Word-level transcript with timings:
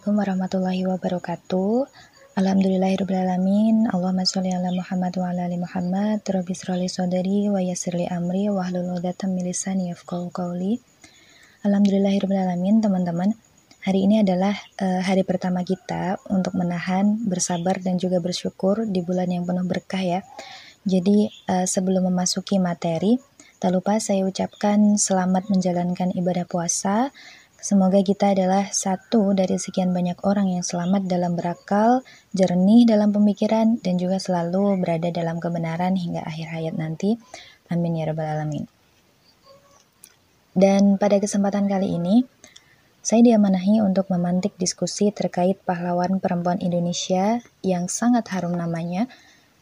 Assalamualaikum 0.00 0.32
warahmatullahi 0.32 0.82
wabarakatuh. 0.96 1.72
Alhamdulillahirrahmanirrahim. 2.40 3.84
Allahumma 3.92 4.24
sholli 4.24 4.48
ala 4.48 4.72
Muhammad 4.72 5.12
wa 5.20 5.28
ala 5.28 5.44
ali 5.44 5.60
Muhammad. 5.60 6.24
Rabbi 6.24 6.56
shrali 6.56 6.88
sodari 6.88 7.52
wa 7.52 7.60
yassirli 7.60 8.08
amri 8.08 8.48
wa 8.48 8.64
hlul 8.64 8.96
'uqdatam 8.96 9.36
min 9.36 9.52
yafqahu 9.52 10.32
qawli. 10.32 10.80
Alhamdulillahirrahmanirrahim, 11.68 12.80
teman-teman. 12.80 13.36
Hari 13.84 14.08
ini 14.08 14.24
adalah 14.24 14.56
uh, 14.80 15.04
hari 15.04 15.20
pertama 15.20 15.68
kita 15.68 16.16
untuk 16.32 16.56
menahan, 16.56 17.20
bersabar 17.28 17.76
dan 17.84 18.00
juga 18.00 18.24
bersyukur 18.24 18.88
di 18.88 19.04
bulan 19.04 19.28
yang 19.28 19.44
penuh 19.44 19.68
berkah 19.68 20.00
ya. 20.00 20.24
Jadi 20.88 21.28
uh, 21.52 21.68
sebelum 21.68 22.08
memasuki 22.08 22.56
materi, 22.56 23.20
tak 23.60 23.76
lupa 23.76 24.00
saya 24.00 24.24
ucapkan 24.24 24.96
selamat 24.96 25.52
menjalankan 25.52 26.16
ibadah 26.16 26.48
puasa 26.48 27.12
Semoga 27.60 28.00
kita 28.00 28.32
adalah 28.32 28.72
satu 28.72 29.36
dari 29.36 29.60
sekian 29.60 29.92
banyak 29.92 30.16
orang 30.24 30.48
yang 30.48 30.64
selamat 30.64 31.04
dalam 31.04 31.36
berakal, 31.36 32.00
jernih 32.32 32.88
dalam 32.88 33.12
pemikiran, 33.12 33.76
dan 33.84 34.00
juga 34.00 34.16
selalu 34.16 34.80
berada 34.80 35.12
dalam 35.12 35.36
kebenaran 35.36 35.92
hingga 35.92 36.24
akhir 36.24 36.56
hayat 36.56 36.74
nanti. 36.80 37.20
Amin 37.68 38.00
ya 38.00 38.08
Rabbal 38.08 38.32
'Alamin. 38.32 38.64
Dan 40.56 40.96
pada 40.96 41.20
kesempatan 41.20 41.68
kali 41.68 42.00
ini, 42.00 42.24
saya 43.04 43.20
diamanahi 43.20 43.84
untuk 43.84 44.08
memantik 44.08 44.56
diskusi 44.56 45.12
terkait 45.12 45.60
pahlawan 45.60 46.16
perempuan 46.16 46.64
Indonesia 46.64 47.44
yang 47.60 47.92
sangat 47.92 48.24
harum 48.32 48.56
namanya, 48.56 49.04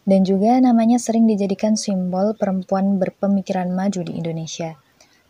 dan 0.07 0.23
juga 0.23 0.55
namanya 0.63 1.03
sering 1.03 1.27
dijadikan 1.27 1.75
simbol 1.75 2.39
perempuan 2.39 3.03
berpemikiran 3.03 3.75
maju 3.75 4.07
di 4.07 4.23
Indonesia. 4.23 4.79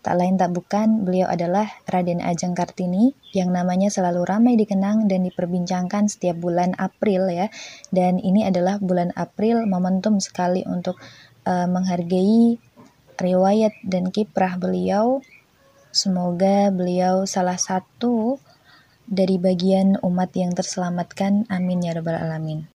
Tak 0.08 0.16
lain 0.16 0.40
tak 0.40 0.56
bukan, 0.56 1.04
beliau 1.04 1.28
adalah 1.28 1.68
Raden 1.84 2.24
Ajeng 2.24 2.56
Kartini 2.56 3.12
yang 3.36 3.52
namanya 3.52 3.92
selalu 3.92 4.24
ramai 4.24 4.56
dikenang 4.56 5.04
dan 5.04 5.20
diperbincangkan 5.28 6.08
setiap 6.08 6.40
bulan 6.40 6.72
April 6.80 7.28
ya. 7.28 7.52
Dan 7.92 8.16
ini 8.16 8.40
adalah 8.48 8.80
bulan 8.80 9.12
April 9.20 9.68
momentum 9.68 10.16
sekali 10.16 10.64
untuk 10.64 10.96
uh, 11.44 11.68
menghargai 11.68 12.56
riwayat 13.20 13.76
dan 13.84 14.08
kiprah 14.08 14.56
beliau. 14.56 15.20
Semoga 15.92 16.72
beliau 16.72 17.28
salah 17.28 17.60
satu 17.60 18.40
dari 19.04 19.36
bagian 19.36 20.00
umat 20.00 20.32
yang 20.32 20.56
terselamatkan. 20.56 21.44
Amin 21.52 21.84
ya 21.84 21.92
rabbal 21.92 22.16
alamin. 22.16 22.77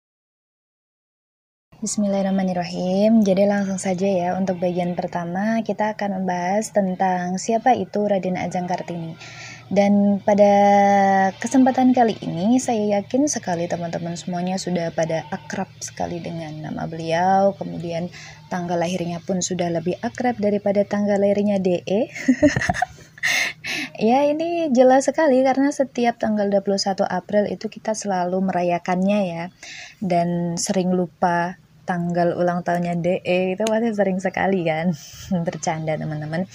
Bismillahirrahmanirrahim. 1.81 3.25
Jadi 3.25 3.49
langsung 3.49 3.81
saja 3.81 4.05
ya 4.05 4.37
untuk 4.37 4.61
bagian 4.61 4.93
pertama 4.93 5.65
kita 5.65 5.97
akan 5.97 6.21
membahas 6.21 6.77
tentang 6.77 7.41
siapa 7.41 7.73
itu 7.73 8.05
Raden 8.05 8.37
Ajeng 8.37 8.69
Kartini. 8.69 9.17
Dan 9.73 10.21
pada 10.21 10.53
kesempatan 11.41 11.97
kali 11.97 12.21
ini 12.21 12.61
saya 12.61 13.01
yakin 13.01 13.33
sekali 13.33 13.65
teman-teman 13.65 14.13
semuanya 14.13 14.61
sudah 14.61 14.93
pada 14.93 15.25
akrab 15.33 15.73
sekali 15.81 16.21
dengan 16.21 16.69
nama 16.69 16.85
beliau. 16.85 17.57
Kemudian 17.57 18.13
tanggal 18.53 18.77
lahirnya 18.77 19.25
pun 19.25 19.41
sudah 19.41 19.73
lebih 19.73 19.97
akrab 20.05 20.37
daripada 20.37 20.85
tanggal 20.85 21.17
lahirnya 21.17 21.57
DE. 21.65 22.13
ya 24.13 24.29
ini 24.29 24.69
jelas 24.69 25.09
sekali 25.09 25.41
karena 25.41 25.73
setiap 25.73 26.21
tanggal 26.21 26.45
21 26.53 27.09
April 27.09 27.49
itu 27.49 27.73
kita 27.73 27.97
selalu 27.97 28.37
merayakannya 28.53 29.21
ya 29.33 29.45
dan 30.05 30.61
sering 30.61 30.93
lupa 30.93 31.57
tanggal 31.85 32.37
ulang 32.37 32.63
tahunnya 32.63 32.99
DE 33.01 33.57
itu 33.59 33.65
pasti 33.67 33.89
sering 33.93 34.19
sekali 34.19 34.67
kan 34.67 34.93
bercanda 35.47 35.97
teman-teman 35.97 36.47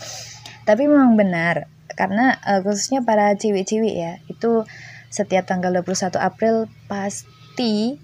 tapi 0.65 0.89
memang 0.89 1.13
benar 1.17 1.69
karena 1.93 2.35
uh, 2.41 2.59
khususnya 2.65 3.05
para 3.05 3.31
ciwi-ciwi 3.37 3.91
ya 3.95 4.13
itu 4.27 4.65
setiap 5.13 5.47
tanggal 5.47 5.71
21 5.71 6.17
April 6.19 6.67
pasti 6.89 7.95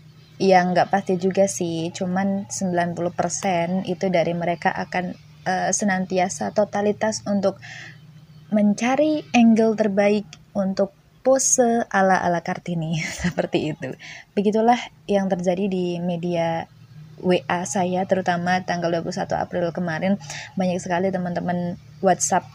yang 0.42 0.74
nggak 0.74 0.90
pasti 0.90 1.20
juga 1.22 1.46
sih 1.46 1.92
cuman 1.94 2.50
90% 2.50 3.90
itu 3.90 4.06
dari 4.10 4.34
mereka 4.34 4.74
akan 4.74 5.14
uh, 5.46 5.70
senantiasa 5.74 6.54
totalitas 6.56 7.26
untuk 7.28 7.62
mencari 8.52 9.24
angle 9.32 9.80
terbaik 9.80 10.28
untuk 10.52 10.92
pose 11.22 11.86
ala-ala 11.88 12.42
Kartini 12.42 13.00
seperti 13.24 13.72
itu. 13.72 13.90
Begitulah 14.34 14.78
yang 15.06 15.30
terjadi 15.30 15.70
di 15.70 16.02
media 16.02 16.66
WA 17.22 17.64
saya 17.70 18.04
terutama 18.10 18.62
tanggal 18.66 18.90
21 18.90 19.30
April 19.38 19.70
kemarin 19.72 20.18
banyak 20.58 20.82
sekali 20.82 21.14
teman-teman 21.14 21.78
WhatsApp 22.02 22.50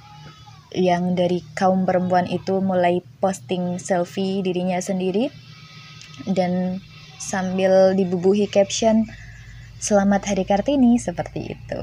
yang 0.74 1.14
dari 1.16 1.40
kaum 1.54 1.86
perempuan 1.86 2.26
itu 2.26 2.60
mulai 2.60 3.00
posting 3.22 3.78
selfie 3.78 4.42
dirinya 4.42 4.76
sendiri 4.82 5.32
dan 6.26 6.82
sambil 7.16 7.96
dibubuhi 7.96 8.50
caption 8.50 9.06
Selamat 9.76 10.32
Hari 10.32 10.48
Kartini 10.48 10.96
seperti 10.96 11.52
itu. 11.52 11.80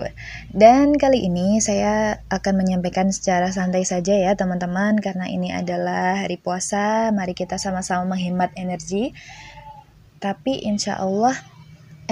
Dan 0.49 0.97
kali 0.97 1.29
ini 1.29 1.61
saya 1.61 2.25
akan 2.25 2.65
menyampaikan 2.65 3.13
secara 3.13 3.53
santai 3.53 3.85
saja 3.85 4.17
ya 4.17 4.33
teman-teman 4.33 4.97
karena 4.97 5.29
ini 5.29 5.53
adalah 5.53 6.25
hari 6.25 6.41
puasa. 6.41 7.13
Mari 7.13 7.37
kita 7.37 7.61
sama-sama 7.61 8.17
menghemat 8.17 8.49
energi. 8.57 9.13
Tapi 10.17 10.65
insya 10.65 10.97
Allah 10.97 11.37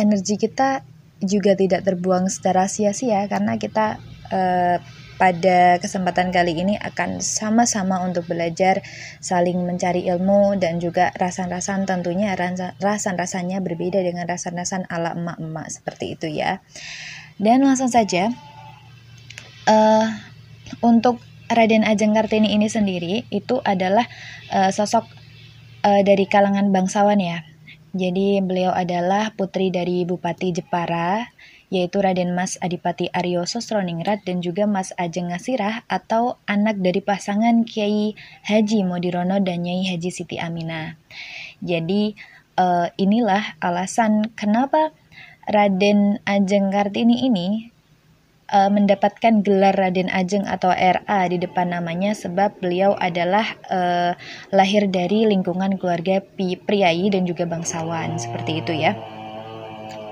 energi 0.01 0.41
kita 0.41 0.81
juga 1.21 1.53
tidak 1.53 1.85
terbuang 1.85 2.27
secara 2.33 2.65
sia-sia 2.65 3.29
karena 3.29 3.61
kita 3.61 4.01
uh, 4.33 4.81
pada 5.21 5.77
kesempatan 5.77 6.33
kali 6.33 6.57
ini 6.57 6.81
akan 6.81 7.21
sama-sama 7.21 8.01
untuk 8.01 8.25
belajar 8.25 8.81
saling 9.21 9.61
mencari 9.69 10.09
ilmu 10.09 10.57
dan 10.57 10.81
juga 10.81 11.13
rasan-rasan 11.13 11.85
tentunya 11.85 12.33
rasan-rasannya 12.81 13.61
berbeda 13.61 14.01
dengan 14.01 14.25
rasan-rasan 14.25 14.89
ala 14.89 15.13
emak-emak 15.13 15.69
seperti 15.69 16.17
itu 16.17 16.25
ya. 16.25 16.65
Dan 17.37 17.61
langsung 17.61 17.93
saja 17.93 18.33
uh, 19.69 20.05
untuk 20.81 21.21
Raden 21.53 21.85
Ajeng 21.85 22.17
Kartini 22.17 22.57
ini 22.57 22.65
sendiri 22.65 23.29
itu 23.29 23.61
adalah 23.61 24.09
uh, 24.49 24.73
sosok 24.73 25.05
uh, 25.85 26.01
dari 26.01 26.25
kalangan 26.25 26.73
bangsawan 26.73 27.21
ya 27.21 27.45
jadi 27.91 28.39
beliau 28.39 28.71
adalah 28.71 29.35
putri 29.35 29.67
dari 29.67 30.07
Bupati 30.07 30.55
Jepara, 30.55 31.27
yaitu 31.67 31.99
Raden 31.99 32.31
Mas 32.31 32.55
Adipati 32.59 33.11
Aryo 33.11 33.43
Sosroningrat 33.43 34.23
dan 34.23 34.39
juga 34.39 34.63
Mas 34.63 34.95
Ajeng 34.95 35.31
Ngasirah 35.31 35.87
atau 35.91 36.39
anak 36.47 36.79
dari 36.79 37.03
pasangan 37.03 37.67
Kiai 37.67 38.15
Haji 38.47 38.87
Modirono 38.87 39.39
dan 39.43 39.67
Nyai 39.67 39.91
Haji 39.91 40.09
Siti 40.11 40.39
Aminah. 40.39 40.95
Jadi 41.59 42.15
uh, 42.59 42.87
inilah 42.95 43.59
alasan 43.59 44.31
kenapa 44.39 44.95
Raden 45.51 46.23
Ajeng 46.23 46.71
Kartini 46.71 47.27
ini 47.27 47.71
uh, 48.51 48.69
mendapatkan 48.69 49.41
gelar 49.41 49.73
Raden 49.73 50.11
Ajeng 50.11 50.45
atau 50.45 50.69
RA 50.69 51.21
di 51.31 51.39
depan 51.39 51.71
namanya 51.71 52.11
sebab 52.13 52.59
beliau 52.59 52.93
adalah 52.99 53.47
uh, 53.71 54.13
lahir 54.51 54.85
dari 54.91 55.25
lingkungan 55.25 55.79
keluarga 55.79 56.19
priai 56.37 57.07
dan 57.09 57.23
juga 57.25 57.47
bangsawan 57.47 58.19
seperti 58.19 58.61
itu 58.61 58.75
ya. 58.75 58.93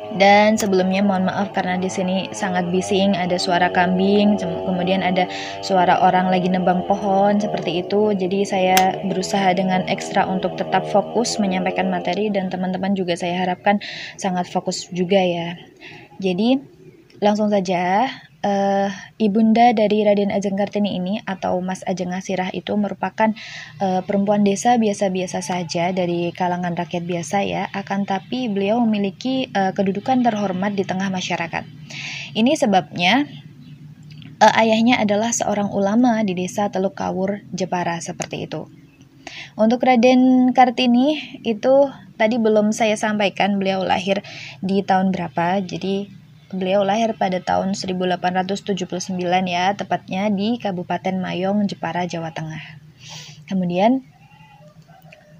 Dan 0.09 0.57
sebelumnya 0.57 1.05
mohon 1.05 1.29
maaf 1.29 1.53
karena 1.53 1.77
di 1.77 1.85
sini 1.85 2.33
sangat 2.33 2.73
bising, 2.73 3.13
ada 3.13 3.37
suara 3.37 3.69
kambing, 3.69 4.41
kemudian 4.41 5.05
ada 5.05 5.29
suara 5.61 6.01
orang 6.01 6.33
lagi 6.33 6.49
nebang 6.49 6.81
pohon 6.89 7.37
seperti 7.37 7.85
itu. 7.85 8.17
Jadi 8.17 8.41
saya 8.41 8.97
berusaha 9.05 9.53
dengan 9.53 9.85
ekstra 9.85 10.25
untuk 10.25 10.57
tetap 10.57 10.89
fokus 10.89 11.37
menyampaikan 11.37 11.93
materi 11.93 12.33
dan 12.33 12.49
teman-teman 12.49 12.97
juga 12.97 13.13
saya 13.13 13.37
harapkan 13.37 13.77
sangat 14.17 14.49
fokus 14.49 14.89
juga 14.89 15.21
ya. 15.21 15.53
Jadi 16.17 16.57
langsung 17.21 17.53
saja 17.53 18.09
uh, 18.43 18.89
ibunda 19.19 19.71
dari 19.75 20.03
Raden 20.03 20.31
Ajeng 20.31 20.55
Kartini 20.55 20.95
ini 20.95 21.19
atau 21.23 21.59
Mas 21.59 21.83
Ajeng 21.83 22.11
Asirah 22.15 22.51
itu 22.55 22.75
merupakan 22.75 23.31
uh, 23.83 24.01
perempuan 24.03 24.43
desa 24.47 24.75
biasa-biasa 24.79 25.43
saja 25.43 25.91
dari 25.91 26.31
kalangan 26.31 26.75
rakyat 26.75 27.03
biasa 27.03 27.37
ya, 27.45 27.63
akan 27.71 28.07
tapi 28.07 28.47
beliau 28.47 28.79
memiliki 28.83 29.51
uh, 29.51 29.75
kedudukan 29.75 30.23
terhormat 30.23 30.75
di 30.75 30.83
tengah 30.87 31.11
masyarakat. 31.11 31.63
Ini 32.35 32.51
sebabnya 32.55 33.27
uh, 34.39 34.53
ayahnya 34.59 35.01
adalah 35.01 35.35
seorang 35.35 35.71
ulama 35.71 36.21
di 36.23 36.35
desa 36.35 36.71
Teluk 36.71 36.95
Kawur, 36.99 37.43
Jepara 37.51 37.99
seperti 37.99 38.47
itu. 38.47 38.69
Untuk 39.53 39.85
Raden 39.85 40.55
Kartini 40.57 41.37
itu 41.45 41.85
tadi 42.17 42.41
belum 42.41 42.73
saya 42.73 42.97
sampaikan 42.97 43.61
beliau 43.61 43.85
lahir 43.85 44.25
di 44.63 44.81
tahun 44.81 45.13
berapa, 45.13 45.61
jadi 45.61 46.18
Beliau 46.49 46.81
lahir 46.81 47.13
pada 47.13 47.37
tahun 47.37 47.77
1879 47.77 49.15
ya, 49.45 49.77
tepatnya 49.77 50.33
di 50.33 50.57
Kabupaten 50.57 51.15
Mayong, 51.17 51.69
Jepara, 51.69 52.09
Jawa 52.09 52.33
Tengah. 52.33 52.81
Kemudian 53.45 54.01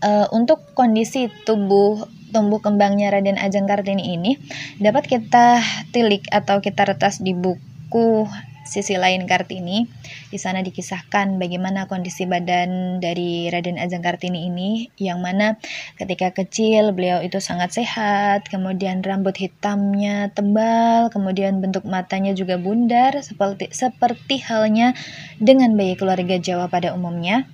uh, 0.06 0.28
untuk 0.34 0.74
kondisi 0.78 1.30
tubuh 1.46 2.06
tumbuh 2.30 2.62
kembangnya 2.62 3.10
Raden 3.10 3.42
Ajeng 3.42 3.66
Kartini 3.66 4.14
ini 4.14 4.38
dapat 4.78 5.10
kita 5.10 5.66
tilik 5.90 6.22
atau 6.30 6.62
kita 6.62 6.86
retas 6.86 7.26
di 7.26 7.34
buku 7.34 8.30
sisi 8.68 8.96
lain 8.96 9.28
Kartini. 9.28 9.88
Di 10.30 10.38
sana 10.38 10.64
dikisahkan 10.64 11.40
bagaimana 11.40 11.86
kondisi 11.86 12.26
badan 12.28 13.00
dari 13.04 13.48
Raden 13.48 13.80
Ajeng 13.80 14.04
Kartini 14.04 14.48
ini 14.48 14.90
yang 15.00 15.20
mana 15.20 15.60
ketika 15.98 16.32
kecil 16.32 16.92
beliau 16.96 17.20
itu 17.24 17.38
sangat 17.42 17.76
sehat, 17.76 18.48
kemudian 18.48 19.02
rambut 19.04 19.36
hitamnya 19.38 20.32
tebal, 20.32 21.12
kemudian 21.14 21.60
bentuk 21.64 21.84
matanya 21.88 22.32
juga 22.36 22.60
bundar 22.60 23.20
seperti 23.26 23.72
seperti 23.74 24.42
halnya 24.46 24.98
dengan 25.40 25.74
bayi 25.76 25.96
keluarga 26.00 26.38
Jawa 26.40 26.72
pada 26.72 26.94
umumnya. 26.94 27.48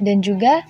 Dan 0.00 0.20
juga 0.20 0.66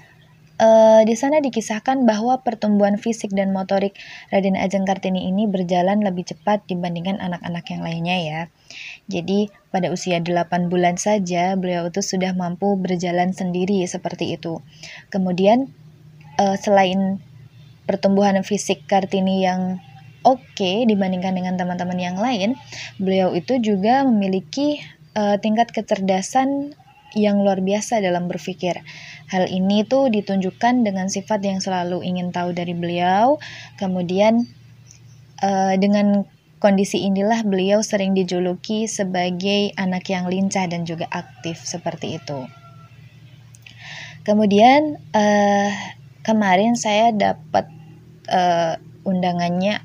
Uh, 0.54 1.02
di 1.02 1.18
sana 1.18 1.42
dikisahkan 1.42 2.06
bahwa 2.06 2.38
pertumbuhan 2.46 2.94
fisik 2.94 3.34
dan 3.34 3.50
motorik 3.50 3.98
Raden 4.30 4.54
Ajeng 4.54 4.86
Kartini 4.86 5.26
ini 5.26 5.50
berjalan 5.50 5.98
lebih 5.98 6.30
cepat 6.30 6.62
dibandingkan 6.70 7.18
anak-anak 7.18 7.66
yang 7.74 7.82
lainnya 7.82 8.16
ya. 8.22 8.40
Jadi 9.04 9.52
pada 9.68 9.92
usia 9.92 10.16
8 10.16 10.72
bulan 10.72 10.96
saja 10.96 11.52
beliau 11.60 11.92
itu 11.92 12.00
sudah 12.00 12.32
mampu 12.32 12.72
berjalan 12.80 13.36
sendiri 13.36 13.84
seperti 13.84 14.36
itu. 14.40 14.64
Kemudian 15.12 15.68
uh, 16.40 16.56
selain 16.56 17.20
pertumbuhan 17.84 18.40
fisik 18.40 18.88
Kartini 18.88 19.44
yang 19.44 19.76
oke 20.24 20.40
okay 20.56 20.88
dibandingkan 20.88 21.36
dengan 21.36 21.60
teman-teman 21.60 22.00
yang 22.00 22.16
lain, 22.16 22.56
beliau 22.96 23.36
itu 23.36 23.60
juga 23.60 24.08
memiliki 24.08 24.80
uh, 25.12 25.36
tingkat 25.36 25.68
kecerdasan 25.70 26.72
yang 27.14 27.44
luar 27.44 27.62
biasa 27.62 28.02
dalam 28.02 28.26
berpikir. 28.26 28.82
Hal 29.30 29.46
ini 29.46 29.86
tuh 29.86 30.10
ditunjukkan 30.10 30.82
dengan 30.82 31.06
sifat 31.06 31.44
yang 31.46 31.62
selalu 31.62 32.02
ingin 32.02 32.34
tahu 32.34 32.50
dari 32.56 32.74
beliau. 32.74 33.38
Kemudian 33.78 34.48
uh, 35.44 35.74
dengan 35.78 36.26
kondisi 36.64 37.04
inilah 37.04 37.44
beliau 37.44 37.84
sering 37.84 38.16
dijuluki 38.16 38.88
sebagai 38.88 39.76
anak 39.76 40.08
yang 40.08 40.24
lincah 40.24 40.64
dan 40.64 40.88
juga 40.88 41.04
aktif 41.12 41.60
seperti 41.60 42.16
itu. 42.16 42.48
Kemudian 44.24 44.96
uh, 45.12 45.70
kemarin 46.24 46.72
saya 46.72 47.12
dapat 47.12 47.68
uh, 48.32 48.80
undangannya 49.04 49.84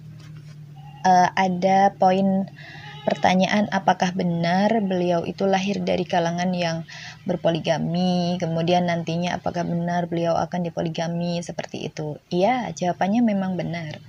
uh, 1.03 1.27
ada 1.35 1.91
poin 1.99 2.47
pertanyaan 3.03 3.67
apakah 3.71 4.11
benar 4.11 4.83
beliau 4.83 5.23
itu 5.23 5.47
lahir 5.47 5.79
dari 5.81 6.03
kalangan 6.03 6.51
yang 6.51 6.83
berpoligami, 7.23 8.37
kemudian 8.37 8.87
nantinya 8.87 9.39
apakah 9.39 9.63
benar 9.63 10.07
beliau 10.07 10.35
akan 10.35 10.67
dipoligami 10.67 11.39
seperti 11.39 11.89
itu. 11.91 12.19
Iya, 12.31 12.71
jawabannya 12.75 13.21
memang 13.23 13.55
benar. 13.55 13.99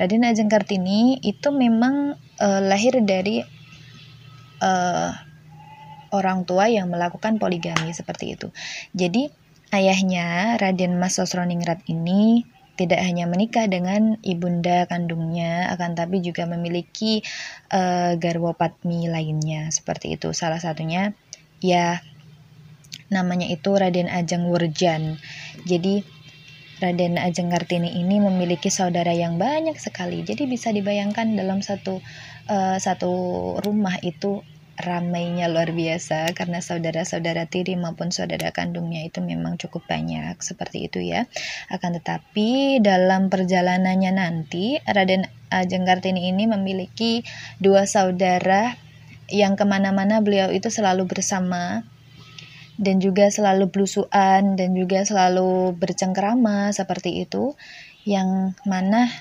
Raden 0.00 0.24
Ajeng 0.24 0.48
Kartini 0.48 1.20
itu 1.20 1.48
memang 1.52 2.16
uh, 2.40 2.60
lahir 2.64 2.98
dari 3.04 3.44
uh, 4.60 5.10
orang 6.10 6.42
tua 6.44 6.66
yang 6.66 6.90
melakukan 6.90 7.38
poligami 7.38 7.94
seperti 7.94 8.34
itu. 8.34 8.50
Jadi 8.94 9.30
ayahnya 9.70 10.58
Raden 10.58 10.98
Mas 10.98 11.18
Sosroningrat 11.18 11.86
ini 11.86 12.42
tidak 12.80 13.04
hanya 13.04 13.28
menikah 13.28 13.68
dengan 13.68 14.16
ibunda 14.24 14.88
kandungnya, 14.88 15.68
akan 15.76 15.92
tapi 15.92 16.24
juga 16.24 16.48
memiliki 16.48 17.20
uh, 17.68 18.16
garwa 18.16 18.56
patmi 18.56 19.04
lainnya 19.04 19.68
seperti 19.68 20.16
itu. 20.16 20.32
Salah 20.32 20.56
satunya 20.56 21.12
ya 21.60 22.00
namanya 23.12 23.52
itu 23.52 23.76
Raden 23.76 24.08
Ajeng 24.08 24.48
Wurjan. 24.48 25.20
Jadi 25.68 26.00
Raden 26.80 27.20
Ajeng 27.20 27.52
Kartini 27.52 28.00
ini 28.00 28.16
memiliki 28.16 28.72
saudara 28.72 29.12
yang 29.12 29.36
banyak 29.36 29.76
sekali. 29.76 30.24
Jadi 30.24 30.48
bisa 30.48 30.72
dibayangkan 30.72 31.36
dalam 31.36 31.60
satu 31.60 32.00
uh, 32.48 32.80
satu 32.80 33.12
rumah 33.60 34.00
itu 34.00 34.40
ramainya 34.80 35.46
luar 35.46 35.70
biasa 35.76 36.32
karena 36.32 36.64
saudara-saudara 36.64 37.46
tiri 37.46 37.76
maupun 37.76 38.10
saudara 38.10 38.50
kandungnya 38.50 39.04
itu 39.06 39.20
memang 39.20 39.60
cukup 39.60 39.84
banyak 39.86 40.36
seperti 40.40 40.88
itu 40.88 41.04
ya. 41.04 41.28
Akan 41.68 41.96
tetapi 41.96 42.80
dalam 42.82 43.28
perjalanannya 43.28 44.12
nanti 44.16 44.80
Raden 44.82 45.28
Ajeng 45.52 45.84
Kartini 45.84 46.32
ini 46.32 46.48
memiliki 46.48 47.22
dua 47.60 47.84
saudara 47.84 48.74
yang 49.30 49.54
ke 49.54 49.62
mana-mana 49.62 50.18
beliau 50.18 50.50
itu 50.50 50.68
selalu 50.68 51.06
bersama 51.06 51.86
dan 52.80 52.96
juga 52.98 53.28
selalu 53.28 53.68
belusuan 53.68 54.56
dan 54.56 54.72
juga 54.72 55.04
selalu 55.04 55.76
bercengkerama 55.76 56.72
seperti 56.72 57.28
itu 57.28 57.54
yang 58.08 58.56
mana 58.64 59.12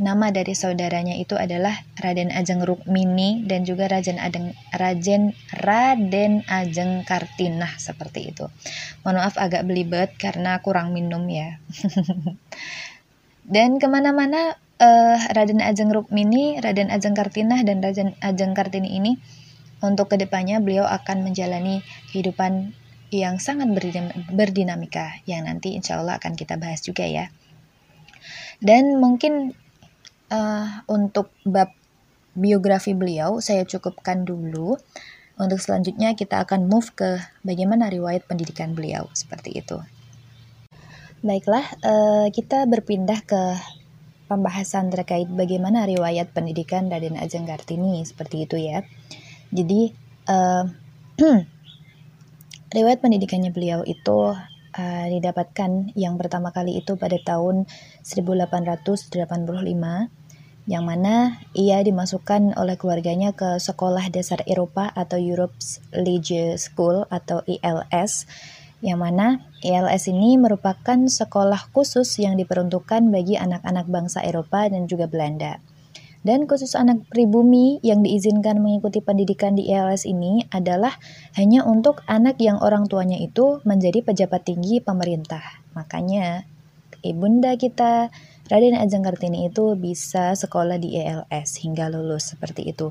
Nama 0.00 0.32
dari 0.32 0.56
saudaranya 0.56 1.12
itu 1.20 1.36
adalah 1.36 1.76
Raden 2.00 2.32
Ajeng 2.32 2.64
Rukmini 2.64 3.44
dan 3.44 3.68
juga 3.68 3.84
Raden 3.84 4.16
Adeng, 4.16 4.56
Raden 4.72 5.36
Raden 5.52 6.40
Ajeng 6.48 7.04
Kartinah 7.04 7.76
seperti 7.76 8.32
itu. 8.32 8.48
Mohon 9.04 9.16
maaf 9.20 9.36
agak 9.36 9.68
belibet 9.68 10.16
karena 10.16 10.56
kurang 10.64 10.96
minum 10.96 11.28
ya. 11.28 11.60
dan 13.54 13.76
ke 13.76 13.86
mana-mana 13.92 14.56
uh, 14.80 15.20
Raden 15.36 15.60
Ajeng 15.60 15.92
Rukmini, 15.92 16.56
Raden 16.64 16.88
Ajeng 16.88 17.12
Kartinah 17.12 17.60
dan 17.60 17.84
Raden 17.84 18.16
Ajeng 18.24 18.56
Kartini 18.56 18.96
ini 18.96 19.20
untuk 19.84 20.08
ke 20.08 20.16
depannya 20.16 20.64
beliau 20.64 20.88
akan 20.88 21.28
menjalani 21.28 21.84
kehidupan 22.08 22.72
yang 23.12 23.36
sangat 23.36 23.68
berdinamika 24.32 25.20
yang 25.28 25.44
nanti 25.44 25.76
insya 25.76 26.00
Allah 26.00 26.16
akan 26.16 26.40
kita 26.40 26.56
bahas 26.56 26.80
juga 26.80 27.04
ya. 27.04 27.28
Dan 28.60 28.96
mungkin 28.96 29.56
uh, 30.30 30.86
untuk 30.86 31.34
bab 31.42 31.74
biografi 32.32 32.94
beliau 32.94 33.42
saya 33.42 33.66
cukupkan 33.66 34.24
dulu. 34.24 34.78
Untuk 35.40 35.56
selanjutnya 35.56 36.12
kita 36.12 36.44
akan 36.44 36.68
move 36.68 36.92
ke 36.92 37.16
bagaimana 37.40 37.88
riwayat 37.88 38.28
pendidikan 38.28 38.76
beliau 38.76 39.08
seperti 39.16 39.56
itu. 39.56 39.80
Baiklah, 41.24 41.64
uh, 41.80 42.26
kita 42.28 42.68
berpindah 42.68 43.24
ke 43.24 43.56
pembahasan 44.28 44.92
terkait 44.92 45.26
bagaimana 45.32 45.88
riwayat 45.88 46.36
pendidikan 46.36 46.92
Raden 46.92 47.16
Ajeng 47.16 47.48
Kartini 47.48 48.04
seperti 48.04 48.44
itu 48.44 48.60
ya. 48.60 48.84
Jadi 49.48 49.96
uh, 50.28 50.68
riwayat 52.76 53.00
pendidikannya 53.00 53.50
beliau 53.50 53.80
itu 53.82 54.36
uh, 54.76 55.06
didapatkan 55.10 55.96
yang 55.98 56.14
pertama 56.20 56.54
kali 56.54 56.78
itu 56.78 56.94
pada 56.94 57.16
tahun 57.16 57.66
1885 58.04 59.16
yang 60.70 60.86
mana 60.86 61.42
ia 61.50 61.82
dimasukkan 61.82 62.54
oleh 62.54 62.78
keluarganya 62.78 63.34
ke 63.34 63.58
Sekolah 63.58 64.06
Dasar 64.06 64.46
Eropa 64.46 64.86
atau 64.94 65.18
Europe's 65.18 65.82
Leisure 65.90 66.54
School 66.62 67.10
atau 67.10 67.42
ILS 67.42 68.30
yang 68.78 69.02
mana 69.02 69.42
ILS 69.66 70.08
ini 70.14 70.38
merupakan 70.38 70.96
sekolah 71.10 71.74
khusus 71.74 72.06
yang 72.22 72.38
diperuntukkan 72.38 73.02
bagi 73.10 73.34
anak-anak 73.34 73.90
bangsa 73.90 74.22
Eropa 74.22 74.70
dan 74.70 74.86
juga 74.86 75.10
Belanda. 75.10 75.58
Dan 76.22 76.46
khusus 76.46 76.78
anak 76.78 77.02
pribumi 77.10 77.80
yang 77.82 78.06
diizinkan 78.06 78.60
mengikuti 78.62 79.02
pendidikan 79.02 79.58
di 79.58 79.72
ILS 79.72 80.06
ini 80.06 80.46
adalah 80.54 80.94
hanya 81.34 81.66
untuk 81.66 82.04
anak 82.06 82.38
yang 82.38 82.60
orang 82.62 82.86
tuanya 82.86 83.18
itu 83.18 83.58
menjadi 83.66 84.04
pejabat 84.06 84.46
tinggi 84.46 84.84
pemerintah. 84.84 85.42
Makanya 85.72 86.44
ibunda 87.00 87.56
kita 87.56 88.12
Raden 88.50 88.74
Ajeng 88.74 89.06
Kartini 89.06 89.46
itu 89.46 89.78
bisa 89.78 90.34
sekolah 90.34 90.76
di 90.76 90.98
ELS 90.98 91.62
hingga 91.62 91.86
lulus 91.86 92.34
seperti 92.34 92.74
itu. 92.74 92.90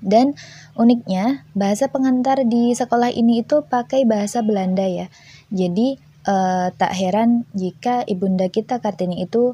Dan 0.00 0.32
uniknya, 0.76 1.44
bahasa 1.52 1.92
pengantar 1.92 2.44
di 2.48 2.72
sekolah 2.72 3.12
ini 3.12 3.44
itu 3.44 3.64
pakai 3.68 4.08
bahasa 4.08 4.40
Belanda 4.40 4.88
ya. 4.88 5.12
Jadi 5.52 6.00
eh, 6.24 6.68
tak 6.72 6.92
heran 6.96 7.44
jika 7.52 8.02
ibunda 8.08 8.48
kita 8.48 8.80
Kartini 8.80 9.22
itu 9.28 9.52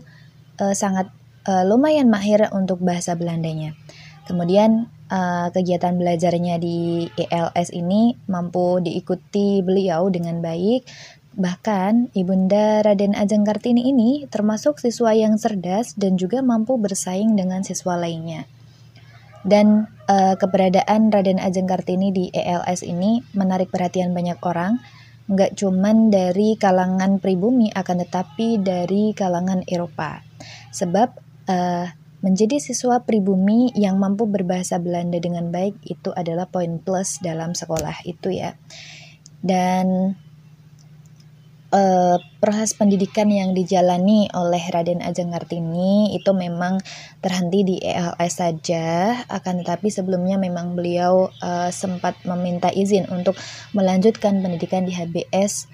eh, 0.63 0.75
sangat 0.79 1.11
eh, 1.51 1.65
lumayan 1.67 2.07
mahir 2.07 2.47
untuk 2.55 2.79
bahasa 2.79 3.19
Belandanya. 3.19 3.75
Kemudian 4.23 4.87
uh, 5.11 5.49
kegiatan 5.51 5.99
belajarnya 5.99 6.57
di 6.63 7.11
ELS 7.19 7.75
ini 7.75 8.15
mampu 8.31 8.79
diikuti 8.79 9.61
beliau 9.61 10.09
dengan 10.09 10.39
baik 10.39 10.87
Bahkan, 11.33 12.13
Ibunda 12.13 12.85
Raden 12.85 13.17
Ajeng 13.17 13.49
Kartini 13.49 13.89
ini 13.89 14.29
termasuk 14.29 14.77
siswa 14.77 15.17
yang 15.17 15.41
cerdas 15.41 15.97
dan 15.97 16.21
juga 16.21 16.45
mampu 16.45 16.77
bersaing 16.77 17.33
dengan 17.33 17.65
siswa 17.65 17.97
lainnya. 17.97 18.45
Dan 19.43 19.91
uh, 20.07 20.37
keberadaan 20.37 21.09
Raden 21.09 21.41
Ajeng 21.41 21.65
Kartini 21.65 22.13
di 22.13 22.29
ELS 22.31 22.85
ini 22.85 23.25
menarik 23.33 23.73
perhatian 23.73 24.13
banyak 24.13 24.39
orang, 24.45 24.79
nggak 25.27 25.57
cuman 25.57 26.13
dari 26.13 26.55
kalangan 26.61 27.17
pribumi 27.17 27.73
akan 27.73 28.05
tetapi 28.07 28.61
dari 28.61 29.17
kalangan 29.17 29.65
Eropa. 29.65 30.21
Sebab 30.71 31.09
uh, 31.49 31.87
menjadi 32.23 32.63
siswa 32.63 33.03
pribumi 33.03 33.75
yang 33.75 33.99
mampu 33.99 34.29
berbahasa 34.31 34.79
Belanda 34.79 35.19
dengan 35.19 35.51
baik 35.51 35.81
itu 35.83 36.15
adalah 36.15 36.47
poin 36.47 36.79
plus 36.79 37.19
dalam 37.19 37.57
sekolah 37.57 38.07
itu 38.07 38.31
ya. 38.31 38.55
Dan 39.43 40.15
uh, 41.73 42.17
proses 42.39 42.77
pendidikan 42.77 43.33
yang 43.33 43.57
dijalani 43.57 44.29
oleh 44.37 44.61
Raden 44.69 45.01
Ajeng 45.01 45.33
Kartini 45.33 46.13
itu 46.15 46.31
memang 46.37 46.79
terhenti 47.25 47.65
di 47.65 47.77
ELS 47.81 48.33
saja, 48.39 49.17
akan 49.27 49.65
tetapi 49.65 49.89
sebelumnya 49.89 50.37
memang 50.37 50.77
beliau 50.77 51.33
uh, 51.41 51.73
sempat 51.73 52.21
meminta 52.29 52.69
izin 52.69 53.09
untuk 53.09 53.35
melanjutkan 53.73 54.45
pendidikan 54.45 54.85
di 54.85 54.93
HBS 54.93 55.67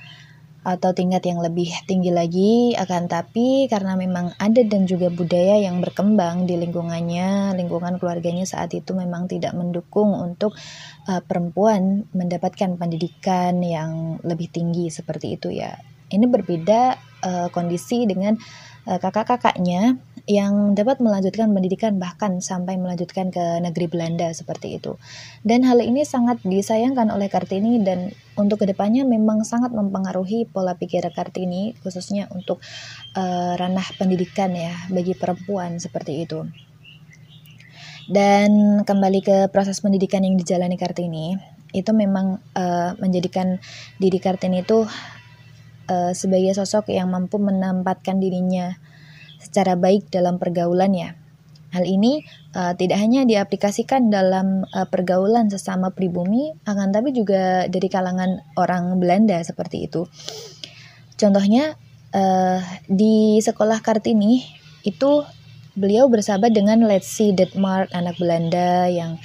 atau 0.69 0.93
tingkat 0.93 1.25
yang 1.25 1.41
lebih 1.41 1.73
tinggi 1.89 2.13
lagi. 2.13 2.77
Akan 2.77 3.09
tapi 3.09 3.71
karena 3.73 3.97
memang 3.97 4.37
ada 4.37 4.61
dan 4.69 4.85
juga 4.85 5.09
budaya 5.09 5.57
yang 5.65 5.81
berkembang 5.81 6.45
di 6.45 6.61
lingkungannya 6.61 7.57
lingkungan 7.57 7.97
keluarganya 7.97 8.45
saat 8.45 8.77
itu 8.77 8.93
memang 8.93 9.31
tidak 9.31 9.57
mendukung 9.57 10.13
untuk 10.13 10.53
uh, 11.09 11.25
perempuan 11.25 12.05
mendapatkan 12.13 12.77
pendidikan 12.77 13.65
yang 13.65 14.21
lebih 14.21 14.53
tinggi 14.53 14.93
seperti 14.93 15.41
itu 15.41 15.49
ya 15.57 15.73
ini 16.09 16.27
berbeda 16.29 16.97
uh, 17.25 17.49
kondisi 17.53 18.05
dengan 18.09 18.37
uh, 18.89 18.99
kakak-kakaknya 19.01 19.97
yang 20.29 20.77
dapat 20.77 21.01
melanjutkan 21.01 21.49
pendidikan 21.57 21.97
bahkan 21.97 22.45
sampai 22.45 22.77
melanjutkan 22.77 23.33
ke 23.33 23.65
negeri 23.65 23.89
Belanda 23.89 24.29
seperti 24.37 24.77
itu. 24.77 25.01
Dan 25.41 25.65
hal 25.65 25.81
ini 25.81 26.05
sangat 26.05 26.45
disayangkan 26.45 27.09
oleh 27.09 27.33
Kartini 27.33 27.81
dan 27.81 28.13
untuk 28.37 28.61
ke 28.61 28.69
depannya 28.69 29.09
memang 29.09 29.49
sangat 29.49 29.73
mempengaruhi 29.73 30.45
pola 30.45 30.77
pikir 30.77 31.01
Kartini 31.17 31.73
khususnya 31.81 32.29
untuk 32.29 32.61
uh, 33.17 33.57
ranah 33.57 33.89
pendidikan 33.97 34.53
ya 34.53 34.77
bagi 34.93 35.17
perempuan 35.17 35.81
seperti 35.81 36.29
itu. 36.29 36.45
Dan 38.09 38.85
kembali 38.89 39.21
ke 39.21 39.37
proses 39.53 39.81
pendidikan 39.85 40.25
yang 40.25 40.37
dijalani 40.37 40.81
Kartini, 40.81 41.37
itu 41.77 41.93
memang 41.93 42.41
uh, 42.57 42.97
menjadikan 42.97 43.61
diri 44.01 44.17
Kartini 44.17 44.65
itu 44.65 44.89
uh, 45.89 46.13
sebagai 46.15 46.55
sosok 46.55 46.93
yang 46.93 47.11
mampu 47.11 47.41
menempatkan 47.41 48.21
dirinya 48.21 48.77
secara 49.41 49.75
baik 49.75 50.13
dalam 50.13 50.37
pergaulannya. 50.37 51.17
Hal 51.69 51.85
ini 51.85 52.25
uh, 52.57 52.73
tidak 52.73 52.97
hanya 52.97 53.29
diaplikasikan 53.29 54.09
dalam 54.09 54.65
uh, 54.73 54.89
pergaulan 54.89 55.53
sesama 55.53 55.93
pribumi, 55.93 56.57
akan 56.65 56.89
tapi 56.93 57.13
juga 57.13 57.69
dari 57.69 57.89
kalangan 57.93 58.41
orang 58.57 58.97
Belanda 58.97 59.37
seperti 59.45 59.85
itu. 59.85 60.09
Contohnya 61.21 61.77
uh, 62.17 62.61
di 62.89 63.37
sekolah 63.45 63.85
Kartini 63.85 64.41
itu 64.81 65.27
beliau 65.77 66.09
bersahabat 66.09 66.57
dengan 66.57 66.89
Letsi 66.89 67.37
Detmark, 67.37 67.93
anak 67.93 68.17
Belanda 68.17 68.89
yang 68.89 69.21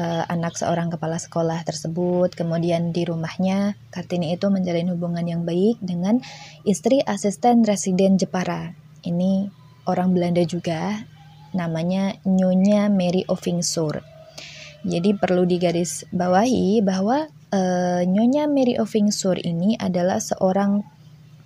anak 0.00 0.58
seorang 0.58 0.90
kepala 0.90 1.22
sekolah 1.22 1.62
tersebut. 1.62 2.34
Kemudian 2.34 2.90
di 2.90 3.06
rumahnya 3.06 3.78
Kartini 3.94 4.34
itu 4.34 4.50
menjalin 4.50 4.90
hubungan 4.90 5.22
yang 5.22 5.42
baik 5.46 5.78
dengan 5.78 6.18
istri 6.66 6.98
asisten 7.06 7.62
residen 7.62 8.18
Jepara 8.18 8.74
ini 9.04 9.46
orang 9.84 10.16
Belanda 10.16 10.42
juga, 10.42 11.04
namanya 11.52 12.16
Nyonya 12.24 12.88
Mary 12.88 13.22
Ovingsur. 13.28 14.00
Jadi 14.84 15.16
perlu 15.16 15.48
digaris 15.48 16.04
bawahi 16.12 16.84
bahwa 16.84 17.28
uh, 17.28 18.02
Nyonya 18.04 18.48
Mary 18.48 18.76
Ovingsur 18.76 19.40
ini 19.40 19.76
adalah 19.80 20.20
seorang 20.20 20.84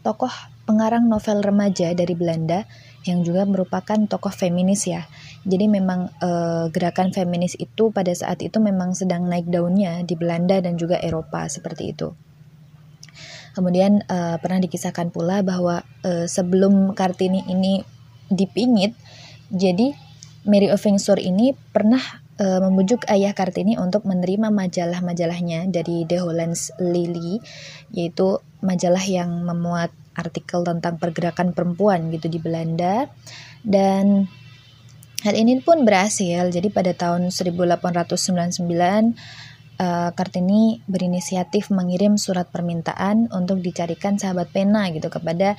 tokoh 0.02 0.32
pengarang 0.66 1.06
novel 1.06 1.42
remaja 1.42 1.94
dari 1.94 2.14
Belanda 2.18 2.66
yang 3.06 3.22
juga 3.22 3.46
merupakan 3.46 3.98
tokoh 4.06 4.30
feminis 4.34 4.86
ya. 4.90 5.06
Jadi 5.48 5.64
memang 5.64 6.12
uh, 6.20 6.68
gerakan 6.68 7.08
feminis 7.08 7.56
itu 7.56 7.88
pada 7.88 8.12
saat 8.12 8.44
itu 8.44 8.60
memang 8.60 8.92
sedang 8.92 9.24
naik 9.24 9.48
daunnya 9.48 10.04
di 10.04 10.12
Belanda 10.12 10.60
dan 10.60 10.76
juga 10.76 11.00
Eropa 11.00 11.48
seperti 11.48 11.96
itu. 11.96 12.12
Kemudian 13.56 14.04
uh, 14.06 14.36
pernah 14.38 14.60
dikisahkan 14.60 15.08
pula 15.08 15.40
bahwa 15.40 15.82
uh, 16.04 16.28
sebelum 16.28 16.92
Kartini 16.92 17.48
ini 17.48 17.80
dipingit, 18.28 18.92
jadi 19.48 19.96
Mary 20.44 20.68
Ovingsur 20.68 21.16
ini 21.18 21.56
pernah 21.72 21.98
uh, 22.38 22.60
membujuk 22.62 23.08
ayah 23.10 23.34
Kartini 23.34 23.74
untuk 23.80 24.06
menerima 24.06 24.52
majalah-majalahnya 24.52 25.66
dari 25.72 26.06
The 26.06 26.22
Hollands 26.22 26.70
Lily, 26.78 27.42
yaitu 27.90 28.38
majalah 28.62 29.02
yang 29.02 29.42
memuat 29.42 29.90
artikel 30.18 30.66
tentang 30.66 30.98
pergerakan 30.98 31.54
perempuan 31.54 32.10
gitu 32.10 32.26
di 32.26 32.42
Belanda 32.42 33.06
dan 33.62 34.26
hal 35.24 35.34
ini 35.34 35.58
pun 35.62 35.82
berhasil. 35.82 36.46
Jadi 36.50 36.68
pada 36.70 36.94
tahun 36.94 37.30
1899 37.34 38.66
uh, 39.78 40.10
Kartini 40.12 40.82
berinisiatif 40.86 41.70
mengirim 41.70 42.18
surat 42.18 42.50
permintaan 42.50 43.30
untuk 43.32 43.62
dicarikan 43.62 44.18
sahabat 44.18 44.50
pena 44.50 44.90
gitu 44.90 45.08
kepada 45.08 45.54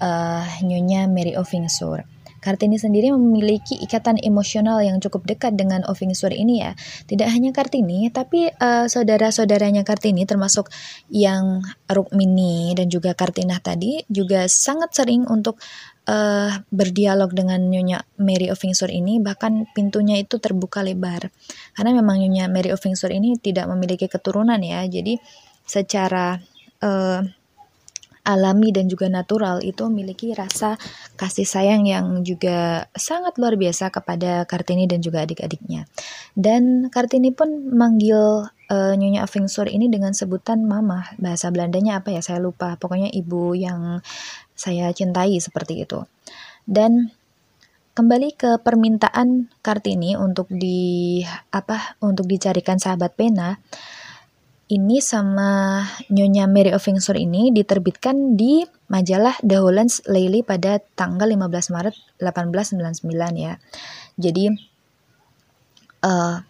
uh, 0.00 0.44
Nyonya 0.64 1.08
Mary 1.08 1.34
Ovingsur. 1.36 2.04
Kartini 2.42 2.74
sendiri 2.74 3.14
memiliki 3.14 3.78
ikatan 3.78 4.18
emosional 4.18 4.82
yang 4.82 4.98
cukup 4.98 5.30
dekat 5.30 5.54
dengan 5.54 5.86
Ovingsur 5.86 6.34
ini 6.34 6.58
ya. 6.66 6.74
Tidak 7.06 7.30
hanya 7.30 7.54
Kartini, 7.54 8.10
tapi 8.10 8.50
uh, 8.50 8.90
saudara-saudaranya 8.90 9.86
Kartini 9.86 10.26
termasuk 10.26 10.66
yang 11.06 11.62
Rukmini 11.86 12.74
dan 12.74 12.90
juga 12.90 13.14
Kartinah 13.14 13.62
tadi 13.62 14.02
juga 14.10 14.50
sangat 14.50 14.90
sering 14.90 15.22
untuk 15.30 15.62
uh, 16.08 16.52
berdialog 16.72 17.30
dengan 17.34 17.60
Nyonya 17.62 18.02
Mary 18.18 18.48
Ovingsur 18.50 18.90
ini 18.90 19.22
bahkan 19.22 19.66
pintunya 19.76 20.18
itu 20.18 20.38
terbuka 20.42 20.82
lebar 20.82 21.30
karena 21.76 21.90
memang 21.98 22.22
Nyonya 22.22 22.50
Mary 22.50 22.74
Ovingsur 22.74 23.10
ini 23.14 23.38
tidak 23.38 23.70
memiliki 23.70 24.10
keturunan 24.10 24.58
ya 24.58 24.82
jadi 24.86 25.18
secara 25.62 26.38
uh, 26.82 27.22
alami 28.22 28.70
dan 28.70 28.86
juga 28.86 29.10
natural 29.10 29.58
itu 29.66 29.82
memiliki 29.90 30.30
rasa 30.30 30.78
kasih 31.18 31.46
sayang 31.46 31.82
yang 31.90 32.22
juga 32.22 32.86
sangat 32.94 33.34
luar 33.38 33.58
biasa 33.58 33.90
kepada 33.90 34.46
Kartini 34.46 34.86
dan 34.86 35.02
juga 35.02 35.26
adik-adiknya. 35.26 35.90
Dan 36.38 36.86
Kartini 36.86 37.34
pun 37.34 37.66
manggil 37.74 38.46
uh, 38.46 38.94
Nyonya 38.94 39.26
Ovingsur 39.26 39.66
ini 39.66 39.90
dengan 39.90 40.14
sebutan 40.14 40.62
mama. 40.62 41.02
Bahasa 41.18 41.50
Belandanya 41.50 41.98
apa 41.98 42.14
ya? 42.14 42.22
Saya 42.22 42.38
lupa. 42.38 42.78
Pokoknya 42.78 43.10
ibu 43.10 43.58
yang 43.58 43.98
saya 44.54 44.90
cintai 44.92 45.36
seperti 45.40 45.84
itu. 45.84 46.04
Dan 46.62 47.10
kembali 47.92 48.32
ke 48.38 48.50
permintaan 48.64 49.52
Kartini 49.60 50.16
untuk 50.16 50.48
di 50.48 51.20
apa 51.52 52.00
untuk 52.00 52.24
dicarikan 52.24 52.80
sahabat 52.80 53.12
pena 53.12 53.60
ini 54.72 55.04
sama 55.04 55.84
Nyonya 56.08 56.48
Mary 56.48 56.72
Ovingsur 56.72 57.20
ini 57.20 57.52
diterbitkan 57.52 58.40
di 58.40 58.64
majalah 58.88 59.36
The 59.44 59.60
Hollands 59.60 60.00
Lately 60.08 60.40
pada 60.40 60.80
tanggal 60.96 61.28
15 61.28 61.74
Maret 61.76 61.96
1899 62.16 63.04
ya. 63.36 63.60
Jadi 64.16 64.48
uh, 66.08 66.40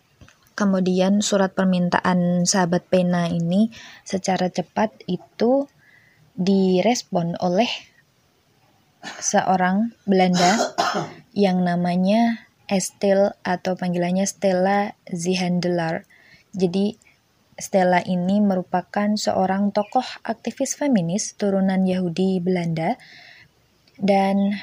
kemudian 0.55 1.19
surat 1.19 1.51
permintaan 1.51 2.47
sahabat 2.47 2.87
pena 2.87 3.27
ini 3.27 3.75
secara 4.07 4.47
cepat 4.55 4.95
itu 5.11 5.67
direspon 6.39 7.35
oleh 7.43 7.69
seorang 9.03 9.95
Belanda 10.07 10.75
yang 11.35 11.63
namanya 11.67 12.47
Estel 12.71 13.35
atau 13.45 13.77
panggilannya 13.77 14.25
Stella 14.25 14.97
Zihandelar. 15.11 16.09
Jadi 16.55 16.97
Stella 17.59 18.01
ini 18.01 18.41
merupakan 18.41 19.13
seorang 19.13 19.71
tokoh 19.77 20.05
aktivis 20.25 20.75
feminis 20.79 21.37
turunan 21.37 21.85
Yahudi 21.85 22.41
Belanda 22.41 22.97
dan 24.01 24.57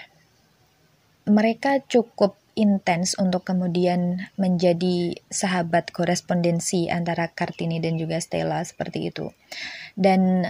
mereka 1.30 1.80
cukup 1.86 2.36
intens 2.58 3.16
untuk 3.16 3.48
kemudian 3.48 4.28
menjadi 4.36 5.16
sahabat 5.32 5.96
korespondensi 5.96 6.92
antara 6.92 7.32
Kartini 7.32 7.80
dan 7.80 7.96
juga 7.96 8.20
Stella 8.20 8.60
seperti 8.66 9.14
itu. 9.14 9.32
Dan 9.96 10.44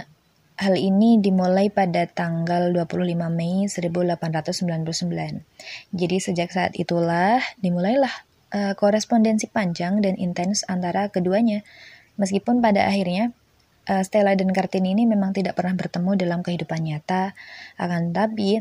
Hal 0.60 0.76
ini 0.76 1.16
dimulai 1.16 1.72
pada 1.72 2.04
tanggal 2.04 2.68
25 2.76 3.16
Mei 3.32 3.64
1899. 3.64 5.40
Jadi 5.96 6.16
sejak 6.20 6.52
saat 6.52 6.76
itulah 6.76 7.40
dimulailah 7.64 8.12
uh, 8.52 8.76
korespondensi 8.76 9.48
panjang 9.48 10.04
dan 10.04 10.20
intens 10.20 10.68
antara 10.68 11.08
keduanya. 11.08 11.64
Meskipun 12.20 12.60
pada 12.60 12.84
akhirnya 12.84 13.32
uh, 13.88 14.04
Stella 14.04 14.36
dan 14.36 14.52
Kartini 14.52 14.92
ini 14.92 15.08
memang 15.08 15.32
tidak 15.32 15.56
pernah 15.56 15.72
bertemu 15.80 16.12
dalam 16.20 16.44
kehidupan 16.44 16.84
nyata, 16.84 17.32
akan 17.80 18.12
tapi 18.12 18.60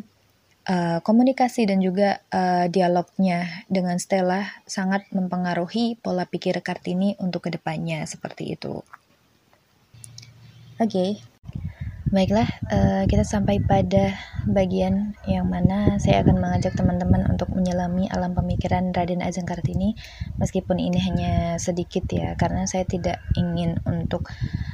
uh, 0.71 1.03
komunikasi 1.03 1.67
dan 1.67 1.83
juga 1.83 2.23
uh, 2.31 2.71
dialognya 2.71 3.67
dengan 3.67 3.99
Stella 3.99 4.47
sangat 4.63 5.03
mempengaruhi 5.11 5.99
pola 5.99 6.23
pikir 6.23 6.63
Kartini 6.63 7.19
untuk 7.19 7.51
ke 7.51 7.59
depannya 7.59 8.07
seperti 8.07 8.55
itu. 8.55 8.87
Oke, 10.79 10.87
okay. 10.87 11.28
Baiklah, 12.09 12.49
uh, 12.73 13.05
kita 13.05 13.21
sampai 13.21 13.61
pada 13.61 14.17
bagian 14.49 15.13
yang 15.29 15.45
mana 15.45 16.01
saya 16.01 16.25
akan 16.25 16.41
mengajak 16.41 16.73
teman-teman 16.73 17.29
untuk 17.29 17.53
menyelami 17.53 18.09
alam 18.09 18.33
pemikiran 18.33 18.89
Raden 18.89 19.21
Ajeng 19.21 19.45
Kartini 19.45 19.93
meskipun 20.41 20.81
ini 20.81 20.97
hanya 21.05 21.61
sedikit 21.61 22.09
ya 22.09 22.33
karena 22.33 22.65
saya 22.65 22.89
tidak 22.89 23.21
ingin 23.37 23.77
untuk 23.85 24.25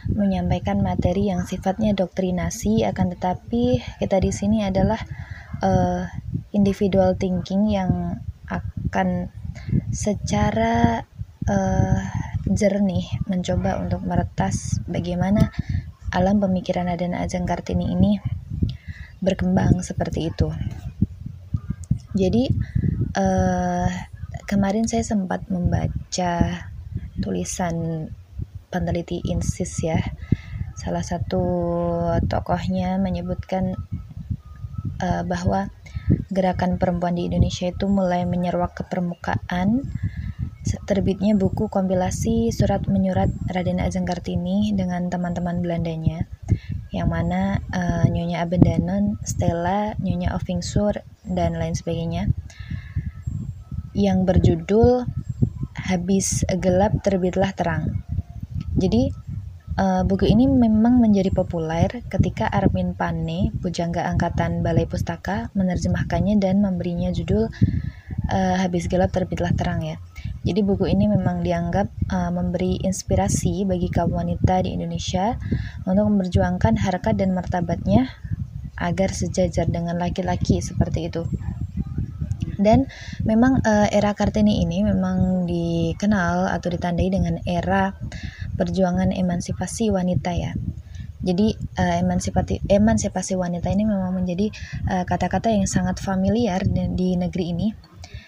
menyampaikan 0.07 0.79
materi 0.79 1.27
yang 1.27 1.43
sifatnya 1.43 1.91
doktrinasi 1.91 2.87
akan 2.87 3.19
tetapi 3.19 3.83
kita 3.99 4.15
di 4.23 4.31
sini 4.31 4.63
adalah 4.63 5.03
uh, 5.59 6.07
individual 6.55 7.19
thinking 7.19 7.67
yang 7.67 8.15
akan 8.47 9.27
secara 9.91 11.03
uh, 11.51 11.99
jernih 12.47 13.11
mencoba 13.27 13.83
untuk 13.83 14.07
meretas 14.07 14.79
bagaimana 14.87 15.51
alam 16.11 16.41
pemikiran 16.41 16.89
Raden 16.89 17.17
Ajeng 17.17 17.47
Kartini 17.47 17.93
ini 17.93 18.19
berkembang 19.23 19.81
seperti 19.81 20.29
itu. 20.29 20.51
Jadi 22.15 22.47
uh, 23.17 23.89
kemarin 24.47 24.87
saya 24.87 25.03
sempat 25.03 25.49
membaca 25.51 26.63
tulisan 27.19 28.07
peneliti 28.71 29.19
INSIS 29.25 29.73
ya. 29.83 29.99
Salah 30.75 31.03
satu 31.03 31.43
tokohnya 32.27 32.99
menyebutkan 32.99 33.75
uh, 34.99 35.23
bahwa 35.23 35.71
gerakan 36.29 36.77
perempuan 36.77 37.17
di 37.17 37.27
Indonesia 37.27 37.71
itu 37.71 37.89
mulai 37.89 38.27
menyeruak 38.27 38.77
ke 38.77 38.83
permukaan 38.85 39.89
terbitnya 40.89 41.37
buku 41.37 41.69
kompilasi 41.69 42.49
surat 42.49 42.85
menyurat 42.89 43.29
Raden 43.49 43.77
Ajeng 43.77 44.05
Kartini 44.05 44.73
dengan 44.73 45.07
teman-teman 45.13 45.61
Belandanya 45.61 46.25
yang 46.89 47.11
mana 47.11 47.59
uh, 47.75 48.05
Nyonya 48.07 48.41
Abendanon, 48.41 49.19
Stella, 49.21 49.93
Nyonya 49.99 50.33
Ovingsur, 50.33 51.03
dan 51.27 51.59
lain 51.59 51.75
sebagainya 51.75 52.31
yang 53.91 54.23
berjudul 54.23 55.07
Habis 55.75 56.47
Gelap 56.59 57.03
Terbitlah 57.03 57.51
Terang. 57.51 58.05
Jadi 58.75 59.11
uh, 59.79 60.03
buku 60.07 60.27
ini 60.27 60.47
memang 60.47 60.99
menjadi 61.03 61.31
populer 61.35 62.03
ketika 62.07 62.47
Armin 62.47 62.95
Pane, 62.95 63.51
pujangga 63.59 64.07
angkatan 64.07 64.63
Balai 64.63 64.87
Pustaka, 64.87 65.51
menerjemahkannya 65.55 66.39
dan 66.39 66.63
memberinya 66.63 67.11
judul 67.11 67.51
uh, 68.31 68.55
Habis 68.59 68.87
Gelap 68.87 69.11
Terbitlah 69.11 69.51
Terang 69.55 69.83
ya. 69.83 69.99
Jadi 70.45 70.61
buku 70.61 70.85
ini 70.85 71.09
memang 71.09 71.41
dianggap 71.41 71.89
uh, 72.13 72.29
memberi 72.29 72.77
inspirasi 72.85 73.65
bagi 73.65 73.89
kaum 73.89 74.13
wanita 74.13 74.61
di 74.61 74.77
Indonesia 74.77 75.41
untuk 75.89 76.05
memperjuangkan 76.05 76.85
harkat 76.85 77.17
dan 77.17 77.33
martabatnya 77.33 78.13
agar 78.77 79.09
sejajar 79.09 79.65
dengan 79.65 79.97
laki-laki 79.97 80.61
seperti 80.61 81.09
itu. 81.09 81.25
Dan 82.61 82.85
memang 83.25 83.65
uh, 83.65 83.89
era 83.89 84.13
Kartini 84.13 84.61
ini 84.61 84.85
memang 84.85 85.49
dikenal 85.49 86.53
atau 86.53 86.69
ditandai 86.69 87.09
dengan 87.09 87.41
era 87.41 87.97
perjuangan 88.53 89.17
emansipasi 89.17 89.89
wanita 89.89 90.31
ya. 90.37 90.53
Jadi 91.25 91.57
uh, 91.57 92.05
emansipasi 92.05 92.69
emansipasi 92.69 93.33
wanita 93.33 93.73
ini 93.73 93.89
memang 93.89 94.13
menjadi 94.13 94.53
kata-kata 95.09 95.49
uh, 95.49 95.57
yang 95.57 95.65
sangat 95.65 95.97
familiar 95.97 96.61
di, 96.61 96.85
di 96.93 97.09
negeri 97.17 97.45
ini 97.49 97.67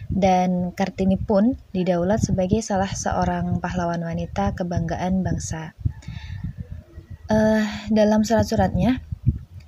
dan 0.08 0.72
Kartini 0.72 1.20
pun 1.20 1.60
didaulat 1.76 2.24
sebagai 2.24 2.64
salah 2.64 2.90
seorang 2.90 3.60
pahlawan 3.60 4.02
wanita 4.04 4.56
kebanggaan 4.56 5.22
bangsa. 5.22 5.76
Uh, 7.28 7.68
dalam 7.92 8.24
surat-suratnya, 8.24 9.04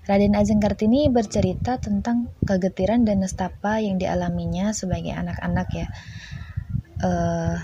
Raden 0.07 0.33
Ajeng 0.33 0.63
Kartini 0.63 1.11
bercerita 1.11 1.77
tentang 1.77 2.31
kegetiran 2.41 3.03
dan 3.03 3.21
nestapa 3.21 3.83
yang 3.83 3.99
dialaminya 3.99 4.71
sebagai 4.71 5.11
anak-anak 5.11 5.67
ya. 5.75 5.87
Uh, 6.99 7.55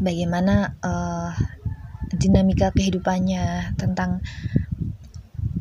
bagaimana 0.00 0.74
uh, 0.80 1.36
dinamika 2.16 2.72
kehidupannya 2.72 3.76
tentang 3.76 4.24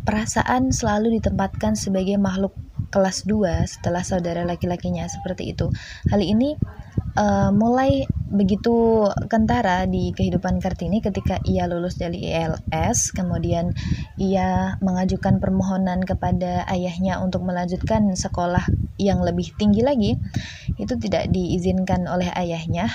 perasaan 0.08 0.74
selalu 0.74 1.22
ditempatkan 1.22 1.78
sebagai 1.78 2.18
makhluk 2.18 2.56
kelas 2.90 3.26
2 3.26 3.70
setelah 3.70 4.02
saudara 4.02 4.44
laki-lakinya 4.46 5.06
seperti 5.06 5.54
itu. 5.54 5.70
Hal 6.10 6.22
ini 6.22 6.58
uh, 7.16 7.50
mulai 7.54 8.06
begitu 8.30 9.06
kentara 9.26 9.90
di 9.90 10.14
kehidupan 10.14 10.62
Kartini 10.62 11.02
ketika 11.02 11.42
ia 11.46 11.66
lulus 11.66 11.98
dari 11.98 12.30
ILS, 12.30 13.14
kemudian 13.14 13.74
ia 14.22 14.78
mengajukan 14.82 15.42
permohonan 15.42 16.06
kepada 16.06 16.66
ayahnya 16.70 17.18
untuk 17.22 17.42
melanjutkan 17.46 18.14
sekolah 18.14 18.66
yang 19.02 19.24
lebih 19.26 19.54
tinggi 19.58 19.82
lagi, 19.82 20.12
itu 20.78 20.94
tidak 21.00 21.32
diizinkan 21.34 22.06
oleh 22.06 22.30
ayahnya 22.36 22.90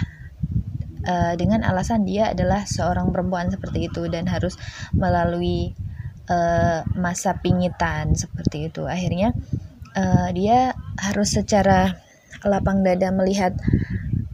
uh, 1.06 1.34
dengan 1.34 1.62
alasan 1.64 2.04
dia 2.04 2.32
adalah 2.32 2.64
seorang 2.64 3.10
perempuan 3.10 3.50
seperti 3.52 3.88
itu 3.88 4.06
dan 4.08 4.28
harus 4.28 4.56
melalui 4.92 5.72
uh, 6.28 6.84
masa 6.96 7.36
pingitan 7.40 8.16
seperti 8.16 8.68
itu. 8.72 8.84
Akhirnya 8.88 9.32
uh, 9.94 10.28
dia 10.34 10.74
harus 11.00 11.34
secara 11.34 11.98
lapang 12.44 12.84
dada 12.84 13.08
melihat 13.14 13.56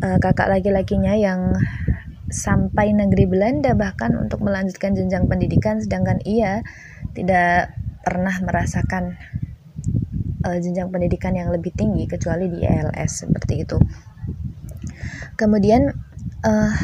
uh, 0.03 0.19
kakak 0.19 0.51
laki-lakinya 0.51 1.15
yang 1.15 1.55
sampai 2.31 2.95
negeri 2.95 3.27
Belanda 3.27 3.75
bahkan 3.75 4.15
untuk 4.15 4.43
melanjutkan 4.43 4.95
jenjang 4.95 5.27
pendidikan 5.27 5.83
sedangkan 5.83 6.23
ia 6.23 6.63
tidak 7.13 7.75
pernah 8.01 8.33
merasakan 8.41 9.19
uh, 10.47 10.59
jenjang 10.59 10.89
pendidikan 10.89 11.37
yang 11.37 11.51
lebih 11.53 11.75
tinggi 11.75 12.07
kecuali 12.07 12.49
di 12.49 12.65
ELS 12.65 13.27
seperti 13.27 13.55
itu. 13.67 13.77
Kemudian 15.37 15.91
uh, 16.45 16.75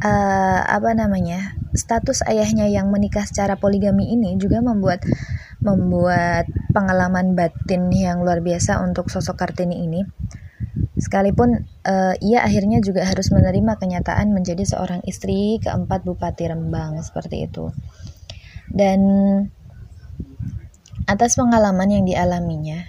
uh, 0.00 0.60
apa 0.64 0.90
namanya 0.96 1.56
status 1.76 2.24
ayahnya 2.24 2.70
yang 2.72 2.88
menikah 2.88 3.24
secara 3.28 3.60
poligami 3.60 4.12
ini 4.12 4.38
juga 4.40 4.64
membuat 4.64 5.04
membuat 5.66 6.46
pengalaman 6.70 7.34
batin 7.34 7.90
yang 7.90 8.22
luar 8.22 8.38
biasa 8.38 8.78
untuk 8.86 9.10
sosok 9.10 9.34
Kartini 9.34 9.82
ini. 9.82 10.06
Sekalipun 10.96 11.66
uh, 11.84 12.14
ia 12.22 12.46
akhirnya 12.46 12.80
juga 12.80 13.04
harus 13.04 13.28
menerima 13.34 13.76
kenyataan 13.76 14.32
menjadi 14.32 14.64
seorang 14.64 15.04
istri 15.04 15.58
keempat 15.60 16.06
Bupati 16.06 16.46
Rembang 16.46 17.02
seperti 17.02 17.50
itu. 17.50 17.74
Dan 18.70 19.00
atas 21.06 21.36
pengalaman 21.36 21.92
yang 21.92 22.04
dialaminya, 22.08 22.80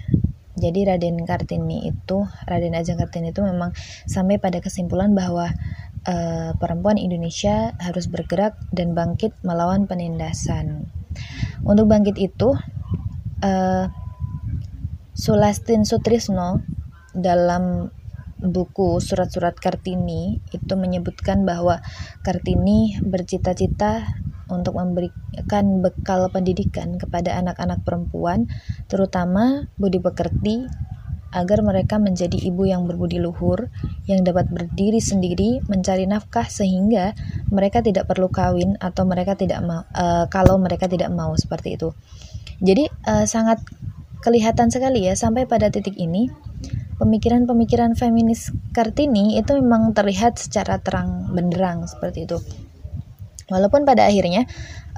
jadi 0.58 0.94
Raden 0.94 1.22
Kartini 1.22 1.86
itu, 1.86 2.26
Raden 2.48 2.74
Ajeng 2.74 2.98
Kartini 2.98 3.30
itu 3.30 3.46
memang 3.46 3.70
sampai 4.10 4.42
pada 4.42 4.58
kesimpulan 4.58 5.14
bahwa 5.14 5.54
uh, 6.08 6.50
perempuan 6.58 6.98
Indonesia 6.98 7.78
harus 7.78 8.10
bergerak 8.10 8.58
dan 8.74 8.92
bangkit 8.92 9.36
melawan 9.46 9.86
penindasan. 9.86 10.90
Untuk 11.64 11.88
bangkit 11.88 12.16
itu, 12.20 12.52
uh, 13.44 13.84
Sulastin 15.16 15.82
Sutrisno 15.88 16.62
dalam 17.16 17.90
buku 18.38 19.02
Surat-Surat 19.02 19.58
Kartini 19.58 20.38
itu 20.54 20.72
menyebutkan 20.78 21.42
bahwa 21.42 21.82
Kartini 22.22 23.02
bercita-cita 23.02 24.06
untuk 24.48 24.78
memberikan 24.78 25.82
bekal 25.84 26.30
pendidikan 26.30 26.96
kepada 26.96 27.36
anak-anak 27.36 27.82
perempuan, 27.84 28.48
terutama 28.86 29.68
budi 29.76 29.98
pekerti, 30.00 30.70
agar 31.32 31.60
mereka 31.60 32.00
menjadi 32.00 32.36
ibu 32.40 32.64
yang 32.64 32.88
berbudi 32.88 33.20
luhur, 33.20 33.68
yang 34.08 34.24
dapat 34.24 34.48
berdiri 34.48 35.00
sendiri, 35.00 35.60
mencari 35.68 36.08
nafkah 36.08 36.48
sehingga 36.48 37.12
mereka 37.52 37.84
tidak 37.84 38.08
perlu 38.08 38.32
kawin 38.32 38.80
atau 38.80 39.04
mereka 39.04 39.36
tidak 39.36 39.60
mau 39.60 39.84
uh, 39.92 40.24
kalau 40.32 40.56
mereka 40.56 40.88
tidak 40.88 41.12
mau 41.12 41.36
seperti 41.36 41.76
itu. 41.76 41.92
Jadi 42.58 42.88
uh, 43.06 43.28
sangat 43.28 43.60
kelihatan 44.18 44.68
sekali 44.72 45.06
ya 45.06 45.14
sampai 45.14 45.46
pada 45.46 45.70
titik 45.70 45.94
ini 45.94 46.26
pemikiran-pemikiran 46.98 47.94
feminis 47.94 48.50
Kartini 48.74 49.38
itu 49.38 49.54
memang 49.54 49.94
terlihat 49.94 50.42
secara 50.42 50.82
terang 50.82 51.30
benderang 51.30 51.86
seperti 51.86 52.26
itu. 52.26 52.38
Walaupun 53.48 53.88
pada 53.88 54.04
akhirnya 54.04 54.44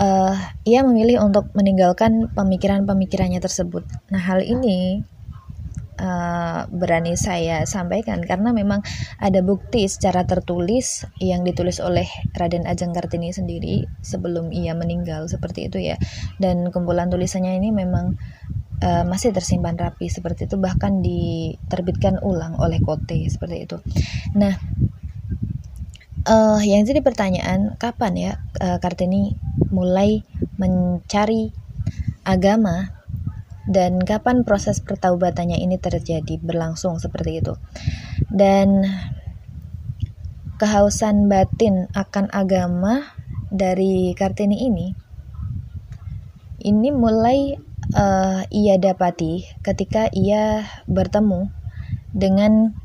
uh, 0.00 0.34
ia 0.66 0.82
memilih 0.82 1.22
untuk 1.22 1.54
meninggalkan 1.54 2.32
pemikiran-pemikirannya 2.34 3.38
tersebut. 3.38 3.86
Nah, 4.10 4.18
hal 4.18 4.42
ini 4.42 5.06
uh, 6.00 6.64
berani 6.72 7.14
saya 7.20 7.68
sampaikan. 7.68 8.24
Karena 8.24 8.56
memang 8.56 8.80
ada 9.20 9.44
bukti 9.44 9.84
secara 9.84 10.24
tertulis 10.24 11.04
yang 11.20 11.44
ditulis 11.44 11.78
oleh 11.84 12.08
Raden 12.32 12.64
Ajeng 12.64 12.96
Kartini 12.96 13.36
sendiri 13.36 13.84
sebelum 14.00 14.48
ia 14.50 14.72
meninggal 14.72 15.28
seperti 15.28 15.68
itu 15.68 15.78
ya. 15.78 16.00
Dan 16.40 16.72
kumpulan 16.72 17.12
tulisannya 17.12 17.60
ini 17.60 17.68
memang 17.70 18.16
uh, 18.80 19.04
masih 19.04 19.30
tersimpan 19.36 19.76
rapi 19.76 20.08
seperti 20.08 20.48
itu 20.48 20.56
bahkan 20.56 21.04
diterbitkan 21.04 22.18
ulang 22.24 22.56
oleh 22.58 22.80
Kote 22.80 23.28
seperti 23.28 23.68
itu. 23.68 23.76
Nah 24.36 24.56
uh, 26.26 26.60
yang 26.64 26.82
jadi 26.84 27.00
pertanyaan 27.04 27.76
kapan 27.76 28.12
ya 28.16 28.32
uh, 28.60 28.78
Kartini 28.80 29.36
mulai 29.70 30.24
mencari 30.58 31.52
agama 32.26 32.99
dan 33.68 34.00
kapan 34.00 34.44
proses 34.46 34.80
pertaubatannya 34.80 35.60
ini 35.60 35.76
terjadi 35.76 36.40
berlangsung 36.40 36.96
seperti 36.96 37.44
itu. 37.44 37.54
Dan 38.30 38.84
kehausan 40.60 41.28
batin 41.28 41.88
akan 41.96 42.28
agama 42.32 43.16
dari 43.50 44.12
Kartini 44.12 44.68
ini 44.68 45.10
ini 46.60 46.92
mulai 46.92 47.56
uh, 47.96 48.44
ia 48.52 48.76
dapati 48.76 49.48
ketika 49.64 50.12
ia 50.12 50.68
bertemu 50.84 51.48
dengan 52.12 52.76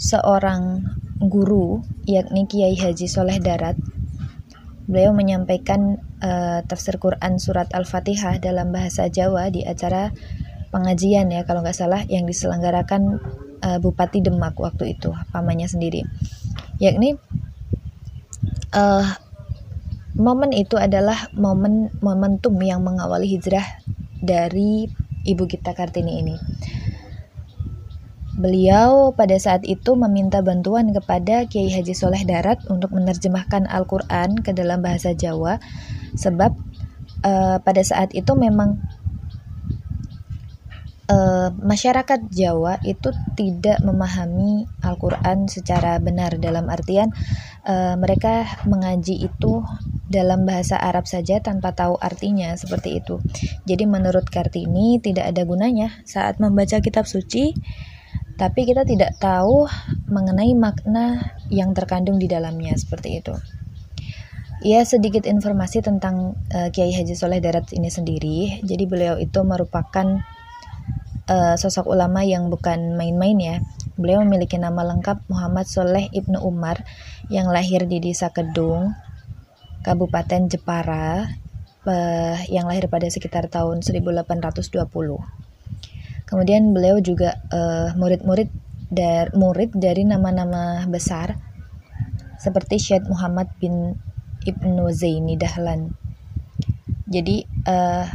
seorang 0.00 0.88
guru 1.20 1.84
yakni 2.08 2.48
Kiai 2.48 2.76
Haji 2.78 3.06
Soleh 3.10 3.38
Darat. 3.42 3.76
Beliau 4.88 5.12
menyampaikan 5.12 6.00
uh, 6.22 6.60
tafsir 6.66 6.98
Quran 6.98 7.38
surat 7.38 7.70
Al-Fatihah 7.74 8.38
dalam 8.42 8.70
bahasa 8.74 9.06
Jawa 9.10 9.50
di 9.50 9.62
acara 9.64 10.10
pengajian 10.68 11.32
ya 11.32 11.48
kalau 11.48 11.64
nggak 11.64 11.76
salah 11.76 12.04
yang 12.06 12.28
diselenggarakan 12.28 13.22
uh, 13.64 13.78
Bupati 13.80 14.20
Demak 14.20 14.58
waktu 14.60 14.98
itu 14.98 15.14
pamannya 15.32 15.66
sendiri. 15.70 16.04
Yakni 16.78 17.16
uh, 18.74 19.06
momen 20.18 20.50
itu 20.52 20.76
adalah 20.76 21.30
momen 21.34 21.94
momentum 22.02 22.54
yang 22.60 22.82
mengawali 22.84 23.26
hijrah 23.30 23.64
dari 24.18 24.90
ibu 25.24 25.44
kita 25.46 25.72
Kartini 25.74 26.20
ini. 26.20 26.36
Beliau 28.38 29.10
pada 29.18 29.34
saat 29.34 29.66
itu 29.66 29.98
meminta 29.98 30.38
bantuan 30.46 30.94
kepada 30.94 31.50
Kiai 31.50 31.74
Haji 31.74 31.90
Soleh 31.90 32.22
Darat 32.22 32.62
untuk 32.70 32.94
menerjemahkan 32.94 33.66
Al-Quran 33.66 34.46
ke 34.46 34.54
dalam 34.54 34.78
bahasa 34.78 35.10
Jawa 35.10 35.58
sebab 36.14 36.54
uh, 37.24 37.58
pada 37.60 37.82
saat 37.82 38.14
itu 38.14 38.32
memang 38.38 38.78
uh, 41.10 41.50
masyarakat 41.52 42.28
Jawa 42.30 42.78
itu 42.84 43.10
tidak 43.34 43.80
memahami 43.82 44.68
Al-Quran 44.84 45.48
secara 45.48 45.96
benar 45.98 46.36
dalam 46.38 46.68
artian 46.68 47.10
uh, 47.66 47.96
mereka 47.96 48.46
mengaji 48.68 49.26
itu 49.26 49.64
dalam 50.08 50.48
bahasa 50.48 50.80
Arab 50.80 51.04
saja 51.04 51.40
tanpa 51.44 51.76
tahu 51.76 52.00
artinya 52.00 52.56
seperti 52.56 53.00
itu. 53.04 53.20
Jadi 53.68 53.84
menurut 53.84 54.24
Kartini 54.32 54.96
tidak 55.04 55.36
ada 55.36 55.44
gunanya 55.44 55.92
saat 56.08 56.40
membaca 56.40 56.80
kitab 56.80 57.04
suci 57.04 57.52
tapi 58.38 58.70
kita 58.70 58.86
tidak 58.86 59.18
tahu 59.18 59.66
mengenai 60.06 60.54
makna 60.54 61.34
yang 61.50 61.74
terkandung 61.74 62.22
di 62.22 62.30
dalamnya 62.30 62.78
seperti 62.78 63.18
itu. 63.18 63.34
Ya 64.58 64.82
sedikit 64.82 65.22
informasi 65.22 65.86
tentang 65.86 66.34
uh, 66.50 66.68
Kiai 66.74 66.90
Haji 66.90 67.14
Soleh 67.14 67.38
Darat 67.38 67.70
ini 67.70 67.86
sendiri. 67.94 68.58
Jadi 68.66 68.90
beliau 68.90 69.14
itu 69.14 69.38
merupakan 69.46 70.18
uh, 71.30 71.54
sosok 71.54 71.86
ulama 71.86 72.26
yang 72.26 72.50
bukan 72.50 72.98
main-main 72.98 73.38
ya. 73.38 73.56
Beliau 73.94 74.26
memiliki 74.26 74.58
nama 74.58 74.82
lengkap 74.82 75.30
Muhammad 75.30 75.70
Soleh 75.70 76.10
Ibnu 76.10 76.42
Umar 76.42 76.82
yang 77.30 77.46
lahir 77.54 77.86
di 77.86 78.02
Desa 78.02 78.34
Kedung, 78.34 78.98
Kabupaten 79.86 80.50
Jepara, 80.50 81.22
uh, 81.86 82.36
yang 82.50 82.66
lahir 82.66 82.90
pada 82.90 83.06
sekitar 83.06 83.46
tahun 83.46 83.86
1820. 83.86 84.58
Kemudian 86.26 86.74
beliau 86.74 86.98
juga 86.98 87.38
uh, 87.54 87.94
murid-murid 87.94 88.50
dari 88.90 89.30
murid 89.38 89.70
dari 89.78 90.02
nama-nama 90.02 90.82
besar 90.90 91.38
seperti 92.42 92.82
Syed 92.82 93.06
Muhammad 93.06 93.54
bin 93.62 93.94
Ibnu 94.44 94.90
Zaini 94.94 95.34
Dahlan. 95.34 95.94
Jadi 97.08 97.48
uh, 97.64 98.06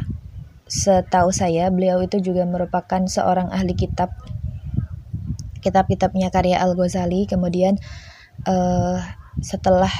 setahu 0.69 1.33
saya 1.33 1.67
beliau 1.73 1.99
itu 2.05 2.21
juga 2.21 2.45
merupakan 2.45 3.01
seorang 3.03 3.49
ahli 3.49 3.73
kitab 3.73 4.13
kitab-kitabnya 5.59 6.29
karya 6.29 6.61
Al 6.61 6.77
Ghazali. 6.77 7.25
Kemudian 7.25 7.81
uh, 8.45 9.01
setelah 9.41 9.91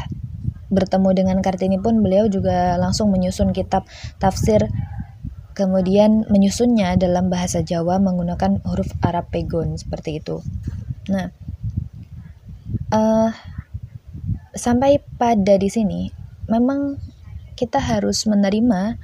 bertemu 0.74 1.10
dengan 1.14 1.38
Kartini 1.42 1.78
pun 1.78 2.02
beliau 2.02 2.26
juga 2.26 2.76
langsung 2.82 3.14
menyusun 3.14 3.54
kitab 3.54 3.86
tafsir 4.18 4.70
kemudian 5.54 6.26
menyusunnya 6.34 6.98
dalam 6.98 7.30
bahasa 7.30 7.62
Jawa 7.62 8.02
menggunakan 8.02 8.66
huruf 8.66 8.90
Arab 9.06 9.30
pegon 9.30 9.78
seperti 9.78 10.18
itu. 10.18 10.42
Nah, 11.14 11.30
uh, 12.90 13.30
sampai 14.54 15.02
pada 15.18 15.58
di 15.58 15.70
sini, 15.70 16.10
memang 16.50 16.98
kita 17.54 17.78
harus 17.78 18.26
menerima 18.26 18.98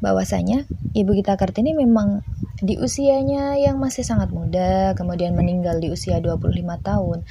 bahwasanya 0.00 0.64
ibu 0.96 1.12
kita 1.12 1.36
Kartini 1.36 1.76
memang 1.76 2.24
di 2.60 2.76
usianya 2.76 3.56
yang 3.56 3.80
masih 3.80 4.04
sangat 4.04 4.32
muda, 4.32 4.92
kemudian 4.96 5.36
meninggal 5.36 5.80
di 5.80 5.92
usia 5.92 6.20
25 6.20 6.52
tahun, 6.80 7.24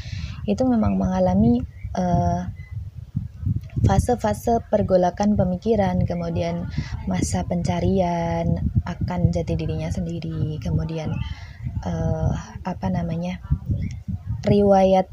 itu 0.46 0.64
memang 0.66 0.98
mengalami 0.98 1.62
uh, 1.94 2.50
fase-fase 3.86 4.62
pergolakan 4.70 5.38
pemikiran, 5.38 6.02
kemudian 6.06 6.70
masa 7.06 7.46
pencarian 7.46 8.70
akan 8.86 9.34
jati 9.34 9.54
dirinya 9.54 9.90
sendiri, 9.90 10.58
kemudian 10.62 11.14
uh, 11.86 12.34
apa 12.66 12.88
namanya 12.90 13.42
riwayat 14.46 15.10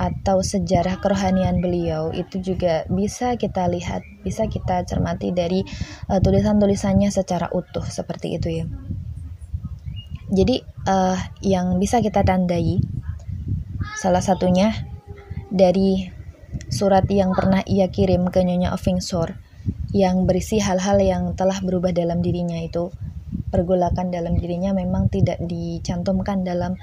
atau 0.00 0.40
sejarah 0.40 0.96
kerohanian 1.04 1.60
beliau 1.60 2.08
itu 2.16 2.40
juga 2.40 2.88
bisa 2.88 3.36
kita 3.36 3.68
lihat, 3.68 4.00
bisa 4.24 4.48
kita 4.48 4.80
cermati 4.88 5.28
dari 5.36 5.60
uh, 6.08 6.16
tulisan-tulisannya 6.24 7.12
secara 7.12 7.52
utuh 7.52 7.84
seperti 7.84 8.40
itu 8.40 8.48
ya. 8.48 8.66
Jadi 10.32 10.64
uh, 10.88 11.20
yang 11.44 11.76
bisa 11.76 12.00
kita 12.00 12.24
tandai 12.24 12.80
salah 14.00 14.24
satunya 14.24 14.72
dari 15.52 16.08
surat 16.72 17.04
yang 17.12 17.36
pernah 17.36 17.60
ia 17.68 17.92
kirim 17.92 18.32
ke 18.32 18.40
Nyonya 18.40 18.72
Ovingsor 18.72 19.36
yang 19.92 20.24
berisi 20.24 20.62
hal-hal 20.62 20.96
yang 21.02 21.36
telah 21.36 21.60
berubah 21.60 21.92
dalam 21.92 22.24
dirinya 22.24 22.56
itu 22.56 22.88
pergolakan 23.50 24.14
dalam 24.14 24.38
dirinya 24.38 24.70
memang 24.70 25.10
tidak 25.10 25.42
dicantumkan 25.42 26.46
dalam 26.46 26.78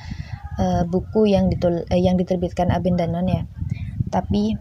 uh, 0.59 0.83
buku 0.89 1.31
yang 1.31 1.47
ditul 1.47 1.85
uh, 1.87 1.99
yang 1.99 2.17
diterbitkan 2.19 2.73
Abin 2.73 2.97
Danon 2.99 3.25
ya 3.29 3.45
tapi 4.09 4.57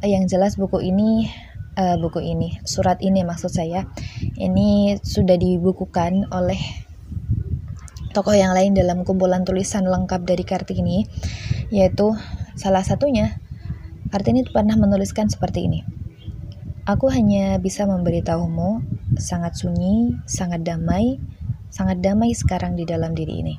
uh, 0.00 0.08
yang 0.08 0.26
jelas 0.26 0.56
buku 0.56 0.80
ini 0.80 1.30
uh, 1.78 1.96
buku 2.00 2.24
ini 2.24 2.58
surat 2.66 2.98
ini 3.04 3.22
maksud 3.22 3.52
saya 3.52 3.86
ini 4.36 4.98
sudah 5.00 5.36
dibukukan 5.38 6.28
oleh 6.32 6.60
tokoh 8.10 8.34
yang 8.34 8.50
lain 8.52 8.74
dalam 8.74 9.06
kumpulan 9.06 9.46
tulisan 9.46 9.86
lengkap 9.86 10.26
dari 10.26 10.42
Kartini 10.42 11.06
yaitu 11.70 12.16
salah 12.58 12.82
satunya 12.82 13.38
Kartini 14.10 14.42
pernah 14.42 14.74
menuliskan 14.74 15.30
seperti 15.30 15.70
ini. 15.70 15.86
Aku 16.82 17.06
hanya 17.14 17.62
bisa 17.62 17.86
memberitahumu, 17.86 18.82
sangat 19.14 19.54
sunyi, 19.54 20.18
sangat 20.26 20.66
damai, 20.66 21.22
sangat 21.70 22.02
damai 22.02 22.34
sekarang 22.34 22.74
di 22.74 22.82
dalam 22.82 23.14
diri 23.14 23.38
ini. 23.38 23.54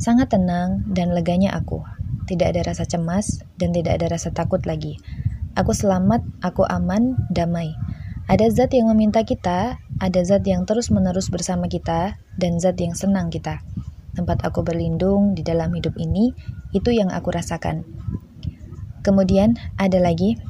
Sangat 0.00 0.32
tenang 0.32 0.80
dan 0.88 1.12
leganya 1.12 1.52
aku. 1.52 1.84
Tidak 2.24 2.56
ada 2.56 2.64
rasa 2.64 2.88
cemas 2.88 3.44
dan 3.60 3.76
tidak 3.76 4.00
ada 4.00 4.16
rasa 4.16 4.32
takut 4.32 4.64
lagi. 4.64 4.96
Aku 5.60 5.76
selamat, 5.76 6.24
aku 6.40 6.64
aman, 6.64 7.20
damai. 7.28 7.76
Ada 8.24 8.48
zat 8.48 8.72
yang 8.72 8.88
meminta 8.88 9.28
kita, 9.28 9.76
ada 10.00 10.20
zat 10.24 10.48
yang 10.48 10.64
terus-menerus 10.64 11.28
bersama 11.28 11.68
kita, 11.68 12.16
dan 12.40 12.56
zat 12.56 12.80
yang 12.80 12.96
senang 12.96 13.28
kita. 13.28 13.60
Tempat 14.16 14.40
aku 14.40 14.64
berlindung 14.64 15.36
di 15.36 15.44
dalam 15.44 15.68
hidup 15.76 15.92
ini, 16.00 16.32
itu 16.72 16.96
yang 16.96 17.12
aku 17.12 17.28
rasakan. 17.36 17.84
Kemudian 19.04 19.60
ada 19.76 20.00
lagi 20.00 20.40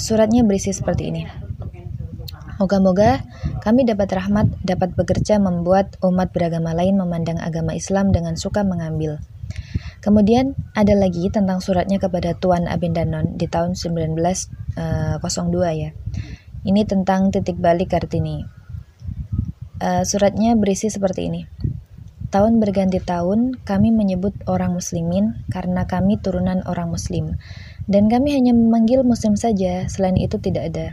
suratnya 0.00 0.48
berisi 0.48 0.72
seperti 0.72 1.12
ini. 1.12 1.45
Moga-moga 2.56 3.20
kami 3.60 3.84
dapat 3.84 4.16
rahmat, 4.16 4.48
dapat 4.64 4.96
bekerja 4.96 5.36
membuat 5.36 6.00
umat 6.00 6.32
beragama 6.32 6.72
lain 6.72 6.96
memandang 6.96 7.36
agama 7.36 7.76
Islam 7.76 8.16
dengan 8.16 8.40
suka 8.40 8.64
mengambil. 8.64 9.20
Kemudian 10.00 10.54
ada 10.72 10.94
lagi 10.94 11.28
tentang 11.28 11.58
suratnya 11.60 11.98
kepada 11.98 12.32
Tuan 12.38 12.64
Abindanon 12.70 13.36
di 13.36 13.50
tahun 13.50 13.74
1902 13.74 14.78
eh, 14.78 15.74
ya. 15.76 15.90
Ini 16.66 16.82
tentang 16.88 17.34
titik 17.34 17.58
balik 17.60 17.92
Kartini. 17.92 18.42
Uh, 19.76 20.02
suratnya 20.08 20.56
berisi 20.56 20.88
seperti 20.88 21.28
ini. 21.28 21.44
Tahun 22.26 22.58
berganti 22.58 22.98
tahun, 22.98 23.62
kami 23.62 23.94
menyebut 23.94 24.34
orang 24.50 24.74
muslimin 24.74 25.46
karena 25.46 25.86
kami 25.86 26.18
turunan 26.18 26.64
orang 26.66 26.90
muslim. 26.90 27.38
Dan 27.86 28.10
kami 28.10 28.34
hanya 28.34 28.50
memanggil 28.50 29.06
muslim 29.06 29.38
saja, 29.38 29.86
selain 29.86 30.18
itu 30.18 30.42
tidak 30.42 30.74
ada. 30.74 30.86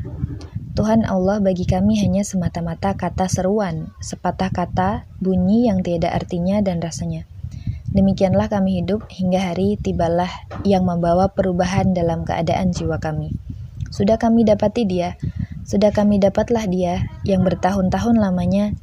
Tuhan 0.73 1.05
Allah 1.05 1.41
bagi 1.41 1.65
kami 1.65 1.97
hanya 2.01 2.21
semata-mata 2.25 2.93
kata 2.93 3.29
seruan, 3.29 3.93
sepatah 4.01 4.49
kata, 4.49 5.05
bunyi 5.17 5.69
yang 5.69 5.81
tiada 5.81 6.13
artinya 6.13 6.61
dan 6.61 6.81
rasanya. 6.81 7.25
Demikianlah 7.93 8.49
kami 8.49 8.81
hidup 8.81 9.05
hingga 9.09 9.53
hari 9.53 9.77
tibalah 9.77 10.29
yang 10.65 10.85
membawa 10.85 11.29
perubahan 11.29 11.93
dalam 11.93 12.25
keadaan 12.25 12.73
jiwa 12.73 12.97
kami. 12.97 13.33
Sudah 13.93 14.17
kami 14.17 14.45
dapati 14.45 14.89
dia, 14.89 15.13
sudah 15.65 15.93
kami 15.93 16.17
dapatlah 16.17 16.65
dia 16.65 17.05
yang 17.21 17.45
bertahun-tahun 17.45 18.17
lamanya 18.17 18.73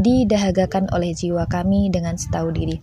didahagakan 0.00 0.88
oleh 0.96 1.12
jiwa 1.12 1.44
kami 1.44 1.92
dengan 1.92 2.16
setahu 2.16 2.56
diri. 2.56 2.80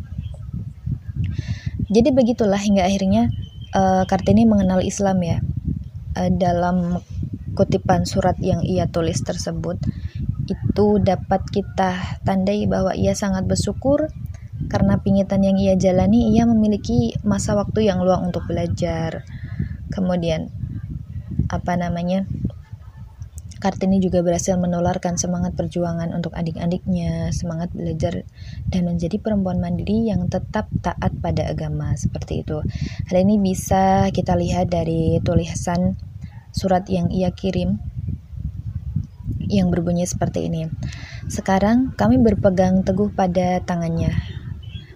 Jadi 1.89 2.09
begitulah 2.13 2.61
hingga 2.61 2.85
akhirnya 2.85 3.33
uh, 3.75 4.03
Kartini 4.07 4.47
mengenal 4.47 4.79
Islam 4.79 5.19
ya. 5.19 5.37
Uh, 6.15 6.31
dalam 6.31 7.03
kutipan 7.55 8.07
surat 8.07 8.39
yang 8.39 8.63
ia 8.63 8.87
tulis 8.87 9.19
tersebut 9.23 9.79
itu 10.45 10.87
dapat 11.01 11.41
kita 11.51 12.19
tandai 12.23 12.67
bahwa 12.67 12.95
ia 12.95 13.15
sangat 13.15 13.47
bersyukur 13.47 14.11
karena 14.71 14.97
pingitan 15.03 15.43
yang 15.43 15.59
ia 15.59 15.75
jalani, 15.75 16.31
ia 16.31 16.47
memiliki 16.47 17.13
masa 17.27 17.53
waktu 17.59 17.91
yang 17.91 18.01
luang 18.01 18.31
untuk 18.31 18.47
belajar. 18.47 19.27
Kemudian, 19.91 20.49
apa 21.51 21.75
namanya? 21.75 22.25
Kartini 23.57 24.03
juga 24.03 24.19
berhasil 24.21 24.55
menularkan 24.59 25.15
semangat 25.15 25.55
perjuangan 25.55 26.11
untuk 26.11 26.35
adik-adiknya, 26.35 27.31
semangat 27.31 27.71
belajar 27.71 28.27
dan 28.67 28.81
menjadi 28.85 29.17
perempuan 29.17 29.63
mandiri 29.63 30.11
yang 30.11 30.27
tetap 30.27 30.67
taat 30.83 31.15
pada 31.23 31.47
agama 31.47 31.95
seperti 31.95 32.43
itu. 32.43 32.59
Hal 33.09 33.17
ini 33.23 33.39
bisa 33.39 34.11
kita 34.11 34.35
lihat 34.35 34.69
dari 34.71 35.17
tulisan 35.23 35.95
surat 36.51 36.87
yang 36.91 37.11
ia 37.11 37.31
kirim 37.31 37.79
yang 39.45 39.71
berbunyi 39.71 40.03
seperti 40.03 40.51
ini. 40.51 40.67
Sekarang 41.31 41.93
kami 41.95 42.21
berpegang 42.21 42.85
teguh 42.85 43.13
pada 43.13 43.61
tangannya, 43.61 44.13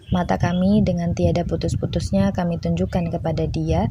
Mata 0.10 0.42
kami 0.42 0.82
dengan 0.82 1.14
tiada 1.14 1.46
putus-putusnya 1.46 2.34
kami 2.34 2.58
tunjukkan 2.58 3.14
kepada 3.14 3.46
dia. 3.46 3.86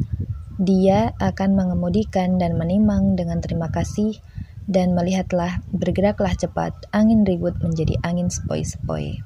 Dia 0.58 1.14
akan 1.14 1.54
mengemudikan 1.54 2.42
dan 2.42 2.58
menimang 2.58 3.14
dengan 3.14 3.38
terima 3.38 3.70
kasih 3.70 4.18
dan 4.68 4.92
melihatlah 4.92 5.64
bergeraklah 5.72 6.36
cepat 6.36 6.76
angin 6.92 7.24
ribut 7.24 7.56
menjadi 7.64 7.96
angin 8.04 8.28
sepoi-sepoi. 8.28 9.24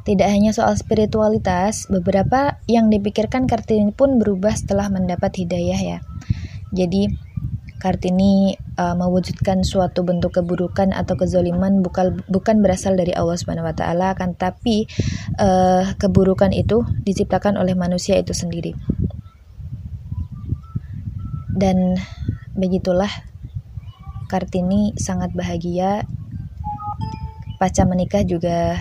Tidak 0.00 0.26
hanya 0.26 0.54
soal 0.56 0.72
spiritualitas, 0.78 1.84
beberapa 1.90 2.56
yang 2.64 2.88
dipikirkan 2.88 3.44
Kartini 3.44 3.92
pun 3.92 4.16
berubah 4.16 4.56
setelah 4.56 4.88
mendapat 4.88 5.44
hidayah 5.44 5.76
ya. 5.76 5.98
Jadi 6.72 7.10
Kartini 7.80 8.54
uh, 8.76 8.92
mewujudkan 8.92 9.64
suatu 9.64 10.04
bentuk 10.04 10.36
keburukan 10.36 10.92
atau 10.92 11.16
kezoliman 11.16 11.80
bukan 11.80 12.20
bukan 12.28 12.60
berasal 12.60 12.92
dari 12.92 13.16
Allah 13.16 13.40
Subhanahu 13.40 13.64
wa 13.64 13.72
taala 13.72 14.12
kan 14.12 14.36
tapi 14.36 14.84
uh, 15.40 15.96
keburukan 15.96 16.52
itu 16.52 16.84
diciptakan 17.04 17.56
oleh 17.56 17.72
manusia 17.72 18.20
itu 18.20 18.36
sendiri. 18.36 18.76
Dan 21.56 21.96
begitulah 22.52 23.29
Kartini 24.30 24.94
sangat 24.94 25.34
bahagia. 25.34 26.06
Pasca 27.58 27.82
menikah 27.82 28.22
juga 28.22 28.78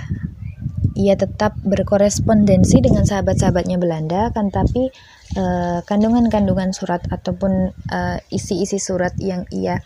ia 0.94 1.16
tetap 1.18 1.58
berkorespondensi 1.66 2.86
dengan 2.86 3.08
sahabat-sahabatnya 3.08 3.82
Belanda 3.82 4.30
kan 4.36 4.52
tapi 4.54 4.92
kandungan 5.34 6.28
kandungan-kandungan 6.30 6.76
surat 6.76 7.06
ataupun 7.08 7.72
uh, 7.72 8.18
isi-isi 8.34 8.82
surat 8.82 9.14
yang 9.22 9.48
ia 9.54 9.80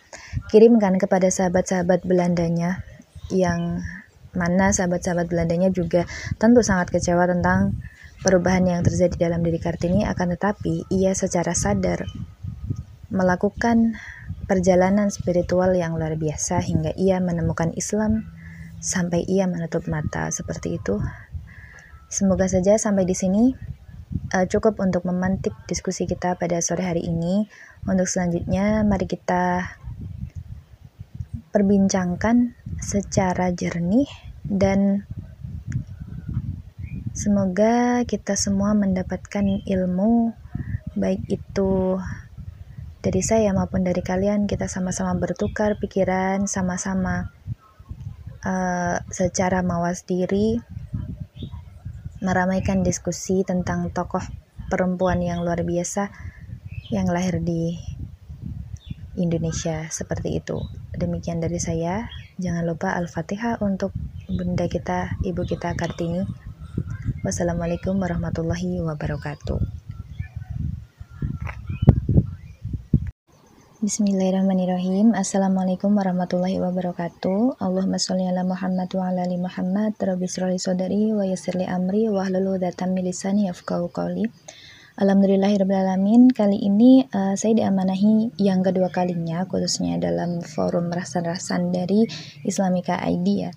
kirimkan 0.50 0.98
kepada 0.98 1.30
sahabat-sahabat 1.30 2.08
Belandanya 2.08 2.82
yang 3.30 3.84
mana 4.34 4.74
sahabat-sahabat 4.74 5.30
Belandanya 5.30 5.70
juga 5.70 6.10
tentu 6.42 6.66
sangat 6.66 6.90
kecewa 6.90 7.30
tentang 7.30 7.78
perubahan 8.26 8.66
yang 8.66 8.82
terjadi 8.82 9.30
dalam 9.30 9.46
diri 9.46 9.62
Kartini. 9.62 10.08
Akan 10.08 10.34
tetapi 10.34 10.90
ia 10.90 11.14
secara 11.14 11.54
sadar 11.54 12.08
melakukan 13.14 14.00
perjalanan 14.46 15.08
spiritual 15.10 15.72
yang 15.76 15.96
luar 15.96 16.20
biasa 16.20 16.60
hingga 16.60 16.92
ia 17.00 17.20
menemukan 17.24 17.72
Islam 17.74 18.28
sampai 18.84 19.24
ia 19.24 19.48
menutup 19.48 19.88
mata 19.88 20.28
seperti 20.30 20.76
itu. 20.78 21.00
Semoga 22.12 22.46
saja 22.52 22.76
sampai 22.76 23.08
di 23.08 23.16
sini 23.16 23.56
uh, 24.36 24.46
cukup 24.46 24.84
untuk 24.84 25.08
memantik 25.08 25.56
diskusi 25.66 26.06
kita 26.06 26.36
pada 26.36 26.60
sore 26.60 26.84
hari 26.84 27.08
ini. 27.08 27.48
Untuk 27.88 28.06
selanjutnya, 28.06 28.84
mari 28.84 29.08
kita 29.08 29.66
perbincangkan 31.54 32.58
secara 32.82 33.54
jernih 33.54 34.10
dan 34.44 35.06
semoga 37.14 38.02
kita 38.10 38.34
semua 38.34 38.74
mendapatkan 38.74 39.46
ilmu 39.64 40.34
baik 40.98 41.22
itu 41.30 42.02
dari 43.04 43.20
saya 43.20 43.52
maupun 43.52 43.84
dari 43.84 44.00
kalian 44.00 44.48
kita 44.48 44.72
sama-sama 44.72 45.12
bertukar 45.20 45.76
pikiran 45.76 46.48
sama-sama 46.48 47.36
uh, 48.48 49.04
secara 49.12 49.60
mawas 49.60 50.08
diri 50.08 50.64
meramaikan 52.24 52.80
diskusi 52.88 53.44
tentang 53.44 53.92
tokoh 53.92 54.24
perempuan 54.72 55.20
yang 55.20 55.44
luar 55.44 55.68
biasa 55.68 56.16
yang 56.96 57.12
lahir 57.12 57.44
di 57.44 57.76
Indonesia 59.20 59.92
seperti 59.92 60.40
itu. 60.40 60.64
Demikian 60.96 61.44
dari 61.44 61.60
saya. 61.60 62.08
Jangan 62.40 62.64
lupa 62.64 62.96
Al-Fatihah 62.96 63.60
untuk 63.62 63.92
bunda 64.32 64.66
kita, 64.72 65.20
ibu 65.28 65.44
kita 65.44 65.76
Kartini. 65.76 66.24
Wassalamualaikum 67.22 68.00
warahmatullahi 68.00 68.80
wabarakatuh. 68.82 69.73
Bismillahirrahmanirrahim. 73.84 75.12
Assalamualaikum 75.12 75.92
warahmatullahi 75.92 76.56
wabarakatuh. 76.56 77.60
Allahumma 77.60 78.00
sholli 78.00 78.24
ala 78.24 78.48
Muhammad 78.48 78.88
wa 78.96 79.12
ala 79.12 79.28
ali 79.28 79.36
Muhammad. 79.36 80.00
Rabbi 80.00 80.24
shrahli 80.24 80.56
sadri 80.56 81.12
wa 81.12 81.28
yassirli 81.28 81.68
amri 81.68 82.08
wa 82.08 82.24
hlul 82.24 82.56
'udatam 82.56 82.96
min 82.96 83.04
lisani 83.04 83.52
qawli. 83.52 84.24
Alhamdulillahirrahmanirrahim. 84.96 86.32
Kali 86.32 86.64
ini 86.64 87.04
uh, 87.12 87.36
saya 87.36 87.60
diamanahi 87.60 88.40
yang 88.40 88.64
kedua 88.64 88.88
kalinya 88.88 89.44
khususnya 89.52 90.00
dalam 90.00 90.40
forum 90.40 90.88
rasan-rasan 90.88 91.76
dari 91.76 92.08
Islamika 92.48 93.04
ID 93.04 93.28
ya. 93.36 93.52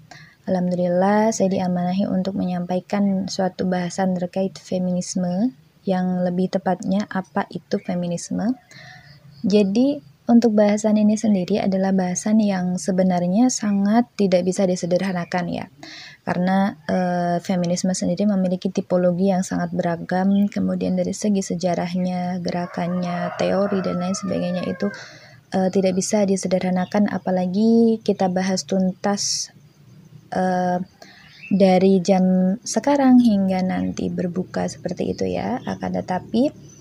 Alhamdulillah 0.50 1.30
saya 1.30 1.54
diamanahi 1.54 2.02
untuk 2.10 2.34
menyampaikan 2.34 3.30
suatu 3.30 3.62
bahasan 3.70 4.18
terkait 4.18 4.58
feminisme 4.58 5.54
yang 5.86 6.26
lebih 6.26 6.50
tepatnya 6.50 7.06
apa 7.14 7.46
itu 7.54 7.78
feminisme. 7.78 8.58
Jadi 9.46 10.15
untuk 10.26 10.58
bahasan 10.58 10.98
ini 10.98 11.14
sendiri 11.14 11.62
adalah 11.62 11.94
bahasan 11.94 12.42
yang 12.42 12.82
sebenarnya 12.82 13.46
sangat 13.46 14.10
tidak 14.18 14.42
bisa 14.42 14.66
disederhanakan 14.66 15.46
ya. 15.46 15.66
Karena 16.26 16.74
e, 16.90 16.98
feminisme 17.46 17.94
sendiri 17.94 18.26
memiliki 18.26 18.74
tipologi 18.74 19.30
yang 19.30 19.46
sangat 19.46 19.70
beragam, 19.70 20.50
kemudian 20.50 20.98
dari 20.98 21.14
segi 21.14 21.46
sejarahnya, 21.46 22.42
gerakannya, 22.42 23.38
teori 23.38 23.78
dan 23.86 24.02
lain 24.02 24.18
sebagainya 24.18 24.66
itu 24.66 24.90
e, 25.54 25.70
tidak 25.70 25.94
bisa 25.94 26.26
disederhanakan 26.26 27.06
apalagi 27.06 28.02
kita 28.02 28.26
bahas 28.26 28.66
tuntas 28.66 29.54
e, 30.34 30.42
dari 31.46 32.02
jam 32.02 32.58
sekarang 32.66 33.22
hingga 33.22 33.62
nanti 33.62 34.10
berbuka 34.10 34.66
seperti 34.66 35.14
itu 35.14 35.30
ya. 35.30 35.62
Akan 35.62 35.94
tetapi 35.94 36.74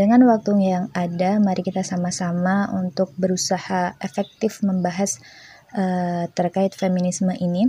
dengan 0.00 0.24
waktu 0.28 0.56
yang 0.64 0.84
ada, 0.96 1.36
mari 1.36 1.60
kita 1.60 1.84
sama-sama 1.84 2.72
untuk 2.72 3.12
berusaha 3.20 3.94
efektif 4.00 4.64
membahas 4.64 5.20
uh, 5.76 6.28
terkait 6.32 6.72
feminisme 6.76 7.32
ini. 7.36 7.68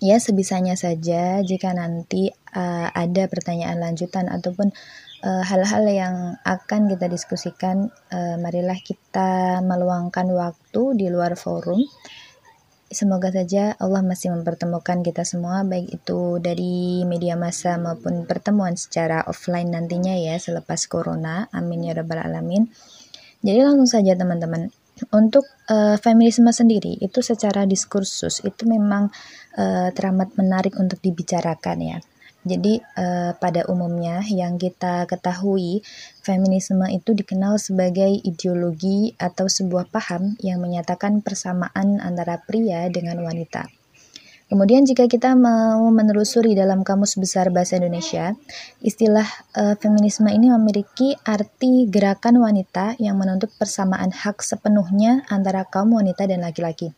Ya, 0.00 0.16
sebisanya 0.16 0.80
saja 0.80 1.44
jika 1.44 1.76
nanti 1.76 2.32
uh, 2.56 2.88
ada 2.88 3.28
pertanyaan 3.28 3.84
lanjutan 3.84 4.32
ataupun 4.32 4.72
hal-hal 5.20 5.84
uh, 5.84 5.92
yang 5.92 6.16
akan 6.40 6.88
kita 6.88 7.04
diskusikan, 7.12 7.92
uh, 8.08 8.40
marilah 8.40 8.80
kita 8.80 9.60
meluangkan 9.60 10.24
waktu 10.32 10.82
di 10.96 11.12
luar 11.12 11.36
forum 11.36 11.84
Semoga 12.90 13.30
saja 13.30 13.78
Allah 13.78 14.02
masih 14.02 14.34
mempertemukan 14.34 15.06
kita 15.06 15.22
semua 15.22 15.62
baik 15.62 16.02
itu 16.02 16.42
dari 16.42 17.06
media 17.06 17.38
massa 17.38 17.78
maupun 17.78 18.26
pertemuan 18.26 18.74
secara 18.74 19.22
offline 19.30 19.70
nantinya 19.70 20.18
ya 20.18 20.34
selepas 20.42 20.90
corona. 20.90 21.46
Amin 21.54 21.86
ya 21.86 21.94
rabbal 21.94 22.18
alamin. 22.18 22.66
Jadi 23.46 23.62
langsung 23.62 23.86
saja 23.86 24.18
teman-teman. 24.18 24.74
Untuk 25.14 25.46
uh, 25.70 26.02
feminisme 26.02 26.50
sendiri 26.50 26.98
itu 26.98 27.22
secara 27.22 27.62
diskursus 27.62 28.42
itu 28.42 28.66
memang 28.66 29.08
uh, 29.54 29.88
teramat 29.94 30.34
menarik 30.34 30.74
untuk 30.74 30.98
dibicarakan 30.98 31.78
ya. 31.78 31.98
Jadi 32.40 32.80
uh, 32.96 33.36
pada 33.36 33.68
umumnya 33.68 34.24
yang 34.24 34.56
kita 34.56 35.04
ketahui 35.04 35.84
feminisme 36.24 36.88
itu 36.88 37.12
dikenal 37.12 37.60
sebagai 37.60 38.08
ideologi 38.24 39.12
atau 39.20 39.44
sebuah 39.44 39.92
paham 39.92 40.40
yang 40.40 40.64
menyatakan 40.64 41.20
persamaan 41.20 42.00
antara 42.00 42.40
pria 42.40 42.88
dengan 42.88 43.20
wanita. 43.20 43.68
Kemudian 44.50 44.82
jika 44.82 45.06
kita 45.06 45.38
mau 45.38 45.86
menelusuri 45.94 46.58
dalam 46.58 46.82
Kamus 46.82 47.14
Besar 47.22 47.54
Bahasa 47.54 47.78
Indonesia, 47.78 48.34
istilah 48.82 49.28
uh, 49.54 49.78
feminisme 49.78 50.26
ini 50.26 50.50
memiliki 50.50 51.14
arti 51.22 51.86
gerakan 51.86 52.42
wanita 52.42 52.98
yang 52.98 53.14
menuntut 53.14 53.54
persamaan 53.54 54.10
hak 54.10 54.42
sepenuhnya 54.42 55.22
antara 55.30 55.62
kaum 55.70 55.94
wanita 55.94 56.26
dan 56.26 56.42
laki-laki. 56.42 56.90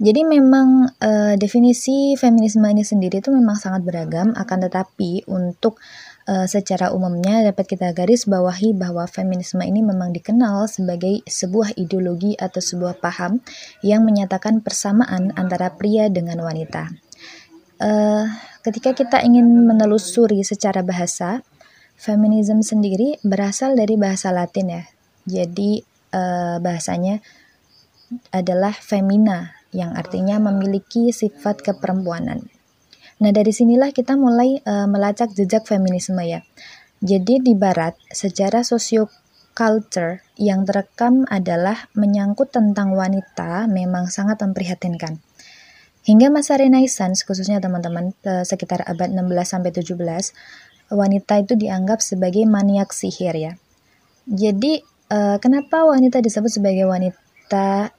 Jadi 0.00 0.24
memang 0.24 0.88
uh, 0.96 1.36
definisi 1.36 2.16
feminisme 2.16 2.64
ini 2.64 2.80
sendiri 2.80 3.20
itu 3.20 3.28
memang 3.28 3.52
sangat 3.60 3.84
beragam, 3.84 4.32
akan 4.32 4.58
tetapi 4.64 5.28
untuk 5.28 5.76
uh, 6.24 6.48
secara 6.48 6.88
umumnya 6.88 7.44
dapat 7.44 7.68
kita 7.68 7.92
garis 7.92 8.24
bawahi 8.24 8.72
bahwa 8.72 9.04
feminisme 9.04 9.60
ini 9.60 9.84
memang 9.84 10.16
dikenal 10.16 10.72
sebagai 10.72 11.20
sebuah 11.28 11.76
ideologi 11.76 12.32
atau 12.32 12.64
sebuah 12.64 12.96
paham 12.96 13.44
yang 13.84 14.00
menyatakan 14.08 14.64
persamaan 14.64 15.36
antara 15.36 15.68
pria 15.76 16.08
dengan 16.08 16.40
wanita. 16.48 16.88
Uh, 17.76 18.24
ketika 18.64 18.96
kita 18.96 19.20
ingin 19.20 19.44
menelusuri 19.68 20.40
secara 20.48 20.80
bahasa, 20.80 21.44
feminisme 22.00 22.64
sendiri 22.64 23.20
berasal 23.20 23.76
dari 23.76 24.00
bahasa 24.00 24.32
Latin 24.32 24.80
ya. 24.80 24.84
Jadi 25.28 25.84
uh, 26.16 26.56
bahasanya 26.56 27.20
adalah 28.32 28.72
femina 28.72 29.59
yang 29.70 29.94
artinya 29.94 30.38
memiliki 30.42 31.14
sifat 31.14 31.62
keperempuanan. 31.62 32.46
Nah, 33.20 33.30
dari 33.36 33.52
sinilah 33.52 33.92
kita 33.92 34.16
mulai 34.16 34.58
uh, 34.64 34.88
melacak 34.88 35.30
jejak 35.36 35.68
feminisme 35.68 36.18
ya. 36.24 36.40
Jadi 37.00 37.40
di 37.40 37.52
barat, 37.56 37.96
sejarah 38.08 38.64
sosiokultur 38.64 40.24
yang 40.40 40.64
terekam 40.64 41.28
adalah 41.28 41.88
menyangkut 41.96 42.52
tentang 42.52 42.96
wanita 42.96 43.68
memang 43.68 44.08
sangat 44.08 44.40
memprihatinkan. 44.40 45.20
Hingga 46.00 46.32
masa 46.32 46.56
Renaissance, 46.56 47.28
khususnya 47.28 47.60
teman-teman 47.60 48.16
uh, 48.24 48.44
sekitar 48.44 48.88
abad 48.88 49.12
16 49.12 49.20
sampai 49.44 49.70
17, 49.70 50.96
wanita 50.96 51.34
itu 51.44 51.54
dianggap 51.60 52.00
sebagai 52.00 52.48
maniak 52.48 52.90
sihir 52.96 53.36
ya. 53.36 53.52
Jadi 54.24 54.80
uh, 55.12 55.36
kenapa 55.36 55.84
wanita 55.84 56.24
disebut 56.24 56.48
sebagai 56.48 56.88
wanita 56.88 57.29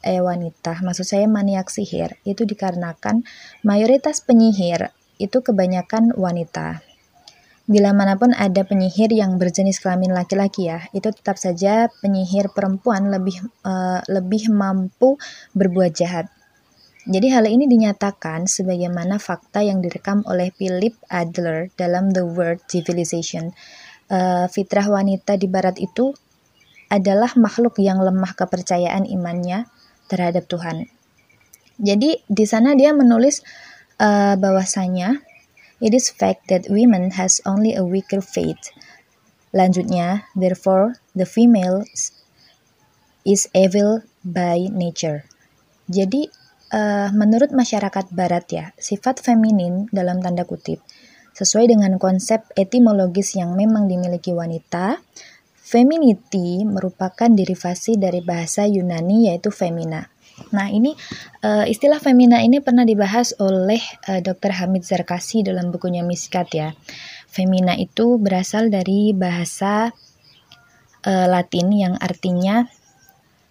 eh 0.05 0.21
wanita, 0.23 0.79
maksud 0.79 1.03
saya 1.03 1.27
maniak 1.27 1.67
sihir 1.67 2.15
itu 2.23 2.47
dikarenakan 2.47 3.27
mayoritas 3.67 4.23
penyihir 4.23 4.95
itu 5.19 5.43
kebanyakan 5.43 6.15
wanita. 6.15 6.79
Bila 7.69 7.95
mana 7.95 8.17
pun 8.19 8.35
ada 8.35 8.67
penyihir 8.67 9.15
yang 9.15 9.39
berjenis 9.39 9.79
kelamin 9.79 10.11
laki-laki 10.11 10.67
ya, 10.67 10.87
itu 10.91 11.07
tetap 11.13 11.39
saja 11.39 11.87
penyihir 12.03 12.51
perempuan 12.51 13.07
lebih 13.07 13.39
uh, 13.63 14.03
lebih 14.11 14.51
mampu 14.51 15.15
berbuat 15.55 15.95
jahat. 15.95 16.27
Jadi 17.07 17.33
hal 17.33 17.49
ini 17.49 17.65
dinyatakan 17.65 18.45
sebagaimana 18.45 19.17
fakta 19.17 19.65
yang 19.65 19.81
direkam 19.81 20.21
oleh 20.29 20.53
Philip 20.53 20.93
Adler 21.09 21.73
dalam 21.73 22.13
The 22.13 22.21
World 22.27 22.67
Civilization. 22.69 23.55
Uh, 24.11 24.45
fitrah 24.51 24.85
wanita 24.91 25.39
di 25.39 25.47
barat 25.47 25.79
itu 25.79 26.11
adalah 26.91 27.31
makhluk 27.39 27.79
yang 27.79 28.03
lemah 28.03 28.35
kepercayaan 28.35 29.07
imannya 29.07 29.71
terhadap 30.11 30.51
Tuhan. 30.51 30.91
Jadi 31.79 32.19
di 32.27 32.45
sana 32.45 32.75
dia 32.75 32.91
menulis 32.91 33.41
uh, 34.03 34.35
bahwasanya 34.35 35.23
it 35.79 35.95
is 35.95 36.11
fact 36.11 36.51
that 36.51 36.67
women 36.67 37.15
has 37.15 37.39
only 37.47 37.71
a 37.71 37.81
weaker 37.81 38.19
faith. 38.19 38.75
Lanjutnya, 39.55 40.27
therefore 40.35 40.99
the 41.15 41.25
female 41.25 41.87
is 43.23 43.47
evil 43.55 44.03
by 44.21 44.67
nature. 44.67 45.23
Jadi 45.87 46.27
uh, 46.75 47.09
menurut 47.15 47.55
masyarakat 47.55 48.11
barat 48.11 48.45
ya, 48.51 48.65
sifat 48.75 49.23
feminin 49.23 49.87
dalam 49.89 50.19
tanda 50.19 50.43
kutip 50.43 50.83
sesuai 51.31 51.71
dengan 51.71 51.95
konsep 51.95 52.43
etimologis 52.59 53.39
yang 53.39 53.55
memang 53.55 53.87
dimiliki 53.87 54.35
wanita, 54.35 54.99
femininity 55.71 56.67
merupakan 56.67 57.31
derivasi 57.31 57.95
dari 57.95 58.19
bahasa 58.19 58.67
Yunani 58.67 59.31
yaitu 59.31 59.55
femina. 59.55 60.11
Nah, 60.51 60.67
ini 60.67 60.91
uh, 61.47 61.63
istilah 61.63 62.03
femina 62.03 62.43
ini 62.43 62.59
pernah 62.59 62.83
dibahas 62.83 63.31
oleh 63.39 63.79
uh, 64.11 64.19
eh, 64.19 64.21
Dr. 64.25 64.51
Hamid 64.51 64.83
Zarkasi 64.83 65.47
dalam 65.47 65.71
bukunya 65.71 66.03
Miskat 66.03 66.51
ya. 66.51 66.75
Femina 67.31 67.79
itu 67.79 68.19
berasal 68.19 68.67
dari 68.67 69.15
bahasa 69.15 69.95
uh, 71.07 71.27
Latin 71.31 71.71
yang 71.71 71.95
artinya 72.03 72.67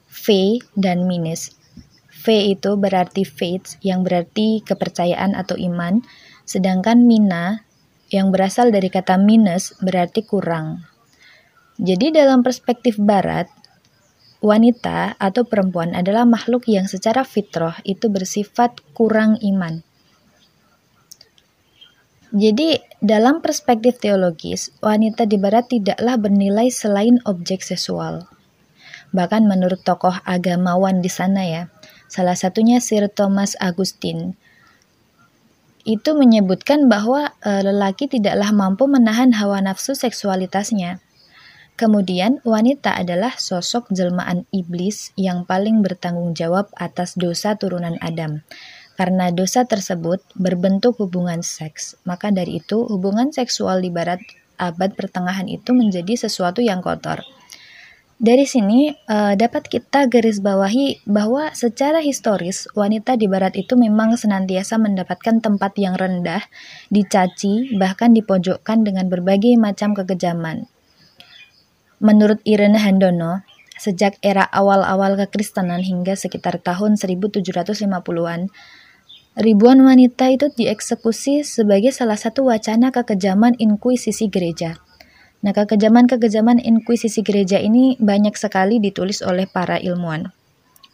fe 0.05 0.61
dan 0.77 1.09
minus. 1.09 1.57
Fe 2.11 2.53
itu 2.53 2.77
berarti 2.77 3.25
faith 3.25 3.81
yang 3.81 4.05
berarti 4.05 4.61
kepercayaan 4.61 5.33
atau 5.33 5.57
iman, 5.57 6.05
sedangkan 6.45 7.01
mina 7.09 7.65
yang 8.13 8.29
berasal 8.29 8.69
dari 8.69 8.93
kata 8.93 9.17
minus 9.17 9.73
berarti 9.81 10.27
kurang. 10.29 10.90
Jadi 11.81 12.13
dalam 12.13 12.45
perspektif 12.45 13.01
barat, 13.01 13.49
wanita 14.45 15.17
atau 15.17 15.49
perempuan 15.49 15.97
adalah 15.97 16.29
makhluk 16.29 16.69
yang 16.69 16.85
secara 16.85 17.25
fitrah 17.25 17.81
itu 17.89 18.13
bersifat 18.13 18.85
kurang 18.93 19.41
iman. 19.41 19.81
Jadi, 22.37 22.77
dalam 23.01 23.41
perspektif 23.41 23.97
teologis, 23.97 24.77
wanita 24.85 25.25
di 25.25 25.41
barat 25.41 25.73
tidaklah 25.73 26.21
bernilai 26.21 26.69
selain 26.69 27.17
objek 27.25 27.65
seksual. 27.65 28.29
Bahkan 29.17 29.49
menurut 29.49 29.81
tokoh 29.81 30.21
agamawan 30.29 31.01
di 31.01 31.09
sana 31.09 31.49
ya, 31.49 31.63
salah 32.13 32.37
satunya 32.37 32.77
Sir 32.79 33.09
Thomas 33.09 33.57
Augustine, 33.57 34.37
itu 35.89 36.13
menyebutkan 36.13 36.93
bahwa 36.93 37.33
e, 37.41 37.51
lelaki 37.65 38.05
tidaklah 38.05 38.53
mampu 38.53 38.85
menahan 38.85 39.33
hawa 39.33 39.65
nafsu 39.65 39.97
seksualitasnya 39.97 41.01
Kemudian, 41.81 42.45
wanita 42.45 42.93
adalah 42.93 43.41
sosok 43.41 43.89
jelmaan 43.89 44.45
iblis 44.53 45.17
yang 45.17 45.49
paling 45.49 45.81
bertanggung 45.81 46.37
jawab 46.37 46.69
atas 46.77 47.17
dosa 47.17 47.57
turunan 47.57 47.97
Adam. 48.05 48.45
Karena 49.01 49.33
dosa 49.33 49.65
tersebut 49.65 50.21
berbentuk 50.37 51.01
hubungan 51.01 51.41
seks, 51.41 51.97
maka 52.05 52.29
dari 52.29 52.61
itu 52.61 52.85
hubungan 52.85 53.33
seksual 53.33 53.81
di 53.81 53.89
barat 53.89 54.21
abad 54.61 54.93
pertengahan 54.93 55.49
itu 55.49 55.73
menjadi 55.73 56.29
sesuatu 56.29 56.61
yang 56.61 56.85
kotor. 56.85 57.25
Dari 58.21 58.45
sini 58.45 58.93
uh, 58.93 59.33
dapat 59.33 59.73
kita 59.73 60.05
garis 60.13 60.45
bawahi 60.45 61.09
bahwa 61.09 61.49
secara 61.57 62.05
historis 62.05 62.69
wanita 62.77 63.17
di 63.17 63.25
barat 63.25 63.57
itu 63.57 63.81
memang 63.81 64.21
senantiasa 64.21 64.77
mendapatkan 64.77 65.41
tempat 65.41 65.73
yang 65.81 65.97
rendah, 65.97 66.45
dicaci, 66.93 67.73
bahkan 67.81 68.13
dipojokkan 68.13 68.85
dengan 68.85 69.09
berbagai 69.09 69.57
macam 69.57 69.97
kekejaman. 69.97 70.69
Menurut 72.01 72.41
Irene 72.49 72.81
Handono, 72.81 73.45
sejak 73.77 74.17
era 74.25 74.45
awal-awal 74.49 75.21
kekristenan 75.21 75.85
hingga 75.85 76.17
sekitar 76.17 76.57
tahun 76.61 76.97
1750-an, 76.97 78.49
ribuan 79.37 79.79
wanita 79.85 80.33
itu 80.33 80.49
dieksekusi 80.49 81.45
sebagai 81.45 81.93
salah 81.93 82.17
satu 82.17 82.49
wacana 82.49 82.89
kekejaman 82.89 83.57
inkuisisi 83.61 84.33
gereja. 84.33 84.81
Nah, 85.41 85.57
kekejaman-kekejaman 85.57 86.61
inkuisisi 86.61 87.25
gereja 87.25 87.57
ini 87.57 87.97
banyak 87.97 88.37
sekali 88.37 88.77
ditulis 88.77 89.25
oleh 89.25 89.49
para 89.49 89.81
ilmuwan 89.81 90.29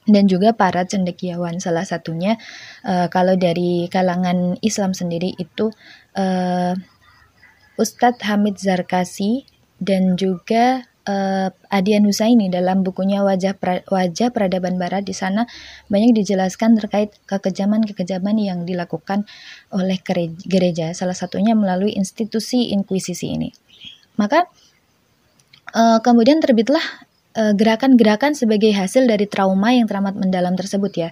dan 0.07 0.31
juga 0.31 0.55
para 0.55 0.87
cendekiawan. 0.87 1.59
Salah 1.59 1.83
satunya 1.83 2.39
uh, 2.87 3.11
kalau 3.11 3.35
dari 3.35 3.91
kalangan 3.91 4.55
Islam 4.63 4.95
sendiri 4.95 5.35
itu 5.35 5.75
uh, 6.15 6.75
Ustadz 7.77 8.23
Hamid 8.25 8.63
Zarkasi 8.63 9.45
dan 9.83 10.15
juga 10.17 10.87
uh, 11.07 11.49
Adian 11.71 12.05
Husaini 12.05 12.51
dalam 12.51 12.83
bukunya 12.83 13.23
Wajah 13.23 13.55
pra, 13.57 13.81
Wajah 13.87 14.35
Peradaban 14.35 14.77
Barat 14.77 15.07
di 15.07 15.15
sana 15.15 15.47
banyak 15.89 16.13
dijelaskan 16.13 16.77
terkait 16.77 17.15
kekejaman-kekejaman 17.31 18.37
yang 18.43 18.59
dilakukan 18.67 19.25
oleh 19.73 19.99
gereja, 20.45 20.93
salah 20.93 21.17
satunya 21.17 21.55
melalui 21.55 21.95
institusi 21.95 22.75
inkuisisi 22.75 23.33
ini. 23.33 23.51
Maka 24.19 24.51
uh, 25.73 25.99
kemudian 26.03 26.41
terbitlah 26.41 26.83
eh, 27.37 27.53
gerakan-gerakan 27.53 28.33
sebagai 28.33 28.73
hasil 28.73 29.05
dari 29.05 29.29
trauma 29.29 29.77
yang 29.77 29.85
teramat 29.85 30.17
mendalam 30.17 30.57
tersebut 30.57 30.93
ya. 30.97 31.11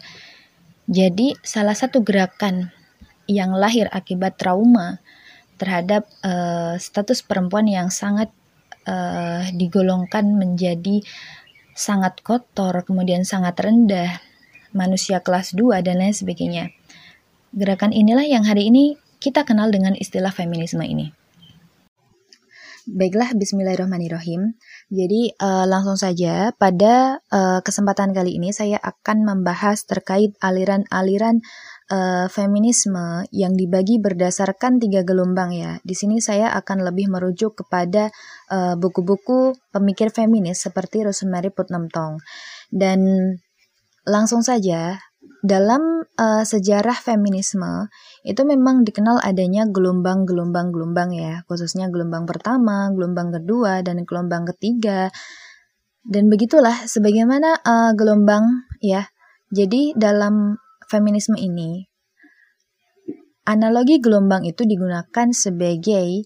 Jadi 0.88 1.36
salah 1.40 1.76
satu 1.76 2.04
gerakan 2.04 2.72
yang 3.24 3.56
lahir 3.56 3.88
akibat 3.88 4.36
trauma 4.36 5.00
terhadap 5.56 6.04
uh, 6.20 6.76
status 6.76 7.24
perempuan 7.24 7.64
yang 7.64 7.88
sangat 7.88 8.28
uh, 8.88 9.44
digolongkan 9.52 10.36
menjadi 10.36 11.04
sangat 11.74 12.22
kotor, 12.22 12.86
kemudian 12.86 13.26
sangat 13.26 13.58
rendah, 13.58 14.22
manusia 14.70 15.20
kelas 15.20 15.52
2 15.52 15.82
dan 15.82 16.00
lain 16.00 16.14
sebagainya. 16.14 16.70
Gerakan 17.54 17.94
inilah 17.94 18.26
yang 18.26 18.46
hari 18.46 18.70
ini 18.70 18.98
kita 19.18 19.46
kenal 19.46 19.70
dengan 19.70 19.94
istilah 19.98 20.30
feminisme 20.30 20.82
ini. 20.82 21.14
Baiklah, 22.84 23.32
bismillahirrahmanirrahim. 23.32 24.60
Jadi 24.92 25.32
uh, 25.40 25.64
langsung 25.64 25.96
saja 25.96 26.52
pada 26.52 27.16
uh, 27.32 27.64
kesempatan 27.64 28.12
kali 28.12 28.36
ini 28.36 28.52
saya 28.52 28.76
akan 28.76 29.24
membahas 29.24 29.88
terkait 29.88 30.36
aliran-aliran 30.44 31.40
uh, 31.90 32.26
feminisme 32.32 33.26
yang 33.34 33.52
dibagi 33.52 34.00
berdasarkan 34.00 34.80
tiga 34.80 35.04
gelombang 35.04 35.52
ya. 35.52 35.80
Di 35.84 35.92
sini 35.92 36.22
saya 36.22 36.52
akan 36.56 36.86
lebih 36.86 37.12
merujuk 37.12 37.64
kepada 37.64 38.08
uh, 38.48 38.74
buku-buku 38.78 39.56
pemikir 39.74 40.08
feminis 40.08 40.64
seperti 40.64 41.04
Rosemary 41.04 41.52
Putnam 41.52 41.90
Tong. 41.92 42.20
Dan 42.72 43.00
langsung 44.04 44.40
saja 44.44 45.00
dalam 45.44 46.04
uh, 46.16 46.44
sejarah 46.44 46.96
feminisme 46.96 47.88
itu 48.24 48.40
memang 48.48 48.84
dikenal 48.84 49.20
adanya 49.20 49.68
gelombang-gelombang-gelombang 49.68 51.12
ya, 51.12 51.44
khususnya 51.48 51.92
gelombang 51.92 52.24
pertama, 52.24 52.88
gelombang 52.96 53.28
kedua, 53.32 53.84
dan 53.84 54.08
gelombang 54.08 54.48
ketiga. 54.56 55.12
Dan 56.04 56.28
begitulah 56.28 56.84
sebagaimana 56.84 57.60
uh, 57.64 57.92
gelombang 57.96 58.68
ya. 58.80 59.08
Jadi 59.52 59.96
dalam 59.96 60.56
feminisme 60.94 61.34
ini 61.34 61.90
analogi 63.44 64.00
gelombang 64.00 64.48
itu 64.48 64.64
digunakan 64.64 65.28
sebagai 65.30 66.24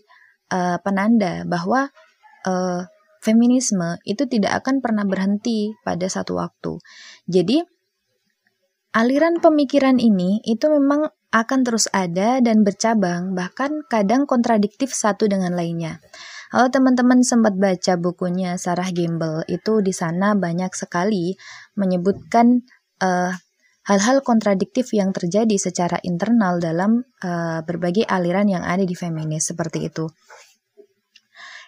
uh, 0.55 0.79
penanda 0.81 1.43
bahwa 1.45 1.91
uh, 2.47 2.83
feminisme 3.19 3.99
itu 4.07 4.25
tidak 4.31 4.63
akan 4.65 4.79
pernah 4.79 5.03
berhenti 5.03 5.75
pada 5.83 6.07
satu 6.07 6.39
waktu. 6.39 6.79
Jadi 7.27 7.59
aliran 8.95 9.43
pemikiran 9.43 9.99
ini 9.99 10.41
itu 10.47 10.71
memang 10.71 11.11
akan 11.29 11.61
terus 11.61 11.93
ada 11.93 12.41
dan 12.41 12.65
bercabang, 12.65 13.37
bahkan 13.37 13.85
kadang 13.93 14.25
kontradiktif 14.25 14.97
satu 14.97 15.29
dengan 15.29 15.53
lainnya. 15.53 16.01
Kalau 16.49 16.73
teman-teman 16.73 17.21
sempat 17.21 17.53
baca 17.61 18.01
bukunya 18.01 18.57
Sarah 18.57 18.89
Gamble, 18.89 19.45
itu 19.53 19.85
di 19.85 19.93
sana 19.93 20.33
banyak 20.33 20.73
sekali 20.73 21.37
menyebutkan 21.77 22.65
eh, 23.05 23.37
hal-hal 23.89 24.21
kontradiktif 24.21 24.93
yang 24.93 25.17
terjadi 25.17 25.57
secara 25.57 25.97
internal 26.05 26.61
dalam 26.61 27.09
uh, 27.25 27.65
berbagai 27.65 28.05
aliran 28.05 28.45
yang 28.45 28.61
ada 28.61 28.85
di 28.85 28.93
feminis 28.93 29.49
seperti 29.49 29.89
itu. 29.89 30.05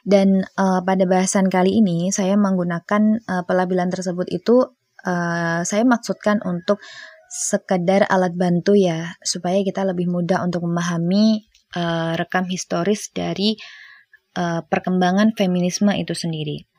Dan 0.05 0.45
uh, 0.45 0.81
pada 0.85 1.05
bahasan 1.09 1.49
kali 1.49 1.81
ini 1.81 2.13
saya 2.13 2.37
menggunakan 2.37 3.25
uh, 3.25 3.43
pelabelan 3.49 3.89
tersebut 3.89 4.29
itu 4.29 4.69
uh, 5.05 5.61
saya 5.65 5.85
maksudkan 5.89 6.45
untuk 6.45 6.81
sekedar 7.31 8.05
alat 8.11 8.37
bantu 8.37 8.75
ya 8.77 9.17
supaya 9.23 9.61
kita 9.65 9.87
lebih 9.87 10.11
mudah 10.11 10.45
untuk 10.45 10.67
memahami 10.67 11.47
uh, 11.77 12.17
rekam 12.17 12.49
historis 12.49 13.13
dari 13.13 13.55
uh, 14.35 14.67
perkembangan 14.67 15.37
feminisme 15.37 15.95
itu 15.95 16.17
sendiri 16.17 16.70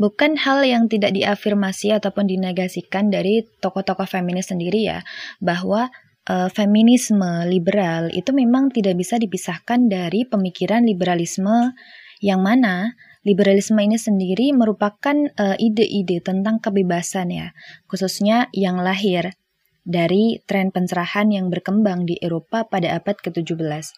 bukan 0.00 0.40
hal 0.40 0.64
yang 0.64 0.88
tidak 0.88 1.12
diafirmasi 1.12 1.92
ataupun 1.92 2.24
dinegasikan 2.24 3.12
dari 3.12 3.44
tokoh-tokoh 3.60 4.08
feminis 4.08 4.48
sendiri 4.48 4.88
ya, 4.88 5.04
bahwa 5.44 5.92
uh, 6.24 6.48
feminisme 6.48 7.44
liberal 7.44 8.08
itu 8.16 8.32
memang 8.32 8.72
tidak 8.72 8.96
bisa 8.96 9.20
dipisahkan 9.20 9.92
dari 9.92 10.24
pemikiran 10.24 10.88
liberalisme 10.88 11.76
yang 12.24 12.40
mana 12.40 12.96
liberalisme 13.20 13.76
ini 13.80 14.00
sendiri 14.00 14.52
merupakan 14.56 15.12
eh, 15.12 15.56
ide-ide 15.60 16.24
tentang 16.24 16.56
kebebasan 16.60 17.32
ya, 17.32 17.48
khususnya 17.84 18.48
yang 18.56 18.80
lahir 18.80 19.36
dari 19.84 20.40
tren 20.44 20.72
pencerahan 20.72 21.32
yang 21.32 21.48
berkembang 21.48 22.04
di 22.04 22.16
Eropa 22.20 22.68
pada 22.68 22.96
abad 22.96 23.16
ke-17. 23.20 23.92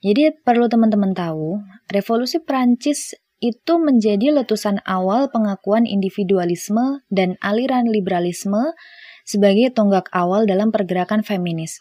Jadi 0.00 0.32
perlu 0.32 0.64
teman-teman 0.64 1.12
tahu, 1.12 1.60
revolusi 1.92 2.40
Prancis 2.40 3.12
itu 3.40 3.80
menjadi 3.80 4.36
letusan 4.36 4.84
awal 4.84 5.32
pengakuan 5.32 5.88
individualisme 5.88 7.00
dan 7.08 7.40
aliran 7.40 7.88
liberalisme 7.88 8.76
sebagai 9.24 9.72
tonggak 9.72 10.12
awal 10.12 10.44
dalam 10.44 10.68
pergerakan 10.68 11.24
feminis. 11.24 11.80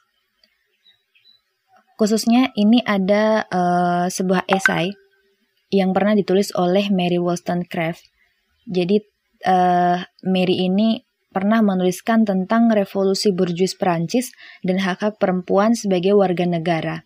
Khususnya 1.99 2.55
ini 2.55 2.79
ada 2.87 3.43
uh, 3.51 4.07
sebuah 4.07 4.47
esai 4.47 4.95
yang 5.67 5.91
pernah 5.91 6.15
ditulis 6.15 6.55
oleh 6.55 6.87
Mary 6.87 7.19
Wollstonecraft. 7.19 8.07
Jadi 8.63 9.03
uh, 9.43 9.99
Mary 10.23 10.63
ini 10.63 11.03
pernah 11.29 11.59
menuliskan 11.61 12.23
tentang 12.23 12.71
revolusi 12.71 13.35
burjuis 13.35 13.75
Prancis 13.75 14.31
dan 14.63 14.79
hak-hak 14.79 15.19
perempuan 15.19 15.75
sebagai 15.75 16.15
warga 16.15 16.47
negara. 16.47 17.03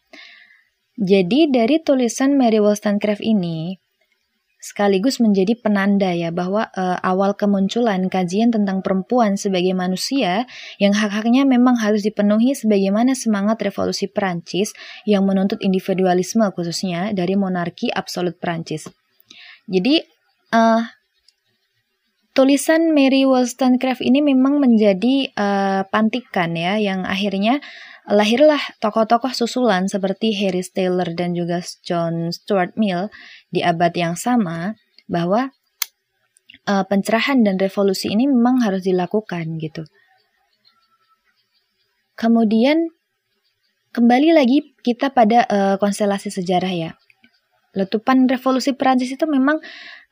Jadi 0.94 1.50
dari 1.50 1.82
tulisan 1.82 2.38
Mary 2.38 2.62
Wollstonecraft 2.62 3.26
ini, 3.26 3.82
sekaligus 4.64 5.20
menjadi 5.20 5.60
penanda 5.60 6.16
ya 6.16 6.32
bahwa 6.32 6.72
uh, 6.72 6.96
awal 7.04 7.36
kemunculan 7.36 8.08
kajian 8.08 8.48
tentang 8.48 8.80
perempuan 8.80 9.36
sebagai 9.36 9.76
manusia 9.76 10.48
yang 10.80 10.96
hak-haknya 10.96 11.44
memang 11.44 11.76
harus 11.76 12.08
dipenuhi 12.08 12.56
sebagaimana 12.56 13.12
semangat 13.12 13.60
revolusi 13.60 14.08
Perancis 14.08 14.72
yang 15.04 15.28
menuntut 15.28 15.60
individualisme 15.60 16.48
khususnya 16.56 17.12
dari 17.12 17.36
monarki 17.36 17.92
absolut 17.92 18.40
Perancis. 18.40 18.88
Jadi 19.68 20.00
uh, 20.56 20.80
tulisan 22.32 22.96
Mary 22.96 23.28
Wollstonecraft 23.28 24.00
ini 24.00 24.24
memang 24.24 24.64
menjadi 24.64 25.28
uh, 25.36 25.84
pantikan 25.92 26.56
ya 26.56 26.80
yang 26.80 27.04
akhirnya 27.04 27.60
lahirlah 28.04 28.60
tokoh-tokoh 28.84 29.32
susulan 29.32 29.88
seperti 29.88 30.36
Harry 30.36 30.60
Taylor 30.64 31.08
dan 31.16 31.32
juga 31.32 31.64
John 31.88 32.36
Stuart 32.36 32.76
Mill 32.76 33.08
di 33.54 33.62
abad 33.62 33.94
yang 33.94 34.18
sama 34.18 34.74
bahwa 35.06 35.54
uh, 36.66 36.84
pencerahan 36.90 37.46
dan 37.46 37.62
revolusi 37.62 38.10
ini 38.10 38.26
memang 38.26 38.66
harus 38.66 38.82
dilakukan 38.82 39.62
gitu. 39.62 39.86
Kemudian 42.18 42.90
kembali 43.94 44.34
lagi 44.34 44.74
kita 44.82 45.14
pada 45.14 45.46
uh, 45.46 45.76
konstelasi 45.78 46.34
sejarah 46.34 46.74
ya. 46.74 46.92
Letupan 47.74 48.30
revolusi 48.30 48.78
Perancis 48.78 49.18
itu 49.18 49.26
memang 49.26 49.58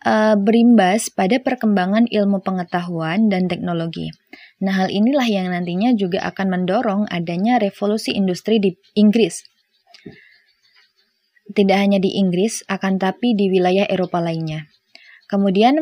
uh, 0.05 0.33
berimbas 0.33 1.13
pada 1.13 1.37
perkembangan 1.37 2.09
ilmu 2.09 2.41
pengetahuan 2.41 3.29
dan 3.29 3.45
teknologi. 3.45 4.09
Nah, 4.65 4.81
hal 4.81 4.89
inilah 4.89 5.25
yang 5.29 5.53
nantinya 5.53 5.93
juga 5.93 6.25
akan 6.25 6.47
mendorong 6.49 7.01
adanya 7.09 7.61
revolusi 7.61 8.17
industri 8.17 8.57
di 8.57 8.73
Inggris. 8.97 9.50
Tidak 11.49 11.77
hanya 11.77 11.97
di 11.97 12.19
Inggris, 12.21 12.61
akan 12.69 13.01
tapi 13.01 13.33
di 13.33 13.49
wilayah 13.49 13.89
Eropa 13.89 14.21
lainnya. 14.21 14.69
Kemudian, 15.25 15.79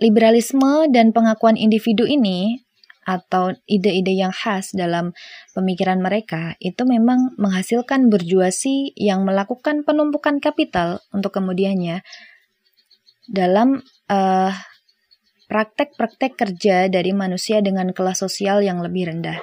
liberalisme 0.00 0.88
dan 0.92 1.12
pengakuan 1.12 1.58
individu 1.60 2.04
ini 2.08 2.66
atau 3.06 3.54
ide-ide 3.70 4.18
yang 4.18 4.34
khas 4.34 4.74
dalam 4.74 5.14
pemikiran 5.54 6.02
mereka 6.02 6.58
itu 6.58 6.82
memang 6.82 7.38
menghasilkan 7.38 8.10
berjuasi 8.10 8.90
yang 8.98 9.22
melakukan 9.22 9.86
penumpukan 9.86 10.42
kapital 10.42 10.98
untuk 11.14 11.38
kemudiannya 11.38 12.02
dalam 13.30 13.86
uh, 14.10 14.50
praktek-praktek 15.46 16.34
kerja 16.34 16.90
dari 16.90 17.14
manusia 17.14 17.62
dengan 17.62 17.94
kelas 17.94 18.26
sosial 18.26 18.66
yang 18.66 18.82
lebih 18.82 19.06
rendah. 19.06 19.38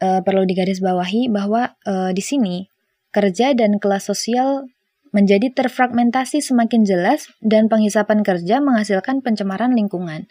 Uh, 0.00 0.24
perlu 0.26 0.42
digarisbawahi 0.48 1.30
bahwa 1.30 1.76
uh, 1.86 2.10
di 2.10 2.24
sini 2.24 2.66
kerja 3.10 3.52
dan 3.54 3.78
kelas 3.82 4.10
sosial 4.10 4.70
menjadi 5.10 5.50
terfragmentasi 5.50 6.38
semakin 6.38 6.86
jelas 6.86 7.26
dan 7.42 7.66
penghisapan 7.66 8.22
kerja 8.22 8.62
menghasilkan 8.62 9.26
pencemaran 9.26 9.74
lingkungan, 9.74 10.30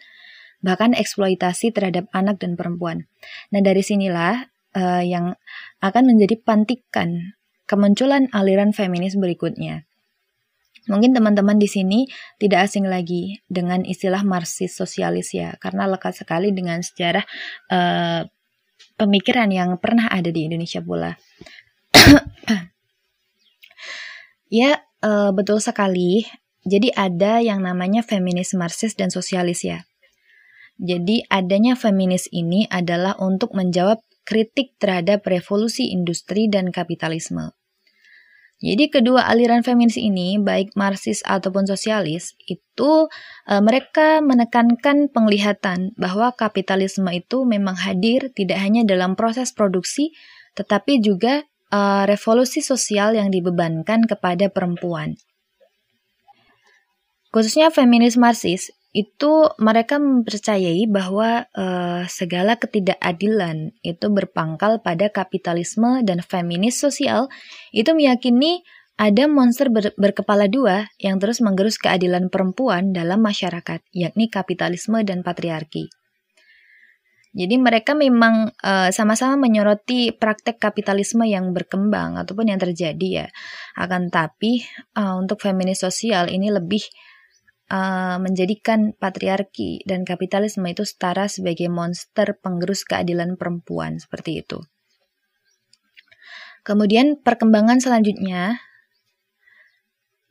bahkan 0.64 0.96
eksploitasi 0.96 1.72
terhadap 1.72 2.08
anak 2.16 2.40
dan 2.40 2.56
perempuan. 2.56 3.04
Nah 3.52 3.60
dari 3.60 3.84
sinilah 3.84 4.48
uh, 4.76 5.04
yang 5.04 5.36
akan 5.84 6.04
menjadi 6.08 6.40
pantikan 6.40 7.36
kemunculan 7.68 8.32
aliran 8.32 8.72
feminis 8.72 9.20
berikutnya. 9.20 9.84
Mungkin 10.88 11.12
teman-teman 11.12 11.60
di 11.60 11.68
sini 11.68 12.08
tidak 12.40 12.72
asing 12.72 12.88
lagi 12.88 13.44
dengan 13.46 13.84
istilah 13.84 14.24
Marxis 14.24 14.74
sosialis 14.74 15.36
ya, 15.36 15.54
karena 15.60 15.84
lekat 15.84 16.24
sekali 16.24 16.56
dengan 16.56 16.80
sejarah 16.80 17.22
uh, 17.68 18.24
pemikiran 18.96 19.52
yang 19.52 19.76
pernah 19.76 20.08
ada 20.08 20.32
di 20.32 20.48
Indonesia 20.48 20.80
pula. 20.80 21.14
Ya, 24.50 24.82
uh, 25.00 25.30
betul 25.32 25.62
sekali. 25.62 26.28
Jadi 26.66 26.92
ada 26.92 27.40
yang 27.40 27.64
namanya 27.64 28.04
feminis 28.04 28.52
Marxis 28.52 28.92
dan 28.92 29.08
sosialis 29.08 29.64
ya. 29.64 29.88
Jadi 30.76 31.24
adanya 31.28 31.76
feminis 31.76 32.28
ini 32.32 32.68
adalah 32.68 33.16
untuk 33.20 33.52
menjawab 33.56 34.00
kritik 34.24 34.76
terhadap 34.76 35.24
revolusi 35.24 35.92
industri 35.92 36.48
dan 36.48 36.72
kapitalisme. 36.72 37.52
Jadi 38.60 38.92
kedua 38.92 39.24
aliran 39.24 39.64
feminis 39.64 39.96
ini, 39.96 40.36
baik 40.36 40.76
Marxis 40.76 41.24
ataupun 41.24 41.64
sosialis, 41.64 42.36
itu 42.44 43.08
e, 43.48 43.54
mereka 43.64 44.20
menekankan 44.20 45.08
penglihatan 45.08 45.96
bahwa 45.96 46.28
kapitalisme 46.36 47.08
itu 47.08 47.48
memang 47.48 47.72
hadir 47.72 48.28
tidak 48.36 48.60
hanya 48.60 48.84
dalam 48.84 49.16
proses 49.16 49.56
produksi, 49.56 50.12
tetapi 50.60 51.00
juga 51.00 51.48
e, 51.70 51.80
revolusi 52.10 52.60
sosial 52.60 53.14
yang 53.14 53.30
dibebankan 53.30 54.04
kepada 54.10 54.50
perempuan. 54.50 55.16
Khususnya 57.30 57.70
feminis 57.70 58.18
Marxis 58.18 58.74
itu 58.90 59.46
mereka 59.62 60.02
mempercayai 60.02 60.90
bahwa 60.90 61.46
uh, 61.54 62.02
segala 62.10 62.58
ketidakadilan 62.58 63.70
itu 63.86 64.06
berpangkal 64.10 64.82
pada 64.82 65.06
kapitalisme 65.14 66.02
dan 66.02 66.26
feminis 66.26 66.82
sosial 66.82 67.30
itu 67.70 67.94
meyakini 67.94 68.66
ada 68.98 69.30
monster 69.30 69.70
ber 69.70 69.94
berkepala 69.94 70.50
dua 70.50 70.90
yang 70.98 71.22
terus 71.22 71.38
menggerus 71.38 71.78
keadilan 71.78 72.28
perempuan 72.28 72.90
dalam 72.90 73.22
masyarakat, 73.22 73.80
yakni 73.94 74.26
kapitalisme 74.26 75.00
dan 75.06 75.22
patriarki. 75.22 75.88
Jadi 77.30 77.62
mereka 77.62 77.94
memang 77.94 78.50
eh, 78.58 78.90
sama-sama 78.90 79.38
uh, 79.38 79.40
menyoroti 79.40 80.10
praktek 80.10 80.58
kapitalisme 80.58 81.22
yang 81.30 81.54
berkembang 81.54 82.18
ataupun 82.18 82.50
yang 82.50 82.58
terjadi 82.58 83.08
ya. 83.22 83.26
Akan 83.78 84.10
tapi 84.10 84.66
uh, 84.98 85.14
untuk 85.14 85.38
feminis 85.38 85.86
sosial 85.86 86.26
ini 86.26 86.50
lebih 86.50 86.82
uh, 87.70 88.18
menjadikan 88.18 88.98
patriarki 88.98 89.86
dan 89.86 90.02
kapitalisme 90.02 90.66
itu 90.66 90.82
setara 90.82 91.30
sebagai 91.30 91.70
monster 91.70 92.34
penggerus 92.42 92.82
keadilan 92.82 93.38
perempuan 93.38 94.02
seperti 94.02 94.42
itu. 94.42 94.58
Kemudian 96.66 97.22
perkembangan 97.22 97.78
selanjutnya 97.78 98.58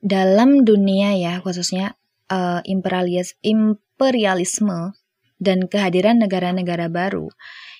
dalam 0.04 0.68
dunia 0.68 1.16
ya 1.16 1.40
khususnya 1.40 1.96
uh, 2.28 2.60
imperialis 2.68 3.36
imperialisme 3.40 4.99
dan 5.40 5.66
kehadiran 5.72 6.20
negara-negara 6.20 6.92
baru 6.92 7.32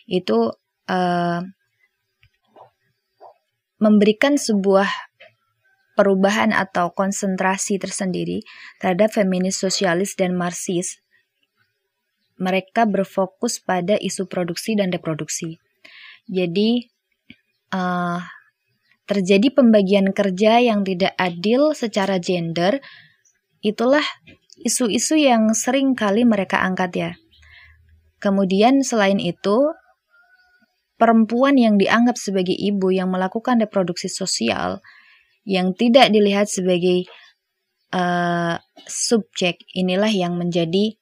itu 0.08 0.56
uh, 0.90 1.40
memberikan 3.80 4.36
sebuah 4.36 4.90
perubahan 6.00 6.56
atau 6.56 6.96
konsentrasi 6.96 7.76
tersendiri 7.76 8.40
terhadap 8.80 9.12
feminis 9.12 9.60
sosialis 9.60 10.16
dan 10.16 10.36
marxis. 10.36 11.04
Mereka 12.40 12.88
berfokus 12.88 13.60
pada 13.60 14.00
isu 14.00 14.32
produksi 14.32 14.80
dan 14.80 14.96
reproduksi. 14.96 15.60
Jadi 16.24 16.88
uh, 17.76 18.24
terjadi 19.04 19.52
pembagian 19.52 20.16
kerja 20.16 20.64
yang 20.64 20.88
tidak 20.88 21.12
adil 21.20 21.76
secara 21.76 22.16
gender. 22.16 22.80
Itulah 23.60 24.06
isu-isu 24.64 25.20
yang 25.20 25.52
sering 25.52 26.00
kali 26.00 26.24
mereka 26.24 26.64
angkat 26.64 26.92
ya. 26.96 27.12
Kemudian 28.20 28.84
selain 28.84 29.18
itu, 29.20 29.72
perempuan 31.00 31.56
yang 31.56 31.80
dianggap 31.80 32.20
sebagai 32.20 32.54
ibu 32.54 32.92
yang 32.92 33.08
melakukan 33.08 33.64
reproduksi 33.64 34.12
sosial 34.12 34.84
yang 35.48 35.72
tidak 35.74 36.12
dilihat 36.12 36.52
sebagai 36.52 37.08
uh, 37.96 38.60
subjek 38.86 39.64
inilah 39.72 40.12
yang 40.12 40.36
menjadi 40.36 41.00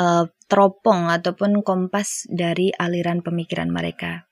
uh, 0.00 0.26
teropong 0.48 1.12
ataupun 1.12 1.60
kompas 1.60 2.26
dari 2.32 2.72
aliran 2.72 3.20
pemikiran 3.20 3.68
mereka. 3.68 4.26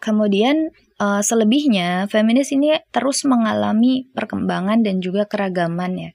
Kemudian 0.00 0.72
uh, 0.96 1.20
selebihnya 1.20 2.08
feminis 2.08 2.56
ini 2.56 2.72
terus 2.88 3.28
mengalami 3.28 4.08
perkembangan 4.16 4.80
dan 4.80 5.04
juga 5.04 5.28
keragaman 5.28 5.92
ya. 5.96 6.12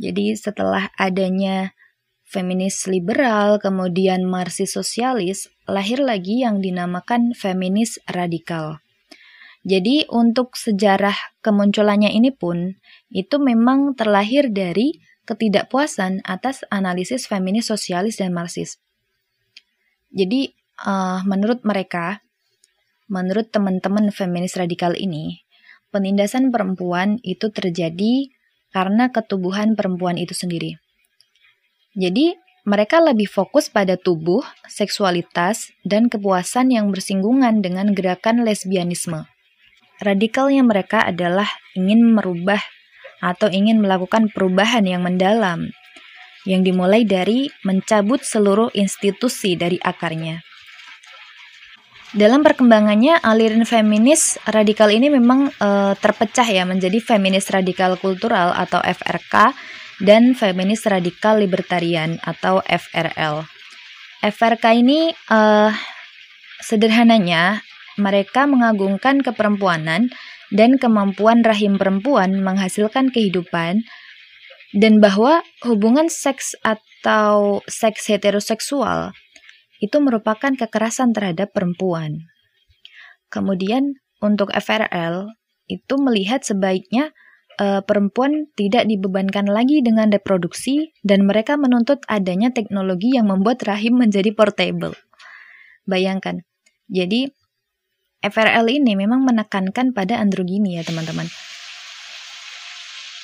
Jadi 0.00 0.34
setelah 0.34 0.90
adanya 0.98 1.76
feminis 2.30 2.86
liberal, 2.86 3.58
kemudian 3.58 4.22
marxis 4.22 4.78
sosialis, 4.78 5.50
lahir 5.66 5.98
lagi 5.98 6.46
yang 6.46 6.62
dinamakan 6.62 7.34
feminis 7.34 7.98
radikal. 8.06 8.78
Jadi 9.66 10.08
untuk 10.08 10.56
sejarah 10.56 11.18
kemunculannya 11.42 12.14
ini 12.14 12.32
pun 12.32 12.80
itu 13.12 13.36
memang 13.36 13.92
terlahir 13.98 14.48
dari 14.48 14.96
ketidakpuasan 15.28 16.24
atas 16.24 16.64
analisis 16.72 17.28
feminis 17.28 17.68
sosialis 17.68 18.16
dan 18.16 18.32
marxis. 18.32 18.80
Jadi 20.14 20.54
uh, 20.86 21.20
menurut 21.28 21.60
mereka, 21.66 22.24
menurut 23.10 23.52
teman-teman 23.52 24.08
feminis 24.14 24.56
radikal 24.56 24.96
ini, 24.96 25.44
penindasan 25.92 26.48
perempuan 26.54 27.20
itu 27.20 27.52
terjadi 27.52 28.32
karena 28.70 29.10
ketubuhan 29.10 29.74
perempuan 29.74 30.16
itu 30.16 30.32
sendiri. 30.32 30.78
Jadi, 31.98 32.38
mereka 32.68 33.00
lebih 33.00 33.26
fokus 33.26 33.72
pada 33.72 33.96
tubuh, 33.96 34.44
seksualitas, 34.68 35.72
dan 35.82 36.12
kepuasan 36.12 36.70
yang 36.70 36.92
bersinggungan 36.92 37.64
dengan 37.64 37.96
gerakan 37.96 38.44
lesbianisme. 38.44 39.26
Radikalnya 40.00 40.62
mereka 40.64 41.04
adalah 41.04 41.48
ingin 41.74 42.14
merubah 42.14 42.60
atau 43.20 43.52
ingin 43.52 43.80
melakukan 43.80 44.32
perubahan 44.32 44.84
yang 44.84 45.04
mendalam, 45.04 45.72
yang 46.48 46.64
dimulai 46.64 47.04
dari 47.04 47.52
mencabut 47.64 48.24
seluruh 48.24 48.72
institusi 48.72 49.56
dari 49.56 49.76
akarnya. 49.76 50.40
Dalam 52.10 52.42
perkembangannya, 52.42 53.22
aliran 53.22 53.62
feminis 53.62 54.34
radikal 54.42 54.90
ini 54.90 55.06
memang 55.14 55.46
e, 55.46 55.94
terpecah 55.94 56.42
ya 56.42 56.66
menjadi 56.66 56.98
feminis 56.98 57.46
radikal 57.54 57.94
kultural 58.02 58.50
atau 58.50 58.82
FRK 58.82 59.54
dan 60.00 60.32
feminis 60.32 60.84
radikal 60.88 61.38
libertarian 61.38 62.16
atau 62.24 62.64
FRL. 62.64 63.44
FRK 64.20 64.64
ini 64.80 65.12
uh, 65.32 65.72
sederhananya 66.60 67.64
mereka 68.00 68.48
mengagungkan 68.48 69.20
keperempuanan 69.20 70.12
dan 70.50 70.80
kemampuan 70.80 71.44
rahim 71.46 71.76
perempuan 71.78 72.40
menghasilkan 72.40 73.12
kehidupan 73.12 73.84
dan 74.74 74.98
bahwa 74.98 75.42
hubungan 75.66 76.08
seks 76.08 76.56
atau 76.62 77.60
seks 77.66 78.06
heteroseksual 78.10 79.14
itu 79.80 79.96
merupakan 79.98 80.52
kekerasan 80.52 81.16
terhadap 81.16 81.50
perempuan. 81.56 82.28
Kemudian 83.32 83.96
untuk 84.20 84.52
FRL 84.52 85.32
itu 85.70 85.94
melihat 85.96 86.44
sebaiknya 86.44 87.14
uh, 87.60 87.80
perempuan 87.84 88.48
tidak 88.56 88.88
dibebankan 88.88 89.46
lagi 89.46 89.84
dengan 89.84 90.08
reproduksi 90.08 90.96
dan 91.04 91.28
mereka 91.28 91.60
menuntut 91.60 92.00
adanya 92.08 92.48
teknologi 92.50 93.12
yang 93.14 93.28
membuat 93.28 93.60
rahim 93.68 94.00
menjadi 94.00 94.32
portable. 94.32 94.96
Bayangkan. 95.84 96.42
Jadi 96.90 97.28
FRL 98.24 98.66
ini 98.68 98.96
memang 98.96 99.22
menekankan 99.22 99.92
pada 99.92 100.18
androgini 100.18 100.80
ya 100.80 100.82
teman-teman. 100.82 101.28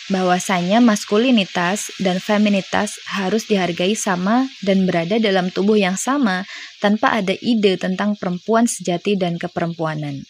Bahwasanya 0.07 0.79
maskulinitas 0.79 1.91
dan 1.99 2.23
feminitas 2.23 2.95
harus 3.11 3.51
dihargai 3.51 3.99
sama 3.99 4.47
dan 4.63 4.87
berada 4.87 5.19
dalam 5.19 5.51
tubuh 5.51 5.75
yang 5.75 5.99
sama 5.99 6.47
tanpa 6.79 7.11
ada 7.11 7.35
ide 7.43 7.75
tentang 7.75 8.15
perempuan 8.15 8.71
sejati 8.71 9.19
dan 9.19 9.35
keperempuanan. 9.35 10.23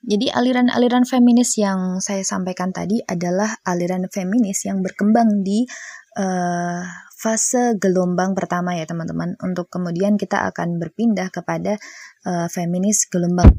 Jadi 0.00 0.32
aliran-aliran 0.32 1.04
feminis 1.04 1.60
yang 1.60 2.00
saya 2.00 2.24
sampaikan 2.24 2.72
tadi 2.72 3.04
adalah 3.04 3.52
aliran 3.68 4.08
feminis 4.08 4.64
yang 4.64 4.80
berkembang 4.80 5.44
di 5.44 5.68
uh, 6.16 6.82
fase 7.12 7.76
gelombang 7.76 8.32
pertama 8.32 8.72
ya 8.76 8.88
teman-teman. 8.88 9.36
Untuk 9.44 9.68
kemudian 9.68 10.16
kita 10.16 10.48
akan 10.48 10.80
berpindah 10.80 11.28
kepada 11.28 11.76
uh, 12.24 12.48
feminis 12.48 13.04
gelombang 13.12 13.52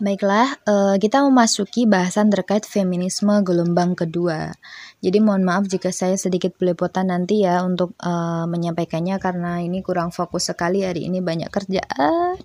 Baiklah, 0.00 0.56
uh, 0.64 0.96
kita 0.96 1.20
memasuki 1.28 1.84
bahasan 1.84 2.32
terkait 2.32 2.64
feminisme 2.64 3.36
gelombang 3.44 3.92
kedua. 3.92 4.48
Jadi 5.04 5.20
mohon 5.20 5.44
maaf 5.44 5.68
jika 5.68 5.92
saya 5.92 6.16
sedikit 6.16 6.56
belepotan 6.56 7.12
nanti 7.12 7.44
ya 7.44 7.60
untuk 7.60 7.92
uh, 8.00 8.48
menyampaikannya 8.48 9.20
karena 9.20 9.60
ini 9.60 9.84
kurang 9.84 10.08
fokus 10.08 10.48
sekali 10.48 10.88
hari 10.88 11.04
ini 11.04 11.20
banyak 11.20 11.52
kerjaan. 11.52 12.40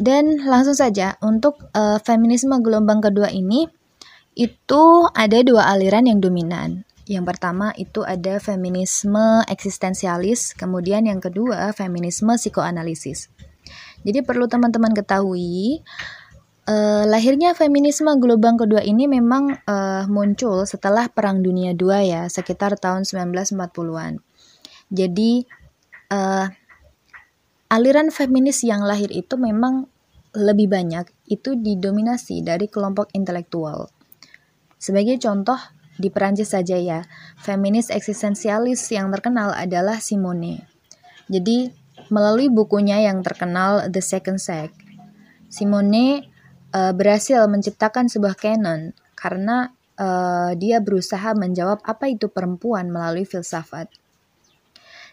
Dan 0.00 0.40
langsung 0.48 0.72
saja 0.72 1.20
untuk 1.20 1.60
uh, 1.76 2.00
feminisme 2.00 2.56
gelombang 2.64 3.04
kedua 3.04 3.28
ini 3.28 3.68
itu 4.32 5.04
ada 5.12 5.44
dua 5.44 5.68
aliran 5.76 6.08
yang 6.08 6.24
dominan. 6.24 6.88
Yang 7.04 7.36
pertama 7.36 7.76
itu 7.76 8.00
ada 8.00 8.40
feminisme 8.40 9.44
eksistensialis, 9.44 10.56
kemudian 10.56 11.04
yang 11.04 11.20
kedua 11.20 11.76
feminisme 11.76 12.32
psikoanalisis. 12.32 13.28
Jadi 14.00 14.24
perlu 14.24 14.48
teman-teman 14.48 14.96
ketahui 14.96 15.84
uh, 16.70 17.04
lahirnya 17.04 17.52
feminisme 17.52 18.08
gelombang 18.16 18.56
kedua 18.56 18.80
ini 18.80 19.04
memang 19.10 19.58
uh, 19.68 20.08
muncul 20.08 20.64
setelah 20.64 21.10
Perang 21.12 21.44
Dunia 21.44 21.76
II 21.76 21.92
ya, 22.08 22.24
sekitar 22.30 22.78
tahun 22.80 23.04
1940-an. 23.04 24.22
Jadi 24.88 25.44
uh, 26.14 26.46
aliran 27.70 28.14
feminis 28.14 28.62
yang 28.62 28.86
lahir 28.86 29.10
itu 29.10 29.34
memang 29.34 29.89
lebih 30.34 30.70
banyak 30.70 31.10
itu 31.26 31.58
didominasi 31.58 32.46
dari 32.46 32.70
kelompok 32.70 33.10
intelektual. 33.14 33.90
Sebagai 34.80 35.18
contoh, 35.18 35.58
di 36.00 36.08
Perancis 36.08 36.56
saja 36.56 36.80
ya, 36.80 37.04
feminis 37.36 37.92
eksistensialis 37.92 38.80
yang 38.94 39.12
terkenal 39.12 39.52
adalah 39.52 40.00
Simone. 40.00 40.64
Jadi, 41.28 41.68
melalui 42.08 42.48
bukunya 42.48 43.04
yang 43.04 43.20
terkenal 43.20 43.92
The 43.92 44.00
Second 44.00 44.40
Sex, 44.40 44.72
Simone 45.50 46.24
uh, 46.72 46.94
berhasil 46.94 47.44
menciptakan 47.50 48.08
sebuah 48.08 48.38
canon 48.38 48.96
karena 49.18 49.74
uh, 50.00 50.54
dia 50.56 50.80
berusaha 50.80 51.36
menjawab 51.36 51.82
apa 51.84 52.08
itu 52.08 52.30
perempuan 52.32 52.88
melalui 52.88 53.26
filsafat. 53.26 53.92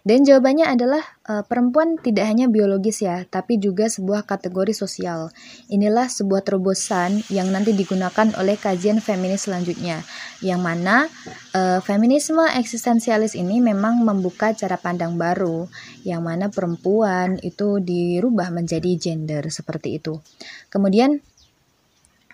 Dan 0.08 0.24
jawabannya 0.24 0.72
adalah 0.72 1.04
e, 1.28 1.44
perempuan 1.44 2.00
tidak 2.00 2.32
hanya 2.32 2.48
biologis 2.48 3.04
ya, 3.04 3.28
tapi 3.28 3.60
juga 3.60 3.92
sebuah 3.92 4.24
kategori 4.24 4.72
sosial. 4.72 5.36
Inilah 5.68 6.08
sebuah 6.08 6.48
terobosan 6.48 7.28
yang 7.28 7.52
nanti 7.52 7.76
digunakan 7.76 8.32
oleh 8.40 8.56
kajian 8.56 9.04
feminis 9.04 9.52
selanjutnya, 9.52 10.08
yang 10.40 10.64
mana 10.64 11.12
e, 11.52 11.84
feminisme 11.84 12.40
eksistensialis 12.40 13.36
ini 13.36 13.60
memang 13.60 14.00
membuka 14.00 14.56
cara 14.56 14.80
pandang 14.80 15.20
baru, 15.20 15.68
yang 16.08 16.24
mana 16.24 16.48
perempuan 16.48 17.36
itu 17.44 17.84
dirubah 17.84 18.48
menjadi 18.48 18.96
gender 18.96 19.44
seperti 19.52 20.00
itu. 20.00 20.24
Kemudian 20.72 21.20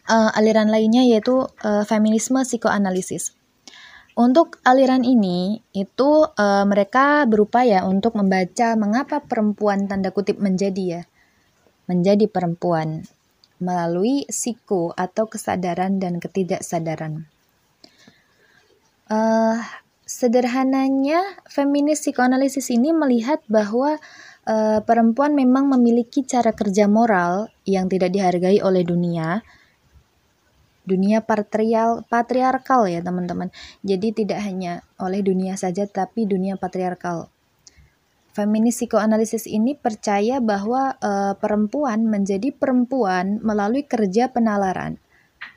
e, 0.06 0.16
aliran 0.38 0.70
lainnya 0.70 1.02
yaitu 1.02 1.50
e, 1.66 1.82
feminisme 1.90 2.38
psikoanalisis. 2.46 3.34
Untuk 4.14 4.62
aliran 4.62 5.02
ini, 5.02 5.58
itu 5.74 6.30
uh, 6.30 6.66
mereka 6.70 7.26
berupaya 7.26 7.82
untuk 7.90 8.14
membaca 8.14 8.78
mengapa 8.78 9.26
perempuan 9.26 9.90
tanda 9.90 10.14
kutip 10.14 10.38
menjadi 10.38 11.02
ya, 11.02 11.04
menjadi 11.90 12.30
perempuan 12.30 13.10
melalui 13.58 14.30
psiko 14.30 14.94
atau 14.94 15.26
kesadaran 15.26 15.98
dan 15.98 16.22
ketidaksadaran. 16.22 17.26
Uh, 19.10 19.58
sederhananya, 20.06 21.24
feminis 21.50 22.06
psikoanalisis 22.06 22.70
ini 22.70 22.94
melihat 22.94 23.42
bahwa 23.50 23.98
uh, 24.46 24.80
perempuan 24.86 25.34
memang 25.34 25.74
memiliki 25.74 26.22
cara 26.22 26.54
kerja 26.54 26.86
moral 26.86 27.50
yang 27.66 27.90
tidak 27.90 28.14
dihargai 28.14 28.62
oleh 28.62 28.86
dunia, 28.86 29.42
dunia 30.84 31.24
patrial 31.24 32.04
patriarkal 32.08 32.88
ya 32.88 33.00
teman-teman. 33.00 33.50
Jadi 33.84 34.24
tidak 34.24 34.40
hanya 34.44 34.84
oleh 35.00 35.24
dunia 35.24 35.56
saja 35.56 35.88
tapi 35.88 36.28
dunia 36.28 36.60
patriarkal. 36.60 37.32
Feminis 38.34 38.82
psikoanalisis 38.82 39.46
ini 39.46 39.78
percaya 39.78 40.42
bahwa 40.42 40.98
e, 40.98 41.38
perempuan 41.38 42.10
menjadi 42.10 42.50
perempuan 42.50 43.38
melalui 43.46 43.86
kerja 43.86 44.34
penalaran, 44.34 44.98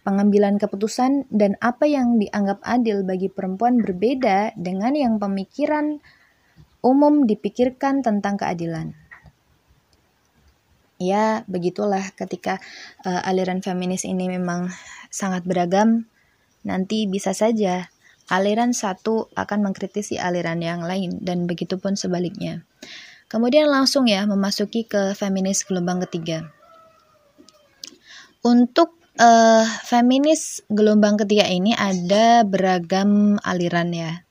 pengambilan 0.05 0.61
keputusan 0.61 1.25
dan 1.33 1.57
apa 1.65 1.89
yang 1.89 2.21
dianggap 2.21 2.61
adil 2.61 3.01
bagi 3.01 3.33
perempuan 3.33 3.81
berbeda 3.81 4.53
dengan 4.61 4.93
yang 4.93 5.17
pemikiran 5.17 6.05
umum 6.85 7.25
dipikirkan 7.25 8.05
tentang 8.05 8.37
keadilan. 8.37 8.93
Ya, 10.97 11.45
begitulah 11.45 12.13
ketika 12.17 12.57
uh, 13.05 13.21
aliran 13.29 13.61
feminis 13.61 14.09
ini 14.09 14.33
memang 14.33 14.73
sangat 15.13 15.45
beragam, 15.45 16.09
nanti 16.65 17.05
bisa 17.05 17.37
saja 17.37 17.93
aliran 18.27 18.75
satu 18.75 19.31
akan 19.39 19.71
mengkritisi 19.71 20.19
aliran 20.19 20.59
yang 20.59 20.83
lain 20.83 21.23
dan 21.23 21.47
begitu 21.47 21.79
pun 21.79 21.95
sebaliknya. 21.95 22.67
Kemudian 23.27 23.71
langsung 23.71 24.07
ya 24.07 24.27
memasuki 24.27 24.87
ke 24.87 25.15
feminis 25.15 25.67
gelombang 25.67 26.03
ketiga. 26.07 26.51
Untuk 28.47 28.95
uh, 29.19 29.67
feminis 29.83 30.63
gelombang 30.71 31.19
ketiga 31.19 31.51
ini 31.51 31.75
ada 31.75 32.47
beragam 32.47 33.39
aliran 33.43 33.91
ya. 33.91 34.26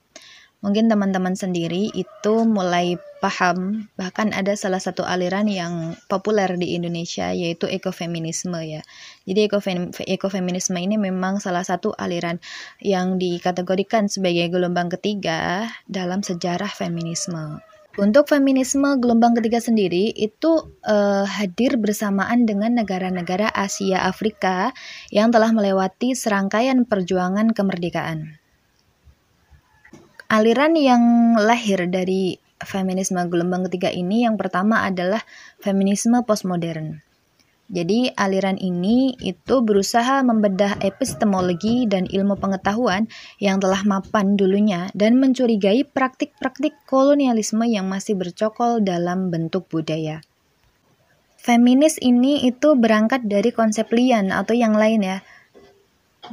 Mungkin 0.66 0.90
teman-teman 0.90 1.38
sendiri 1.38 1.94
itu 1.94 2.34
mulai 2.42 2.98
paham, 3.22 3.86
bahkan 4.02 4.34
ada 4.34 4.58
salah 4.58 4.82
satu 4.82 5.06
aliran 5.06 5.46
yang 5.46 5.94
populer 6.10 6.50
di 6.58 6.74
Indonesia 6.74 7.30
yaitu 7.30 7.70
ekofeminisme 7.70 8.58
ya. 8.66 8.82
Jadi 9.30 9.46
ekofem 9.46 9.94
ekofeminisme 9.94 10.74
ini 10.82 10.98
memang 10.98 11.38
salah 11.38 11.62
satu 11.62 11.94
aliran 11.94 12.42
yang 12.82 13.22
dikategorikan 13.22 14.10
sebagai 14.10 14.50
gelombang 14.50 14.90
ketiga 14.90 15.70
dalam 15.86 16.26
sejarah 16.26 16.74
feminisme. 16.74 17.62
Untuk 18.02 18.26
feminisme 18.26 18.98
gelombang 18.98 19.38
ketiga 19.38 19.62
sendiri 19.62 20.18
itu 20.18 20.74
uh, 20.82 21.30
hadir 21.30 21.78
bersamaan 21.78 22.50
dengan 22.50 22.74
negara-negara 22.74 23.54
Asia 23.54 24.02
Afrika 24.02 24.74
yang 25.14 25.30
telah 25.30 25.54
melewati 25.54 26.18
serangkaian 26.18 26.90
perjuangan 26.90 27.54
kemerdekaan. 27.54 28.42
Aliran 30.26 30.74
yang 30.74 31.38
lahir 31.38 31.86
dari 31.86 32.42
feminisme 32.58 33.22
gelombang 33.30 33.70
ketiga 33.70 33.94
ini 33.94 34.26
yang 34.26 34.42
pertama 34.42 34.82
adalah 34.82 35.22
feminisme 35.62 36.18
postmodern. 36.26 37.06
Jadi 37.66 38.14
aliran 38.14 38.62
ini 38.62 39.18
itu 39.22 39.62
berusaha 39.66 40.22
membedah 40.22 40.82
epistemologi 40.86 41.90
dan 41.90 42.06
ilmu 42.06 42.38
pengetahuan 42.38 43.10
yang 43.42 43.58
telah 43.58 43.82
mapan 43.86 44.38
dulunya 44.38 44.94
dan 44.94 45.18
mencurigai 45.18 45.82
praktik-praktik 45.86 46.78
kolonialisme 46.86 47.66
yang 47.66 47.90
masih 47.90 48.14
bercokol 48.14 48.86
dalam 48.86 49.34
bentuk 49.34 49.66
budaya. 49.70 50.22
Feminis 51.42 52.02
ini 52.02 52.46
itu 52.50 52.74
berangkat 52.74 53.30
dari 53.30 53.54
konsep 53.54 53.90
lian 53.94 54.34
atau 54.34 54.58
yang 54.58 54.74
lain 54.74 55.06
ya, 55.06 55.18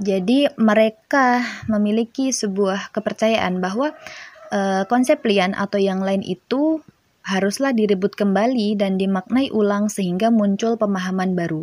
jadi 0.01 0.53
mereka 0.57 1.45
memiliki 1.69 2.33
sebuah 2.33 2.95
kepercayaan 2.95 3.61
bahwa 3.61 3.93
uh, 4.53 4.85
konsep 4.89 5.21
lian 5.27 5.53
atau 5.53 5.77
yang 5.77 6.01
lain 6.01 6.25
itu 6.25 6.81
haruslah 7.23 7.71
direbut 7.71 8.19
kembali 8.19 8.75
dan 8.75 8.99
dimaknai 8.99 9.53
ulang 9.55 9.93
sehingga 9.93 10.33
muncul 10.33 10.75
pemahaman 10.81 11.39
baru. 11.39 11.63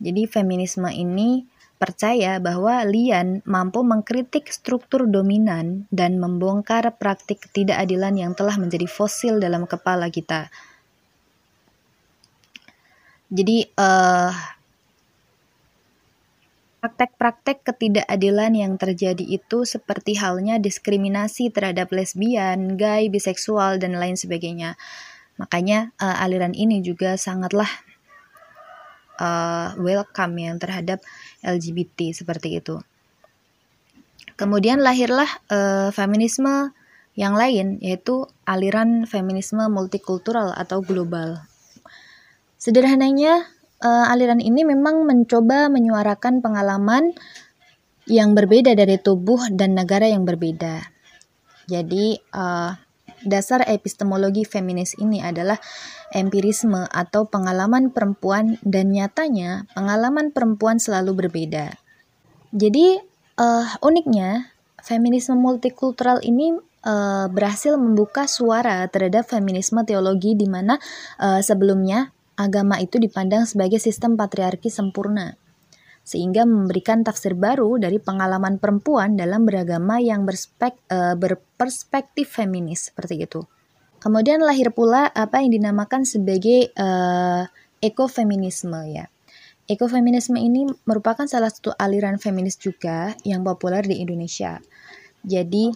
Jadi 0.00 0.26
feminisme 0.26 0.88
ini 0.90 1.46
percaya 1.74 2.40
bahwa 2.40 2.80
lian 2.86 3.44
mampu 3.44 3.84
mengkritik 3.84 4.48
struktur 4.48 5.04
dominan 5.04 5.84
dan 5.92 6.16
membongkar 6.16 6.86
praktik 6.96 7.44
ketidakadilan 7.50 8.14
yang 8.16 8.32
telah 8.32 8.56
menjadi 8.56 8.88
fosil 8.88 9.36
dalam 9.42 9.68
kepala 9.68 10.08
kita. 10.08 10.48
Jadi 13.28 13.66
uh, 13.74 14.30
Praktek-praktek 16.84 17.64
ketidakadilan 17.64 18.52
yang 18.52 18.76
terjadi 18.76 19.24
itu 19.24 19.64
seperti 19.64 20.20
halnya 20.20 20.60
diskriminasi 20.60 21.48
terhadap 21.48 21.88
lesbian, 21.88 22.76
gay, 22.76 23.08
biseksual, 23.08 23.80
dan 23.80 23.96
lain 23.96 24.20
sebagainya. 24.20 24.76
Makanya 25.40 25.96
uh, 25.96 26.20
aliran 26.20 26.52
ini 26.52 26.84
juga 26.84 27.16
sangatlah 27.16 27.72
uh, 29.16 29.72
welcome 29.80 30.36
yang 30.36 30.60
terhadap 30.60 31.00
LGBT 31.40 32.12
seperti 32.12 32.60
itu. 32.60 32.76
Kemudian 34.36 34.84
lahirlah 34.84 35.30
uh, 35.48 35.88
feminisme 35.88 36.76
yang 37.16 37.32
lain 37.32 37.80
yaitu 37.80 38.28
aliran 38.44 39.08
feminisme 39.08 39.62
multikultural 39.72 40.52
atau 40.52 40.84
global. 40.84 41.48
Sederhananya 42.60 43.53
uh, 43.82 44.12
aliran 44.12 44.38
ini 44.38 44.62
memang 44.62 45.08
mencoba 45.08 45.72
menyuarakan 45.72 46.44
pengalaman 46.44 47.16
yang 48.04 48.36
berbeda 48.36 48.76
dari 48.76 49.00
tubuh 49.00 49.48
dan 49.48 49.74
negara 49.74 50.04
yang 50.04 50.28
berbeda. 50.28 50.84
Jadi, 51.64 52.20
uh, 52.36 52.76
dasar 53.24 53.64
epistemologi 53.64 54.44
feminis 54.44 54.92
ini 55.00 55.24
adalah 55.24 55.56
empirisme 56.12 56.84
atau 56.92 57.24
pengalaman 57.24 57.88
perempuan 57.88 58.60
dan 58.60 58.92
nyatanya 58.92 59.64
pengalaman 59.72 60.28
perempuan 60.36 60.76
selalu 60.76 61.24
berbeda. 61.24 61.80
Jadi, 62.52 63.00
uh, 63.40 63.66
uniknya 63.80 64.52
feminisme 64.84 65.40
multikultural 65.40 66.20
ini 66.20 66.52
uh, 66.84 67.26
berhasil 67.32 67.74
membuka 67.80 68.28
suara 68.28 68.84
terhadap 68.92 69.24
feminisme 69.24 69.80
teologi 69.88 70.36
di 70.36 70.44
mana 70.44 70.76
uh, 71.18 71.40
sebelumnya 71.40 72.12
agama 72.34 72.78
itu 72.82 72.98
dipandang 72.98 73.46
sebagai 73.46 73.78
sistem 73.78 74.18
patriarki 74.18 74.70
sempurna, 74.70 75.38
sehingga 76.04 76.44
memberikan 76.44 77.00
tafsir 77.06 77.32
baru 77.32 77.80
dari 77.80 77.96
pengalaman 78.02 78.60
perempuan 78.60 79.16
dalam 79.16 79.48
beragama 79.48 80.02
yang 80.02 80.28
berspek, 80.28 80.76
uh, 80.92 81.16
berperspektif 81.16 82.28
feminis 82.28 82.92
seperti 82.92 83.24
itu. 83.24 83.40
Kemudian 84.04 84.44
lahir 84.44 84.68
pula 84.76 85.08
apa 85.08 85.40
yang 85.40 85.56
dinamakan 85.56 86.04
sebagai 86.04 86.68
uh, 86.76 87.48
ekofeminisme 87.80 88.76
ya. 88.92 89.08
Ekofeminisme 89.64 90.36
ini 90.36 90.68
merupakan 90.84 91.24
salah 91.24 91.48
satu 91.48 91.72
aliran 91.72 92.20
feminis 92.20 92.60
juga 92.60 93.16
yang 93.24 93.40
populer 93.40 93.80
di 93.80 94.04
Indonesia. 94.04 94.60
Jadi 95.24 95.72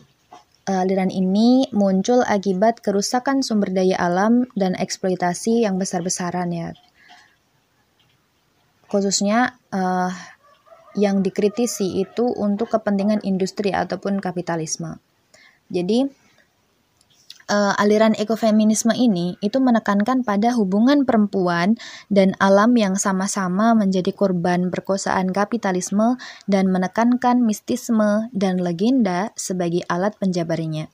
aliran 0.69 1.09
ini 1.09 1.65
muncul 1.73 2.21
akibat 2.21 2.85
kerusakan 2.85 3.41
sumber 3.41 3.73
daya 3.73 3.97
alam 3.97 4.45
dan 4.53 4.77
eksploitasi 4.77 5.65
yang 5.65 5.81
besar-besaran 5.81 6.53
ya. 6.53 6.77
Khususnya 8.89 9.57
uh, 9.73 10.13
yang 10.93 11.25
dikritisi 11.25 12.05
itu 12.05 12.29
untuk 12.37 12.73
kepentingan 12.77 13.25
industri 13.25 13.73
ataupun 13.73 14.21
kapitalisme. 14.21 15.01
Jadi 15.73 16.09
uh, 17.49 17.75
aliran 17.81 18.15
ekofeminisme 18.15 18.93
ini 18.95 19.41
itu 19.41 19.59
menekankan 19.59 20.23
pada 20.23 20.55
hubungan 20.55 21.03
perempuan 21.09 21.75
dan 22.13 22.37
alam 22.39 22.77
yang 22.77 22.95
sama-sama 22.95 23.73
menjadi 23.75 24.13
korban 24.13 24.69
perkosaan 24.69 25.33
kapitalisme 25.33 26.21
dan 26.47 26.69
menekankan 26.69 27.43
mistisme 27.43 28.29
dan 28.31 28.61
legenda 28.61 29.33
sebagai 29.35 29.83
alat 29.89 30.15
penjabarnya. 30.21 30.93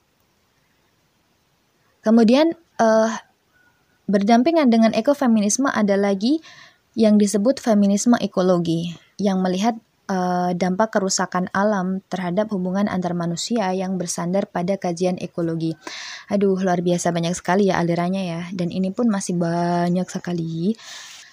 Kemudian 2.01 2.55
uh, 2.79 3.11
berdampingan 4.05 4.69
dengan 4.69 4.93
ekofeminisme 4.93 5.69
ada 5.69 5.97
lagi 5.97 6.39
yang 6.95 7.19
disebut 7.19 7.59
feminisme 7.59 8.15
ekologi 8.23 8.95
yang 9.19 9.43
melihat 9.43 9.75
uh, 10.07 10.51
dampak 10.53 10.95
kerusakan 10.95 11.49
alam 11.51 12.01
terhadap 12.07 12.49
hubungan 12.53 12.85
antar 12.85 13.17
manusia 13.17 13.73
yang 13.73 13.97
bersandar 13.97 14.47
pada 14.47 14.77
kajian 14.77 15.17
ekologi. 15.17 15.73
Aduh, 16.29 16.57
luar 16.57 16.85
biasa 16.85 17.09
banyak 17.09 17.33
sekali 17.33 17.73
ya 17.73 17.81
alirannya 17.81 18.23
ya, 18.25 18.41
dan 18.53 18.69
ini 18.69 18.93
pun 18.93 19.09
masih 19.09 19.37
banyak 19.37 20.07
sekali. 20.07 20.77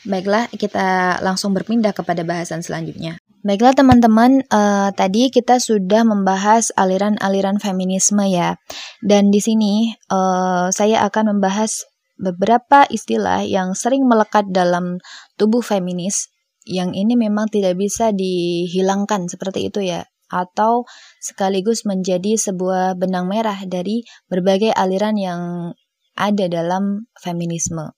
Baiklah, 0.02 0.50
kita 0.50 1.20
langsung 1.22 1.54
berpindah 1.54 1.94
kepada 1.94 2.26
bahasan 2.26 2.64
selanjutnya. 2.64 3.22
Baiklah 3.42 3.74
teman-teman, 3.74 4.42
uh, 4.50 4.90
tadi 4.94 5.30
kita 5.30 5.58
sudah 5.58 6.06
membahas 6.06 6.70
aliran-aliran 6.74 7.58
feminisme 7.58 8.22
ya, 8.26 8.58
dan 9.02 9.30
di 9.30 9.38
sini 9.42 9.94
uh, 10.10 10.70
saya 10.70 11.06
akan 11.06 11.38
membahas 11.38 11.86
beberapa 12.22 12.86
istilah 12.86 13.42
yang 13.42 13.74
sering 13.74 14.06
melekat 14.06 14.46
dalam 14.54 15.02
tubuh 15.34 15.58
feminis 15.58 16.31
yang 16.66 16.94
ini 16.94 17.18
memang 17.18 17.50
tidak 17.50 17.74
bisa 17.74 18.14
dihilangkan 18.14 19.26
seperti 19.26 19.70
itu 19.70 19.82
ya 19.82 20.06
atau 20.32 20.88
sekaligus 21.20 21.84
menjadi 21.84 22.40
sebuah 22.40 22.96
benang 22.96 23.28
merah 23.28 23.58
dari 23.68 24.00
berbagai 24.32 24.72
aliran 24.72 25.20
yang 25.20 25.40
ada 26.16 26.44
dalam 26.48 27.08
feminisme 27.20 27.92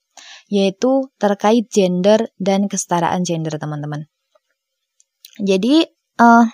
yaitu 0.47 1.09
terkait 1.17 1.67
gender 1.71 2.31
dan 2.37 2.67
kesetaraan 2.71 3.25
gender 3.25 3.55
teman-teman. 3.59 4.07
Jadi 5.41 5.83
uh, 6.19 6.45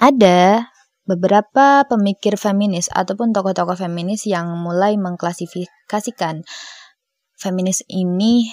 ada 0.00 0.66
beberapa 1.06 1.86
pemikir 1.86 2.34
feminis 2.34 2.90
ataupun 2.90 3.30
tokoh-tokoh 3.30 3.78
feminis 3.78 4.26
yang 4.26 4.50
mulai 4.58 4.98
mengklasifikasikan 4.98 6.42
feminis 7.38 7.86
ini 7.86 8.50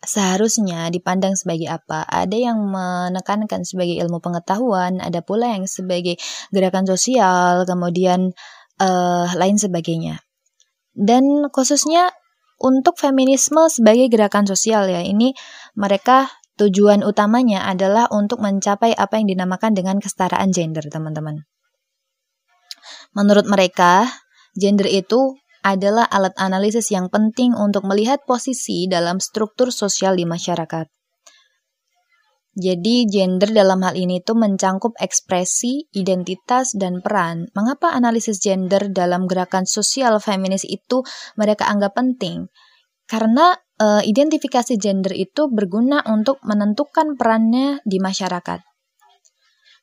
seharusnya 0.00 0.88
dipandang 0.88 1.36
sebagai 1.36 1.68
apa. 1.68 2.04
Ada 2.08 2.36
yang 2.52 2.58
menekankan 2.60 3.64
sebagai 3.68 4.00
ilmu 4.00 4.20
pengetahuan, 4.24 4.98
ada 5.00 5.20
pula 5.20 5.52
yang 5.52 5.68
sebagai 5.68 6.16
gerakan 6.52 6.88
sosial, 6.88 7.68
kemudian 7.68 8.32
uh, 8.80 9.28
lain 9.36 9.56
sebagainya. 9.60 10.24
Dan 10.90 11.48
khususnya 11.52 12.10
untuk 12.60 13.00
feminisme 13.00 13.68
sebagai 13.72 14.12
gerakan 14.12 14.44
sosial 14.44 14.88
ya, 14.88 15.00
ini 15.00 15.32
mereka 15.76 16.28
tujuan 16.60 17.00
utamanya 17.00 17.64
adalah 17.64 18.04
untuk 18.12 18.44
mencapai 18.44 18.92
apa 18.92 19.16
yang 19.16 19.32
dinamakan 19.32 19.72
dengan 19.72 19.96
kesetaraan 19.96 20.52
gender, 20.52 20.84
teman-teman. 20.92 21.48
Menurut 23.16 23.48
mereka, 23.48 24.04
gender 24.52 24.84
itu 24.92 25.39
adalah 25.60 26.08
alat 26.08 26.32
analisis 26.40 26.88
yang 26.92 27.12
penting 27.12 27.52
untuk 27.52 27.84
melihat 27.84 28.24
posisi 28.24 28.88
dalam 28.88 29.20
struktur 29.20 29.68
sosial 29.72 30.16
di 30.16 30.24
masyarakat. 30.24 30.88
Jadi 32.50 33.06
gender 33.06 33.54
dalam 33.54 33.78
hal 33.86 33.94
ini 33.94 34.18
itu 34.18 34.34
mencangkup 34.34 34.98
ekspresi, 34.98 35.86
identitas, 35.94 36.74
dan 36.74 36.98
peran. 36.98 37.46
Mengapa 37.54 37.94
analisis 37.94 38.42
gender 38.42 38.90
dalam 38.90 39.30
gerakan 39.30 39.70
sosial 39.70 40.18
feminis 40.18 40.66
itu 40.66 41.06
mereka 41.38 41.70
anggap 41.70 41.94
penting? 41.94 42.50
Karena 43.06 43.54
e, 43.78 44.02
identifikasi 44.02 44.74
gender 44.82 45.14
itu 45.14 45.46
berguna 45.46 46.02
untuk 46.10 46.42
menentukan 46.42 47.14
perannya 47.14 47.78
di 47.86 48.02
masyarakat. 48.02 48.60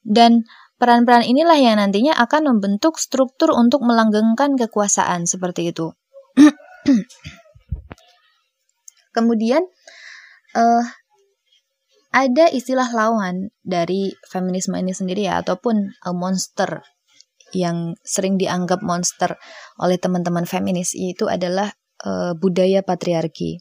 Dan 0.03 0.43
Peran-peran 0.77 1.25
inilah 1.25 1.57
yang 1.57 1.81
nantinya 1.81 2.13
akan 2.21 2.53
membentuk 2.53 3.01
struktur 3.01 3.49
untuk 3.49 3.81
melanggengkan 3.81 4.53
kekuasaan 4.53 5.25
seperti 5.25 5.73
itu. 5.73 5.89
Kemudian 9.17 9.65
uh, 10.53 10.85
ada 12.13 12.45
istilah 12.53 12.93
lawan 12.93 13.49
dari 13.65 14.13
feminisme 14.29 14.77
ini 14.77 14.93
sendiri 14.93 15.25
ya 15.25 15.41
ataupun 15.41 15.97
a 16.05 16.13
monster 16.13 16.85
yang 17.57 17.97
sering 18.05 18.37
dianggap 18.37 18.85
monster 18.85 19.33
oleh 19.81 19.97
teman-teman 19.97 20.45
feminis 20.45 20.93
itu 20.93 21.25
adalah 21.25 21.73
uh, 22.05 22.37
budaya 22.37 22.85
patriarki. 22.85 23.57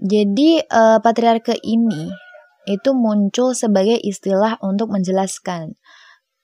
Jadi 0.00 0.62
uh, 0.62 1.02
patriarki 1.02 1.58
ini 1.66 2.29
itu 2.68 2.92
muncul 2.92 3.56
sebagai 3.56 3.96
istilah 3.96 4.60
untuk 4.60 4.92
menjelaskan 4.92 5.76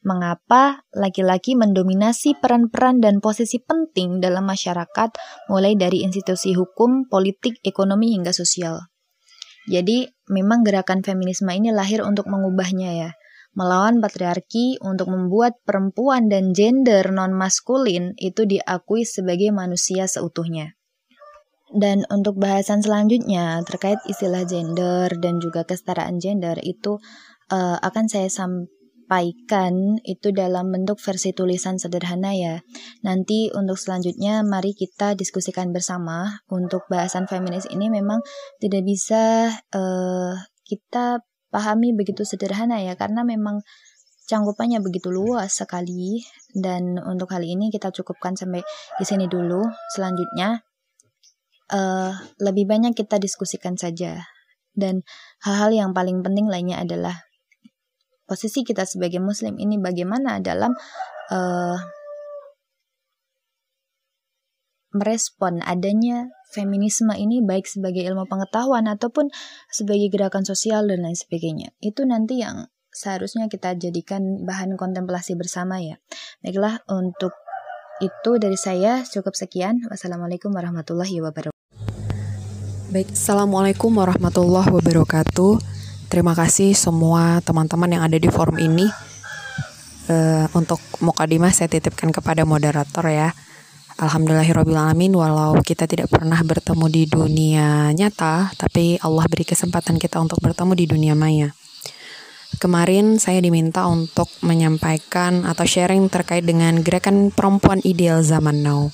mengapa 0.07 0.87
laki-laki 0.95 1.59
mendominasi 1.59 2.39
peran-peran 2.39 3.03
dan 3.03 3.19
posisi 3.19 3.59
penting 3.59 4.23
dalam 4.23 4.47
masyarakat, 4.47 5.11
mulai 5.51 5.75
dari 5.75 6.07
institusi 6.07 6.55
hukum, 6.55 7.11
politik, 7.11 7.59
ekonomi, 7.67 8.15
hingga 8.15 8.31
sosial. 8.31 8.87
Jadi, 9.67 10.07
memang 10.31 10.63
gerakan 10.63 11.03
feminisme 11.03 11.51
ini 11.51 11.75
lahir 11.75 12.07
untuk 12.07 12.31
mengubahnya 12.31 12.91
ya, 12.95 13.11
melawan 13.59 13.99
patriarki 13.99 14.79
untuk 14.79 15.11
membuat 15.11 15.59
perempuan 15.67 16.31
dan 16.31 16.55
gender 16.55 17.03
non-maskulin 17.11 18.15
itu 18.15 18.47
diakui 18.47 19.03
sebagai 19.03 19.51
manusia 19.51 20.07
seutuhnya. 20.07 20.76
Dan 21.67 22.07
untuk 22.15 22.39
bahasan 22.39 22.79
selanjutnya 22.79 23.59
terkait 23.67 23.99
istilah 24.07 24.47
gender 24.47 25.11
dan 25.19 25.43
juga 25.43 25.67
kesetaraan 25.67 26.23
gender 26.23 26.55
itu 26.63 27.03
uh, 27.51 27.77
akan 27.83 28.07
saya 28.07 28.31
sampaikan 28.31 29.99
itu 30.07 30.31
dalam 30.31 30.71
bentuk 30.71 31.03
versi 31.03 31.35
tulisan 31.35 31.75
sederhana 31.75 32.31
ya. 32.39 32.63
Nanti 33.03 33.51
untuk 33.51 33.83
selanjutnya 33.83 34.47
mari 34.47 34.79
kita 34.79 35.19
diskusikan 35.19 35.75
bersama. 35.75 36.39
Untuk 36.47 36.87
bahasan 36.87 37.27
feminis 37.27 37.67
ini 37.67 37.91
memang 37.91 38.23
tidak 38.63 38.87
bisa 38.87 39.51
uh, 39.75 40.39
kita 40.63 41.19
pahami 41.51 41.99
begitu 41.99 42.23
sederhana 42.23 42.79
ya 42.79 42.95
karena 42.95 43.27
memang 43.27 43.63
cangkupannya 44.27 44.83
begitu 44.83 45.15
luas 45.15 45.55
sekali 45.55 46.19
dan 46.51 46.99
untuk 46.99 47.31
kali 47.31 47.55
ini 47.55 47.71
kita 47.71 47.95
cukupkan 47.95 48.39
sampai 48.39 48.63
di 48.99 49.05
sini 49.07 49.27
dulu. 49.27 49.67
Selanjutnya 49.95 50.63
uh, 51.73 52.13
lebih 52.43 52.69
banyak 52.69 52.93
kita 52.95 53.17
diskusikan 53.19 53.75
saja. 53.79 54.27
Dan 54.77 55.01
hal-hal 55.41 55.73
yang 55.73 55.91
paling 55.97 56.21
penting 56.21 56.47
lainnya 56.53 56.85
adalah 56.85 57.25
posisi 58.29 58.67
kita 58.67 58.85
sebagai 58.85 59.23
muslim 59.23 59.57
ini 59.57 59.81
bagaimana 59.81 60.43
dalam 60.43 60.77
uh, 61.33 61.79
merespon 64.97 65.61
adanya 65.65 66.29
feminisme 66.51 67.13
ini 67.13 67.45
baik 67.45 67.69
sebagai 67.69 68.01
ilmu 68.05 68.25
pengetahuan 68.29 68.89
ataupun 68.89 69.29
sebagai 69.69 70.09
gerakan 70.09 70.45
sosial 70.45 70.89
dan 70.89 71.05
lain 71.05 71.17
sebagainya. 71.17 71.73
Itu 71.85 72.09
nanti 72.09 72.41
yang 72.41 72.69
seharusnya 72.89 73.53
kita 73.53 73.77
jadikan 73.77 74.45
bahan 74.49 74.81
kontemplasi 74.81 75.37
bersama 75.37 75.81
ya. 75.85 76.01
Baiklah 76.41 76.81
untuk 76.89 77.37
itu 78.01 78.31
dari 78.41 78.57
saya 78.57 79.05
cukup 79.05 79.37
sekian. 79.37 79.85
Wassalamualaikum 79.89 80.53
warahmatullahi 80.53 81.21
wabarakatuh. 81.21 81.56
Baik, 82.97 83.13
Assalamualaikum 83.13 83.93
warahmatullahi 83.93 84.73
wabarakatuh. 84.73 85.61
Terima 86.09 86.33
kasih 86.33 86.73
semua 86.73 87.45
teman-teman 87.45 87.93
yang 87.93 88.01
ada 88.01 88.17
di 88.17 88.25
forum 88.33 88.57
ini. 88.57 88.89
Uh, 90.09 90.49
untuk 90.57 90.81
mukadimah 91.05 91.53
saya 91.53 91.69
titipkan 91.69 92.09
kepada 92.09 92.49
moderator 92.49 93.05
ya. 93.13 93.37
Alhamdulillahirrahmanirrahim 94.01 95.13
walau 95.13 95.61
kita 95.61 95.85
tidak 95.85 96.09
pernah 96.09 96.41
bertemu 96.41 96.87
di 96.89 97.03
dunia 97.05 97.93
nyata, 97.93 98.57
tapi 98.57 98.97
Allah 99.05 99.29
beri 99.29 99.45
kesempatan 99.45 100.01
kita 100.01 100.17
untuk 100.17 100.41
bertemu 100.41 100.73
di 100.73 100.85
dunia 100.89 101.13
maya. 101.13 101.53
Kemarin 102.57 103.21
saya 103.21 103.45
diminta 103.45 103.85
untuk 103.85 104.33
menyampaikan 104.41 105.45
atau 105.45 105.69
sharing 105.69 106.09
terkait 106.09 106.49
dengan 106.49 106.81
gerakan 106.81 107.29
perempuan 107.29 107.85
ideal 107.85 108.25
zaman 108.25 108.65
now. 108.65 108.89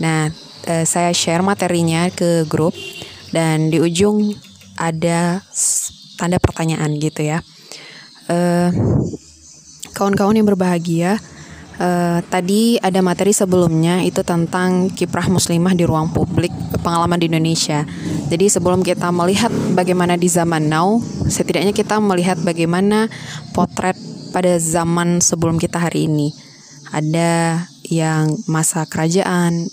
Nah, 0.00 0.32
uh, 0.64 0.84
saya 0.88 1.12
share 1.12 1.44
materinya 1.44 2.08
ke 2.08 2.48
grup 2.48 2.72
dan 3.34 3.68
di 3.68 3.78
ujung 3.82 4.32
ada 4.78 5.42
tanda 6.16 6.38
pertanyaan 6.38 6.96
gitu 6.98 7.26
ya. 7.26 7.42
eh, 8.28 8.70
kawan-kawan 9.98 10.38
yang 10.38 10.46
berbahagia, 10.46 11.18
uh, 11.82 12.22
tadi 12.30 12.78
ada 12.78 13.02
materi 13.02 13.34
sebelumnya 13.34 14.02
itu 14.06 14.22
tentang 14.22 14.92
kiprah 14.94 15.26
muslimah 15.26 15.74
di 15.74 15.82
ruang 15.82 16.14
publik 16.14 16.54
pengalaman 16.86 17.18
di 17.18 17.26
Indonesia. 17.26 17.82
Jadi 18.30 18.46
sebelum 18.46 18.86
kita 18.86 19.10
melihat 19.10 19.50
bagaimana 19.74 20.14
di 20.14 20.30
zaman 20.30 20.70
now, 20.70 21.02
setidaknya 21.26 21.74
kita 21.74 21.98
melihat 21.98 22.38
bagaimana 22.42 23.10
potret 23.56 23.98
pada 24.30 24.60
zaman 24.60 25.18
sebelum 25.18 25.56
kita 25.56 25.80
hari 25.80 26.06
ini 26.06 26.30
ada 26.92 27.64
yang 27.88 28.36
masa 28.46 28.84
kerajaan, 28.84 29.66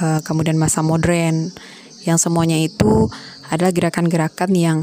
uh, 0.00 0.20
kemudian 0.22 0.56
masa 0.56 0.80
modern, 0.80 1.50
yang 2.02 2.18
semuanya 2.18 2.58
itu 2.58 3.10
adalah 3.50 3.70
gerakan-gerakan 3.70 4.50
yang 4.54 4.78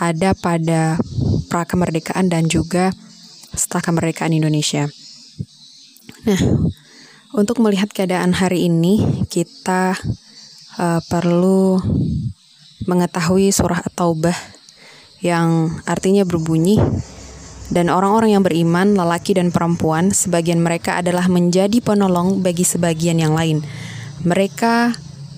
ada 0.00 0.32
pada 0.32 0.96
pra 1.52 1.68
kemerdekaan 1.68 2.32
dan 2.32 2.48
juga 2.48 2.90
setelah 3.52 3.84
kemerdekaan 3.84 4.32
Indonesia. 4.32 4.88
Nah, 6.24 6.40
untuk 7.36 7.60
melihat 7.60 7.92
keadaan 7.92 8.32
hari 8.32 8.68
ini, 8.68 9.24
kita 9.28 9.96
uh, 10.80 11.00
perlu 11.06 11.80
mengetahui 12.88 13.52
surah 13.52 13.84
At-Taubah 13.84 14.34
yang 15.22 15.78
artinya 15.86 16.26
berbunyi 16.26 16.82
dan 17.72 17.88
orang-orang 17.88 18.36
yang 18.36 18.44
beriman, 18.44 18.98
lelaki 18.98 19.32
dan 19.32 19.48
perempuan, 19.48 20.12
sebagian 20.12 20.60
mereka 20.60 21.00
adalah 21.00 21.24
menjadi 21.30 21.80
penolong 21.80 22.44
bagi 22.44 22.68
sebagian 22.68 23.16
yang 23.16 23.32
lain. 23.32 23.64
Mereka 24.28 24.92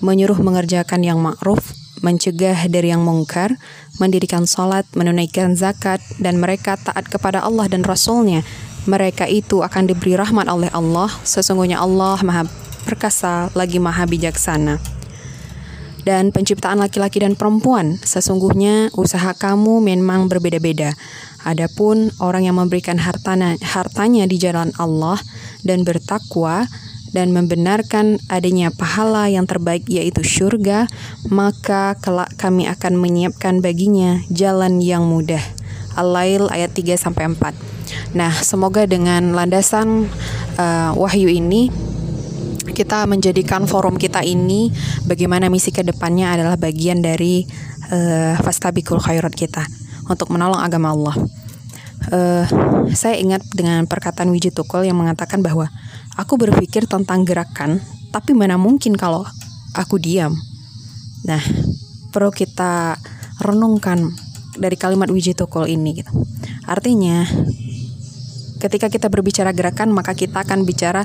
menyuruh 0.05 0.37
mengerjakan 0.37 1.01
yang 1.01 1.17
ma'ruf, 1.17 1.73
mencegah 2.05 2.69
dari 2.69 2.93
yang 2.93 3.01
mungkar, 3.01 3.57
mendirikan 3.97 4.45
sholat, 4.45 4.85
menunaikan 4.93 5.57
zakat, 5.57 5.97
dan 6.21 6.37
mereka 6.37 6.77
taat 6.77 7.09
kepada 7.09 7.41
Allah 7.41 7.65
dan 7.65 7.81
Rasulnya. 7.81 8.45
Mereka 8.85 9.25
itu 9.25 9.65
akan 9.65 9.89
diberi 9.89 10.13
rahmat 10.13 10.45
oleh 10.45 10.69
Allah. 10.69 11.09
Sesungguhnya 11.25 11.81
Allah 11.81 12.21
maha 12.21 12.45
perkasa 12.85 13.49
lagi 13.57 13.81
maha 13.81 14.05
bijaksana 14.05 14.77
dan 16.05 16.29
penciptaan 16.29 16.77
laki-laki 16.77 17.17
dan 17.17 17.33
perempuan. 17.33 17.97
Sesungguhnya 17.97 18.93
usaha 18.93 19.33
kamu 19.33 19.81
memang 19.81 20.29
berbeda-beda. 20.29 20.93
Adapun 21.41 22.13
orang 22.21 22.45
yang 22.45 22.57
memberikan 22.61 23.01
hartanya, 23.01 23.57
hartanya 23.65 24.29
di 24.29 24.37
jalan 24.37 24.69
Allah 24.77 25.17
dan 25.65 25.81
bertakwa 25.81 26.69
dan 27.15 27.31
membenarkan 27.31 28.19
adanya 28.27 28.75
pahala 28.75 29.31
yang 29.31 29.47
terbaik 29.47 29.87
yaitu 29.87 30.19
surga, 30.19 30.91
maka 31.31 31.95
kelak 32.03 32.35
kami 32.35 32.67
akan 32.67 32.99
menyiapkan 32.99 33.63
baginya 33.63 34.19
jalan 34.27 34.83
yang 34.83 35.07
mudah. 35.07 35.41
Al-Lail 35.95 36.51
ayat 36.51 36.75
3 36.75 36.99
sampai 36.99 37.31
4. 37.31 38.19
Nah, 38.19 38.35
semoga 38.43 38.83
dengan 38.83 39.31
landasan 39.31 40.11
uh, 40.59 40.91
wahyu 40.99 41.31
ini 41.31 41.71
kita 42.75 43.07
menjadikan 43.07 43.63
forum 43.63 43.95
kita 43.95 44.19
ini 44.27 44.67
bagaimana 45.07 45.47
misi 45.47 45.71
ke 45.71 45.79
depannya 45.79 46.35
adalah 46.35 46.59
bagian 46.59 46.99
dari 46.99 47.47
uh, 47.87 48.35
fastabikul 48.43 48.99
khairat 48.99 49.31
kita 49.31 49.63
untuk 50.11 50.27
menolong 50.35 50.59
agama 50.59 50.91
Allah. 50.91 51.15
Uh, 52.11 52.45
saya 52.91 53.17
ingat 53.17 53.41
dengan 53.55 53.87
perkataan 53.87 54.29
Wiji 54.29 54.51
Tukul 54.53 54.85
yang 54.85 54.99
mengatakan 54.99 55.41
bahwa 55.41 55.71
aku 56.15 56.39
berpikir 56.39 56.87
tentang 56.87 57.27
gerakan, 57.27 57.83
tapi 58.11 58.31
mana 58.31 58.55
mungkin 58.55 58.95
kalau 58.95 59.27
aku 59.75 59.99
diam. 59.99 60.35
Nah, 61.27 61.41
perlu 62.15 62.31
kita 62.31 62.95
renungkan 63.43 64.15
dari 64.55 64.79
kalimat 64.79 65.11
Wiji 65.11 65.35
Tukul 65.35 65.67
ini 65.67 65.99
gitu. 65.99 66.11
Artinya, 66.63 67.27
ketika 68.63 68.87
kita 68.87 69.11
berbicara 69.11 69.51
gerakan, 69.51 69.91
maka 69.91 70.15
kita 70.15 70.47
akan 70.47 70.63
bicara 70.63 71.03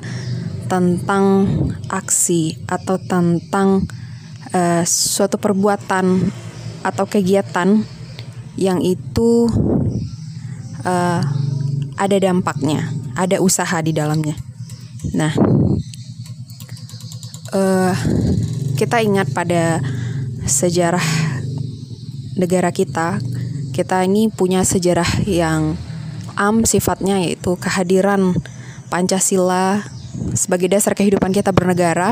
tentang 0.71 1.51
aksi 1.91 2.63
atau 2.71 2.95
tentang 3.03 3.83
uh, 4.55 4.83
suatu 4.87 5.35
perbuatan 5.35 6.31
atau 6.87 7.05
kegiatan 7.11 7.83
yang 8.55 8.79
itu 8.81 9.51
uh, 10.87 11.21
ada 11.99 12.17
dampaknya, 12.23 12.87
ada 13.19 13.43
usaha 13.43 13.83
di 13.83 13.91
dalamnya. 13.91 14.50
Nah, 15.17 15.33
uh, 17.57 17.95
kita 18.77 19.01
ingat 19.01 19.33
pada 19.33 19.81
sejarah 20.45 21.05
negara 22.37 22.73
kita, 22.73 23.21
kita 23.73 24.05
ini 24.05 24.33
punya 24.33 24.65
sejarah 24.65 25.25
yang 25.29 25.77
am 26.37 26.65
sifatnya 26.65 27.21
yaitu 27.21 27.57
kehadiran 27.61 28.33
Pancasila 28.91 29.85
sebagai 30.35 30.67
dasar 30.67 30.99
kehidupan 30.99 31.31
kita 31.31 31.55
bernegara 31.55 32.11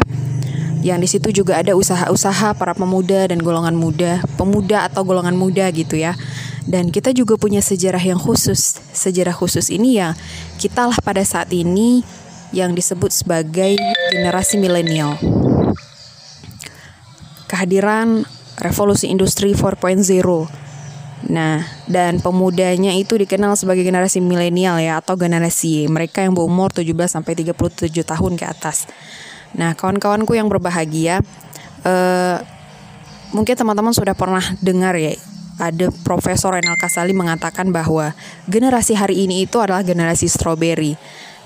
yang 0.78 1.03
di 1.03 1.11
situ 1.11 1.34
juga 1.34 1.59
ada 1.59 1.74
usaha-usaha 1.74 2.55
para 2.55 2.70
pemuda 2.70 3.26
dan 3.26 3.43
golongan 3.43 3.74
muda, 3.74 4.22
pemuda 4.39 4.86
atau 4.86 5.03
golongan 5.03 5.34
muda 5.34 5.66
gitu 5.74 5.99
ya. 5.99 6.14
Dan 6.68 6.93
kita 6.95 7.11
juga 7.16 7.34
punya 7.34 7.59
sejarah 7.59 8.01
yang 8.01 8.20
khusus. 8.20 8.78
Sejarah 8.95 9.34
khusus 9.34 9.72
ini 9.72 9.99
ya 9.99 10.14
kita 10.61 10.86
lah 10.86 10.99
pada 11.03 11.24
saat 11.24 11.51
ini 11.51 12.07
yang 12.53 12.72
disebut 12.72 13.12
sebagai 13.12 13.76
generasi 14.12 14.57
milenial. 14.61 15.16
Kehadiran 17.49 18.28
revolusi 18.61 19.09
industri 19.09 19.53
4.0 19.57 20.68
Nah, 21.26 21.66
dan 21.90 22.22
pemudanya 22.22 22.94
itu 22.94 23.18
dikenal 23.18 23.59
sebagai 23.59 23.82
generasi 23.82 24.22
milenial 24.22 24.78
ya 24.78 25.03
atau 25.03 25.18
generasi 25.18 25.90
mereka 25.90 26.22
yang 26.22 26.30
berumur 26.30 26.70
17 26.70 26.94
sampai 27.11 27.34
37 27.34 28.07
tahun 28.07 28.38
ke 28.38 28.46
atas. 28.46 28.86
Nah, 29.59 29.74
kawan-kawanku 29.74 30.38
yang 30.38 30.46
berbahagia, 30.46 31.18
eh, 31.82 32.36
mungkin 33.34 33.55
teman-teman 33.59 33.90
sudah 33.90 34.14
pernah 34.14 34.44
dengar 34.62 34.94
ya 34.94 35.18
ada 35.59 35.90
Profesor 36.06 36.54
Renal 36.54 36.78
Kasali 36.78 37.11
mengatakan 37.11 37.74
bahwa 37.74 38.14
generasi 38.46 38.94
hari 38.94 39.26
ini 39.26 39.44
itu 39.44 39.59
adalah 39.59 39.82
generasi 39.82 40.30
strawberry. 40.30 40.94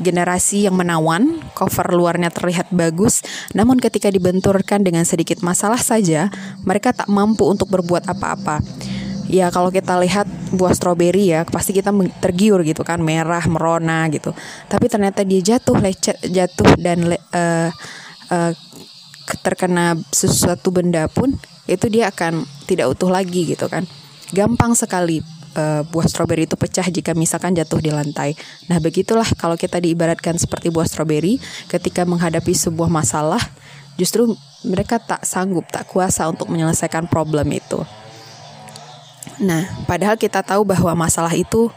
Generasi 0.01 0.69
yang 0.69 0.77
menawan, 0.77 1.41
cover 1.53 1.93
luarnya 1.93 2.33
terlihat 2.33 2.73
bagus, 2.73 3.25
namun 3.53 3.77
ketika 3.81 4.09
dibenturkan 4.09 4.85
dengan 4.85 5.05
sedikit 5.05 5.45
masalah 5.45 5.79
saja, 5.81 6.33
mereka 6.65 6.97
tak 6.97 7.09
mampu 7.13 7.45
untuk 7.49 7.69
berbuat 7.73 8.09
apa-apa. 8.09 8.61
Ya 9.31 9.49
kalau 9.49 9.73
kita 9.73 9.97
lihat 10.03 10.29
buah 10.53 10.77
stroberi 10.77 11.33
ya 11.33 11.49
pasti 11.49 11.73
kita 11.73 11.95
tergiur 12.21 12.61
gitu 12.67 12.85
kan 12.85 13.01
merah 13.01 13.41
merona 13.49 14.05
gitu. 14.13 14.37
Tapi 14.69 14.91
ternyata 14.91 15.25
dia 15.25 15.57
jatuh 15.57 15.79
lecet 15.79 16.19
jatuh 16.27 16.77
dan 16.77 17.15
le, 17.15 17.17
uh, 17.33 17.71
uh, 18.29 18.53
terkena 19.41 19.97
sesuatu 20.11 20.75
benda 20.75 21.07
pun 21.09 21.33
itu 21.71 21.87
dia 21.87 22.11
akan 22.11 22.45
tidak 22.67 22.91
utuh 22.91 23.09
lagi 23.09 23.47
gitu 23.55 23.71
kan 23.71 23.87
gampang 24.33 24.73
sekali 24.73 25.21
uh, 25.57 25.85
buah 25.87 26.09
stroberi 26.09 26.49
itu 26.49 26.57
pecah 26.57 26.85
jika 26.89 27.13
misalkan 27.13 27.53
jatuh 27.53 27.79
di 27.79 27.93
lantai. 27.93 28.35
Nah, 28.69 28.81
begitulah 28.81 29.27
kalau 29.37 29.55
kita 29.61 29.79
diibaratkan 29.79 30.37
seperti 30.41 30.73
buah 30.73 30.89
stroberi 30.89 31.39
ketika 31.69 32.03
menghadapi 32.09 32.53
sebuah 32.53 32.89
masalah, 32.89 33.41
justru 34.01 34.33
mereka 34.65 34.99
tak 34.99 35.23
sanggup, 35.29 35.69
tak 35.69 35.87
kuasa 35.89 36.29
untuk 36.29 36.49
menyelesaikan 36.49 37.07
problem 37.07 37.49
itu. 37.53 37.85
Nah, 39.43 39.67
padahal 39.89 40.19
kita 40.19 40.43
tahu 40.43 40.67
bahwa 40.67 40.95
masalah 40.95 41.33
itu 41.35 41.71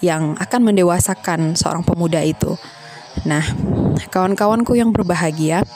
yang 0.00 0.36
akan 0.40 0.72
mendewasakan 0.72 1.54
seorang 1.54 1.84
pemuda 1.84 2.24
itu. 2.24 2.56
Nah, 3.26 3.44
kawan-kawanku 4.08 4.78
yang 4.78 4.94
berbahagia, 4.94 5.66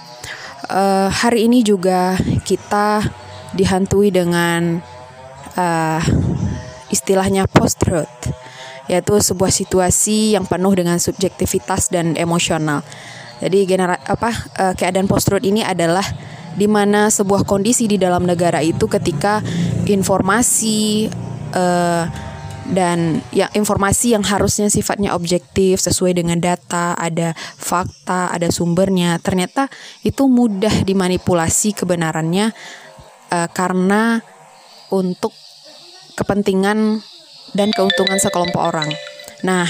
uh, 0.70 1.08
hari 1.12 1.50
ini 1.50 1.60
juga 1.60 2.16
kita 2.46 3.04
dihantui 3.52 4.08
dengan 4.10 4.80
uh, 5.58 6.02
istilahnya 6.92 7.50
post-truth, 7.50 8.30
yaitu 8.86 9.14
sebuah 9.18 9.50
situasi 9.50 10.38
yang 10.38 10.46
penuh 10.46 10.74
dengan 10.76 11.00
subjektivitas 11.00 11.90
dan 11.90 12.14
emosional. 12.14 12.84
Jadi 13.42 13.66
genera 13.66 13.98
apa 14.06 14.30
uh, 14.56 14.72
keadaan 14.78 15.10
post-truth 15.10 15.42
ini 15.42 15.66
adalah 15.66 16.04
di 16.54 16.70
mana 16.70 17.10
sebuah 17.10 17.42
kondisi 17.42 17.90
di 17.90 17.98
dalam 17.98 18.22
negara 18.22 18.62
itu 18.62 18.86
ketika 18.86 19.42
informasi 19.90 21.10
uh, 21.50 22.06
dan 22.64 23.20
ya 23.28 23.52
informasi 23.52 24.16
yang 24.16 24.24
harusnya 24.24 24.72
sifatnya 24.72 25.12
objektif 25.12 25.84
sesuai 25.84 26.16
dengan 26.16 26.40
data, 26.40 26.96
ada 26.96 27.36
fakta, 27.60 28.32
ada 28.32 28.48
sumbernya, 28.48 29.20
ternyata 29.20 29.68
itu 30.00 30.24
mudah 30.24 30.86
dimanipulasi 30.86 31.76
kebenarannya 31.76 32.56
uh, 33.28 33.48
karena 33.52 34.24
untuk 34.88 35.36
kepentingan 36.14 37.02
dan 37.54 37.68
keuntungan 37.70 38.18
sekelompok 38.18 38.62
orang. 38.62 38.90
Nah, 39.44 39.68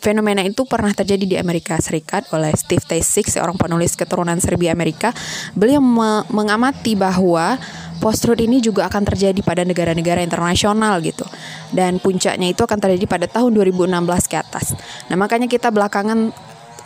Fenomena 0.00 0.40
itu 0.40 0.64
pernah 0.64 0.96
terjadi 0.96 1.28
di 1.28 1.36
Amerika 1.36 1.76
Serikat 1.76 2.24
oleh 2.32 2.56
Steve 2.56 2.80
Tasik, 2.80 3.28
seorang 3.28 3.60
penulis 3.60 3.92
keturunan 3.92 4.40
Serbia 4.40 4.72
Amerika. 4.72 5.12
Beliau 5.52 5.84
me 5.84 6.24
mengamati 6.32 6.96
bahwa 6.96 7.60
post-truth 8.00 8.40
ini 8.40 8.64
juga 8.64 8.88
akan 8.88 9.04
terjadi 9.04 9.36
pada 9.44 9.60
negara-negara 9.60 10.24
internasional 10.24 11.04
gitu. 11.04 11.28
Dan 11.68 12.00
puncaknya 12.00 12.48
itu 12.48 12.64
akan 12.64 12.80
terjadi 12.80 13.04
pada 13.04 13.28
tahun 13.28 13.52
2016 13.52 14.24
ke 14.24 14.40
atas. 14.40 14.72
Nah, 15.12 15.20
makanya 15.20 15.52
kita 15.52 15.68
belakangan 15.68 16.32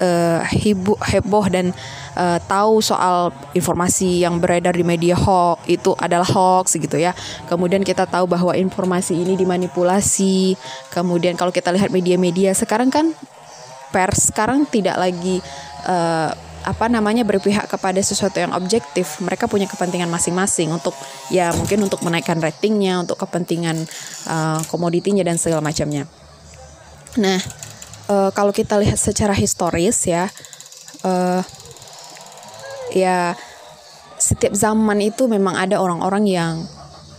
uh, 0.04 0.44
hibu, 0.44 0.92
heboh 1.00 1.48
dan 1.48 1.72
uh, 2.12 2.36
tahu 2.44 2.84
soal 2.84 3.32
informasi 3.56 4.20
yang 4.20 4.36
beredar 4.36 4.76
di 4.76 4.84
media 4.84 5.16
hoax 5.16 5.64
itu 5.64 5.96
adalah 5.96 6.28
hoax 6.28 6.76
gitu 6.76 7.00
ya. 7.00 7.16
Kemudian 7.48 7.80
kita 7.80 8.04
tahu 8.04 8.28
bahwa 8.28 8.52
informasi 8.52 9.16
ini 9.16 9.40
dimanipulasi. 9.40 10.60
Kemudian 10.92 11.40
kalau 11.40 11.50
kita 11.50 11.72
lihat 11.72 11.88
media-media 11.88 12.52
sekarang 12.52 12.92
kan 12.92 13.16
pers 13.94 14.34
sekarang 14.34 14.66
tidak 14.68 14.98
lagi 14.98 15.38
uh, 15.86 16.34
apa 16.64 16.88
namanya 16.88 17.28
berpihak 17.28 17.68
kepada 17.68 18.00
sesuatu 18.00 18.40
yang 18.40 18.56
objektif 18.56 19.20
mereka 19.20 19.44
punya 19.44 19.68
kepentingan 19.68 20.08
masing-masing 20.08 20.72
untuk 20.72 20.96
ya 21.28 21.52
mungkin 21.52 21.84
untuk 21.84 22.00
menaikkan 22.00 22.40
ratingnya 22.40 23.04
untuk 23.04 23.20
kepentingan 23.20 23.84
uh, 24.26 24.58
komoditinya 24.72 25.20
dan 25.22 25.36
segala 25.36 25.60
macamnya 25.60 26.08
nah 27.20 27.36
uh, 28.08 28.30
kalau 28.32 28.50
kita 28.50 28.76
lihat 28.80 28.96
secara 28.96 29.32
historis 29.36 30.04
ya 30.08 30.28
uh, 31.04 31.40
ya 32.92 33.36
setiap 34.18 34.56
zaman 34.56 35.04
itu 35.04 35.28
memang 35.28 35.52
ada 35.58 35.76
orang-orang 35.76 36.24
yang 36.24 36.52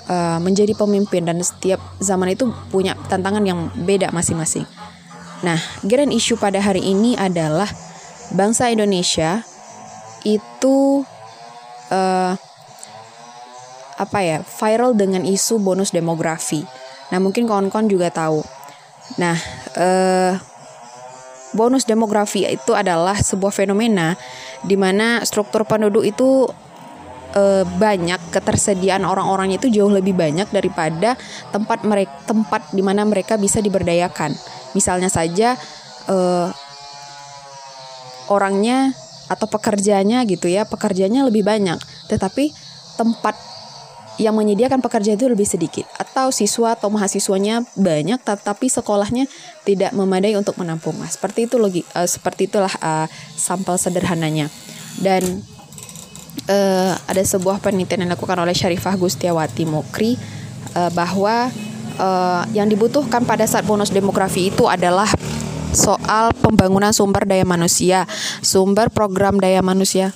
uh, 0.09 0.41
menjadi 0.41 0.73
pemimpin 0.73 1.25
dan 1.27 1.38
setiap 1.45 1.77
zaman 2.01 2.33
itu 2.33 2.49
punya 2.73 2.97
tantangan 3.11 3.45
yang 3.45 3.69
beda 3.86 4.09
masing-masing. 4.09 4.65
Nah, 5.45 5.59
grand 5.86 6.09
issue 6.09 6.39
pada 6.39 6.57
hari 6.57 6.81
ini 6.81 7.13
adalah 7.13 7.69
bangsa 8.33 8.73
Indonesia 8.73 9.45
itu 10.25 11.05
uh, 11.93 12.33
apa 13.95 14.19
ya 14.25 14.38
viral 14.41 14.97
dengan 14.97 15.23
isu 15.23 15.61
bonus 15.61 15.93
demografi. 15.93 16.65
Nah 17.13 17.21
mungkin 17.21 17.45
kawan-kawan 17.45 17.88
juga 17.88 18.09
tahu. 18.09 18.41
Nah 19.21 19.38
uh, 19.77 20.33
bonus 21.56 21.88
demografi 21.88 22.43
itu 22.43 22.76
adalah 22.76 23.16
sebuah 23.16 23.56
fenomena 23.56 24.20
di 24.62 24.76
mana 24.76 25.24
struktur 25.24 25.64
penduduk 25.64 26.03
itu 26.03 26.45
uh, 27.36 27.64
banyak 27.80 28.20
ketersediaan 28.30 29.08
orang-orangnya 29.08 29.58
itu 29.64 29.72
jauh 29.72 29.89
lebih 29.89 30.14
banyak 30.14 30.51
daripada 30.51 31.16
tempat 31.56 31.88
mereka 31.88 32.14
tempat 32.28 32.76
di 32.76 32.84
mana 32.84 33.08
mereka 33.08 33.39
bisa 33.39 33.64
diberdayakan. 33.64 34.36
Misalnya 34.76 35.08
saja 35.08 35.56
uh, 36.12 36.51
orangnya 38.28 38.91
atau 39.26 39.49
pekerjanya 39.49 40.22
gitu 40.30 40.45
ya 40.45 40.70
pekerjanya 40.70 41.26
lebih 41.26 41.41
banyak 41.41 41.82
tetapi 42.06 42.53
tempat 42.93 43.34
yang 44.16 44.36
menyediakan 44.36 44.80
pekerja 44.80 45.16
itu 45.20 45.28
lebih 45.28 45.47
sedikit. 45.47 45.86
Atau 45.99 46.32
siswa 46.32 46.76
atau 46.76 46.88
mahasiswanya 46.91 47.68
banyak 47.76 48.20
tetapi 48.24 48.72
sekolahnya 48.72 49.28
tidak 49.68 49.91
memadai 49.91 50.36
untuk 50.39 50.55
menampung. 50.59 50.95
Nah, 50.95 51.09
seperti 51.09 51.47
itu 51.47 51.59
logi 51.59 51.82
uh, 51.95 52.07
seperti 52.07 52.47
itulah 52.47 52.72
uh, 52.80 53.07
sampel 53.36 53.76
sederhananya. 53.76 54.47
Dan 54.95 55.43
uh, 56.47 56.93
ada 57.07 57.24
sebuah 57.24 57.59
penelitian 57.59 58.05
yang 58.05 58.16
dilakukan 58.16 58.39
oleh 58.39 58.55
Syarifah 58.55 58.95
Gustiawati 58.95 59.68
Mukri 59.68 60.16
uh, 60.76 60.91
bahwa 60.95 61.51
uh, 61.99 62.43
yang 62.55 62.72
dibutuhkan 62.72 63.24
pada 63.28 63.43
saat 63.43 63.68
bonus 63.68 63.91
demografi 63.91 64.51
itu 64.51 64.68
adalah 64.68 65.07
soal 65.76 66.32
pembangunan 66.39 66.95
sumber 66.95 67.28
daya 67.28 67.43
manusia, 67.43 68.07
sumber 68.39 68.88
program 68.88 69.36
daya 69.43 69.59
manusia, 69.59 70.16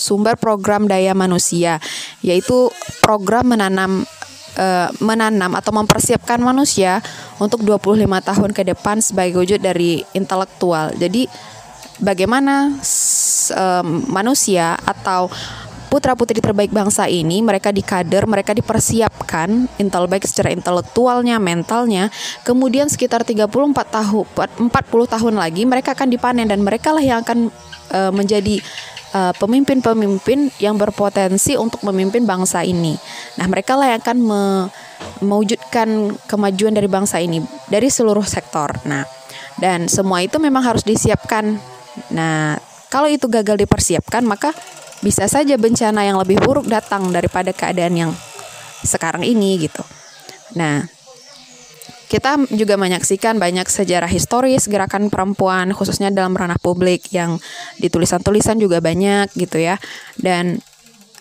sumber 0.00 0.40
program 0.40 0.88
daya 0.88 1.12
manusia, 1.12 1.76
yaitu 2.24 2.72
program 3.04 3.52
menanam 3.52 4.08
uh, 4.56 4.88
menanam 5.04 5.52
atau 5.52 5.70
mempersiapkan 5.76 6.40
manusia 6.40 7.04
untuk 7.36 7.60
25 7.60 8.00
tahun 8.08 8.50
ke 8.56 8.62
depan 8.72 9.04
sebagai 9.04 9.44
wujud 9.44 9.60
dari 9.60 10.00
intelektual. 10.16 10.96
Jadi 10.96 11.28
bagaimana 12.00 12.80
manusia 14.08 14.78
atau 14.86 15.26
putra-putri 15.90 16.38
terbaik 16.38 16.70
bangsa 16.70 17.10
ini 17.10 17.42
mereka 17.42 17.74
dikader, 17.74 18.22
mereka 18.30 18.54
dipersiapkan 18.54 19.66
intel 19.82 20.06
baik 20.06 20.22
secara 20.22 20.54
intelektualnya, 20.54 21.42
mentalnya. 21.42 22.14
Kemudian 22.46 22.86
sekitar 22.86 23.26
34 23.26 23.50
tahun 23.74 24.24
40 24.70 24.70
tahun 25.18 25.34
lagi 25.34 25.66
mereka 25.66 25.98
akan 25.98 26.08
dipanen 26.14 26.46
dan 26.46 26.62
mereka 26.62 26.94
lah 26.94 27.02
yang 27.02 27.26
akan 27.26 27.50
uh, 27.90 28.14
menjadi 28.14 28.62
pemimpin-pemimpin 29.12 30.54
yang 30.62 30.78
berpotensi 30.78 31.58
untuk 31.58 31.82
memimpin 31.82 32.22
bangsa 32.24 32.62
ini. 32.62 32.94
Nah, 33.38 33.46
mereka 33.50 33.74
lah 33.74 33.94
yang 33.94 34.00
akan 34.02 34.18
me 34.22 34.42
mewujudkan 35.20 36.16
kemajuan 36.28 36.76
dari 36.76 36.88
bangsa 36.88 37.20
ini 37.20 37.40
dari 37.68 37.88
seluruh 37.88 38.24
sektor. 38.24 38.72
Nah, 38.88 39.04
dan 39.60 39.88
semua 39.88 40.24
itu 40.24 40.40
memang 40.40 40.64
harus 40.64 40.84
disiapkan. 40.84 41.60
Nah, 42.12 42.56
kalau 42.88 43.08
itu 43.08 43.28
gagal 43.28 43.60
dipersiapkan, 43.60 44.24
maka 44.24 44.52
bisa 45.00 45.24
saja 45.28 45.56
bencana 45.56 46.04
yang 46.04 46.20
lebih 46.20 46.40
buruk 46.40 46.68
datang 46.68 47.08
daripada 47.12 47.52
keadaan 47.52 47.94
yang 47.96 48.12
sekarang 48.84 49.24
ini 49.24 49.60
gitu. 49.60 49.84
Nah, 50.56 50.84
kita 52.10 52.50
juga 52.50 52.74
menyaksikan 52.74 53.38
banyak 53.38 53.70
sejarah 53.70 54.10
historis 54.10 54.66
gerakan 54.66 55.14
perempuan 55.14 55.70
khususnya 55.70 56.10
dalam 56.10 56.34
ranah 56.34 56.58
publik 56.58 57.06
yang 57.14 57.38
di 57.78 57.86
tulisan-tulisan 57.86 58.58
juga 58.58 58.82
banyak 58.82 59.30
gitu 59.38 59.62
ya. 59.62 59.78
Dan 60.18 60.58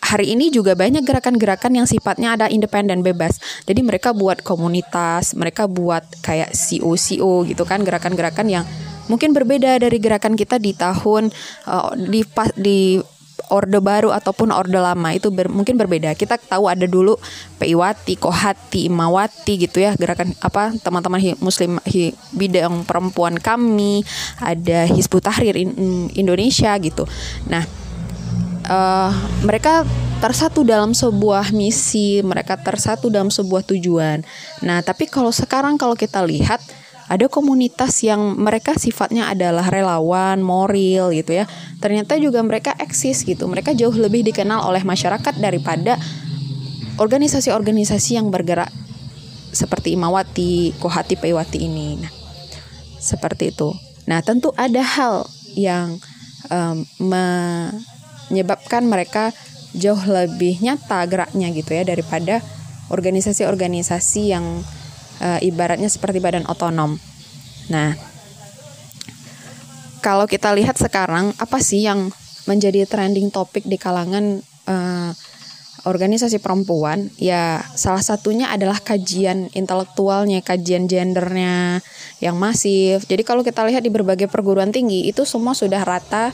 hari 0.01 0.33
ini 0.33 0.49
juga 0.49 0.73
banyak 0.73 1.05
gerakan-gerakan 1.05 1.77
yang 1.77 1.85
sifatnya 1.85 2.33
ada 2.33 2.49
independen 2.49 3.05
bebas. 3.05 3.37
Jadi 3.69 3.85
mereka 3.85 4.17
buat 4.17 4.41
komunitas, 4.41 5.37
mereka 5.37 5.69
buat 5.69 6.01
kayak 6.25 6.57
CO-CO 6.57 7.45
gitu 7.45 7.63
kan, 7.69 7.85
gerakan-gerakan 7.85 8.49
yang 8.49 8.65
mungkin 9.05 9.29
berbeda 9.37 9.77
dari 9.77 10.01
gerakan 10.01 10.33
kita 10.33 10.57
di 10.57 10.73
tahun 10.73 11.29
uh, 11.69 11.93
di 11.93 12.25
di 12.57 12.79
orde 13.49 13.81
baru 13.81 14.13
ataupun 14.13 14.53
orde 14.53 14.77
lama 14.77 15.09
itu 15.11 15.33
ber, 15.33 15.49
mungkin 15.49 15.75
berbeda. 15.75 16.13
Kita 16.15 16.37
tahu 16.37 16.69
ada 16.69 16.85
dulu 16.85 17.17
Piwati, 17.57 18.15
Kohati, 18.15 18.87
Imawati 18.87 19.53
gitu 19.59 19.81
ya 19.83 19.97
gerakan 19.97 20.31
apa 20.39 20.73
teman-teman 20.79 21.35
Muslim 21.41 21.81
bidang 22.33 22.85
perempuan 22.85 23.35
kami, 23.35 24.05
ada 24.39 24.87
Hizbut 24.87 25.25
Tahrir 25.25 25.57
in, 25.57 26.07
Indonesia 26.15 26.71
gitu. 26.79 27.03
Nah, 27.49 27.65
uh, 28.69 29.11
mereka 29.43 29.83
tersatu 30.19 30.67
dalam 30.67 30.91
sebuah 30.91 31.55
misi, 31.55 32.19
mereka 32.21 32.59
tersatu 32.59 33.07
dalam 33.07 33.31
sebuah 33.31 33.63
tujuan. 33.63 34.21
Nah, 34.61 34.83
tapi 34.83 35.07
kalau 35.07 35.31
sekarang 35.31 35.79
kalau 35.79 35.95
kita 35.95 36.19
lihat 36.23 36.59
ada 37.09 37.25
komunitas 37.25 38.05
yang 38.05 38.37
mereka 38.37 38.77
sifatnya 38.77 39.33
adalah 39.33 39.65
relawan, 39.65 40.45
moral 40.45 41.09
gitu 41.09 41.41
ya. 41.41 41.49
Ternyata 41.81 42.21
juga 42.21 42.45
mereka 42.45 42.77
eksis 42.77 43.25
gitu. 43.25 43.49
Mereka 43.49 43.73
jauh 43.73 43.97
lebih 43.97 44.21
dikenal 44.29 44.61
oleh 44.61 44.85
masyarakat 44.85 45.33
daripada 45.41 45.97
organisasi-organisasi 47.01 48.21
yang 48.21 48.29
bergerak 48.29 48.69
seperti 49.49 49.97
Imawati, 49.97 50.77
Kohati 50.77 51.17
Paiwati 51.17 51.65
ini. 51.65 51.97
Nah, 51.97 52.13
seperti 53.01 53.57
itu. 53.57 53.73
Nah, 54.05 54.21
tentu 54.21 54.53
ada 54.53 54.85
hal 54.85 55.25
yang 55.57 55.97
um, 56.53 56.85
menyebabkan 58.29 58.85
mereka 58.85 59.33
jauh 59.73 60.01
lebih 60.05 60.61
nyata 60.61 61.01
geraknya 61.09 61.49
gitu 61.57 61.73
ya 61.73 61.81
daripada 61.81 62.45
organisasi-organisasi 62.93 64.21
yang 64.29 64.45
uh, 65.21 65.39
ibaratnya 65.43 65.87
seperti 65.91 66.17
badan 66.23 66.47
otonom. 66.47 66.97
Nah, 67.69 67.93
kalau 69.99 70.25
kita 70.25 70.55
lihat 70.55 70.79
sekarang 70.79 71.35
apa 71.37 71.59
sih 71.59 71.85
yang 71.85 72.09
menjadi 72.47 72.87
trending 72.89 73.29
topik 73.29 73.67
di 73.67 73.77
kalangan 73.77 74.41
uh, 74.65 75.11
organisasi 75.85 76.41
perempuan? 76.41 77.11
Ya, 77.19 77.63
salah 77.75 78.03
satunya 78.03 78.51
adalah 78.51 78.79
kajian 78.81 79.51
intelektualnya, 79.55 80.43
kajian 80.43 80.89
gendernya 80.89 81.83
yang 82.19 82.35
masif. 82.35 83.05
Jadi 83.07 83.21
kalau 83.23 83.45
kita 83.45 83.63
lihat 83.67 83.83
di 83.83 83.91
berbagai 83.91 84.27
perguruan 84.27 84.73
tinggi 84.73 85.07
itu 85.07 85.23
semua 85.23 85.55
sudah 85.55 85.83
rata 85.83 86.31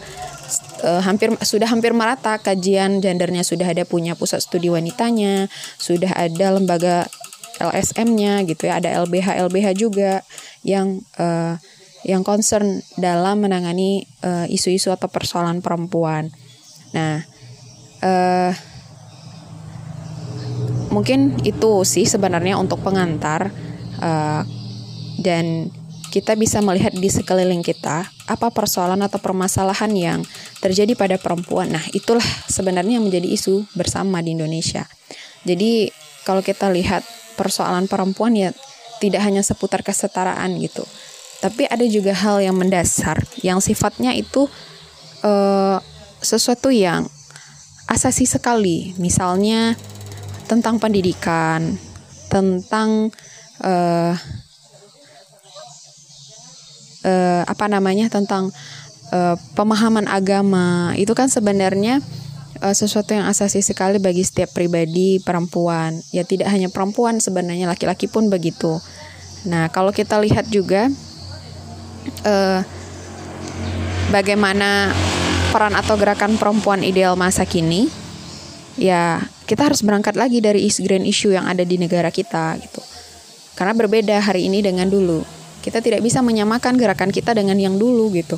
uh, 0.86 1.02
hampir 1.02 1.34
sudah 1.42 1.70
hampir 1.70 1.94
merata 1.94 2.38
kajian 2.38 3.02
gendernya 3.02 3.42
sudah 3.46 3.66
ada 3.66 3.84
punya 3.86 4.14
pusat 4.18 4.42
studi 4.42 4.70
wanitanya, 4.70 5.50
sudah 5.78 6.14
ada 6.16 6.58
lembaga 6.58 7.10
LSM-nya 7.60 8.44
gitu 8.48 8.68
ya, 8.68 8.84
ada 8.84 8.92
LBH 9.06 9.48
LBH 9.48 9.68
juga 9.80 10.24
yang 10.66 11.00
uh, 11.20 11.56
yang 12.06 12.22
concern 12.22 12.86
dalam 13.02 13.42
menangani 13.42 14.06
eh, 14.22 14.46
isu-isu 14.54 14.94
uh, 14.94 14.96
atau 14.96 15.10
persoalan 15.10 15.66
perempuan. 15.66 16.30
Nah, 16.94 17.26
uh, 18.06 18.54
mungkin 20.94 21.34
itu 21.42 21.82
sih 21.82 22.06
sebenarnya 22.06 22.62
untuk 22.62 22.86
pengantar 22.86 23.50
uh, 24.06 24.46
dan 25.18 25.74
kita 26.14 26.38
bisa 26.38 26.62
melihat 26.62 26.94
di 26.96 27.10
sekeliling 27.10 27.60
kita 27.60 28.08
apa 28.30 28.48
persoalan 28.54 29.02
atau 29.04 29.18
permasalahan 29.20 29.92
yang 29.92 30.20
terjadi 30.62 30.94
pada 30.94 31.18
perempuan. 31.18 31.74
Nah, 31.74 31.84
itulah 31.92 32.24
sebenarnya 32.48 33.02
yang 33.02 33.06
menjadi 33.10 33.28
isu 33.34 33.66
bersama 33.76 34.22
di 34.22 34.38
Indonesia. 34.38 34.86
Jadi, 35.44 35.92
kalau 36.24 36.40
kita 36.40 36.72
lihat 36.72 37.04
persoalan 37.36 37.86
perempuan 37.92 38.34
ya 38.34 38.50
tidak 39.04 39.22
hanya 39.22 39.44
seputar 39.44 39.84
kesetaraan 39.84 40.56
gitu. 40.64 40.88
Tapi 41.44 41.68
ada 41.68 41.84
juga 41.86 42.16
hal 42.16 42.42
yang 42.42 42.56
mendasar 42.56 43.22
yang 43.44 43.60
sifatnya 43.60 44.16
itu 44.16 44.48
uh, 45.22 45.78
sesuatu 46.24 46.72
yang 46.72 47.06
asasi 47.92 48.26
sekali. 48.26 48.96
Misalnya 48.98 49.76
tentang 50.48 50.80
pendidikan 50.80 51.76
tentang 52.30 53.14
uh, 53.62 54.14
uh, 57.06 57.44
apa 57.46 57.66
namanya 57.70 58.10
tentang 58.10 58.50
uh, 59.14 59.36
pemahaman 59.54 60.10
agama. 60.10 60.98
Itu 60.98 61.14
kan 61.14 61.30
sebenarnya 61.30 62.02
uh, 62.62 62.76
sesuatu 62.76 63.16
yang 63.16 63.28
asasi 63.28 63.60
sekali 63.60 63.98
bagi 64.00 64.24
setiap 64.24 64.54
pribadi 64.56 65.20
perempuan. 65.24 66.00
Ya 66.12 66.24
tidak 66.24 66.52
hanya 66.52 66.72
perempuan 66.72 67.20
sebenarnya 67.20 67.68
laki-laki 67.68 68.08
pun 68.08 68.28
begitu. 68.32 68.80
Nah 69.48 69.68
kalau 69.72 69.92
kita 69.92 70.20
lihat 70.22 70.48
juga 70.48 70.88
uh, 72.24 72.60
bagaimana 74.14 74.94
peran 75.52 75.76
atau 75.76 75.96
gerakan 75.96 76.36
perempuan 76.36 76.84
ideal 76.84 77.16
masa 77.16 77.48
kini, 77.48 77.88
ya 78.76 79.24
kita 79.48 79.72
harus 79.72 79.86
berangkat 79.86 80.18
lagi 80.18 80.42
dari 80.44 80.66
is 80.68 80.82
grand 80.82 81.06
issue 81.08 81.32
yang 81.32 81.48
ada 81.48 81.64
di 81.64 81.80
negara 81.80 82.12
kita 82.12 82.60
gitu. 82.60 82.82
Karena 83.56 83.72
berbeda 83.72 84.20
hari 84.20 84.52
ini 84.52 84.60
dengan 84.60 84.92
dulu. 84.92 85.24
Kita 85.64 85.82
tidak 85.82 86.04
bisa 86.04 86.22
menyamakan 86.22 86.78
gerakan 86.78 87.10
kita 87.10 87.34
dengan 87.34 87.58
yang 87.58 87.80
dulu 87.80 88.12
gitu. 88.14 88.38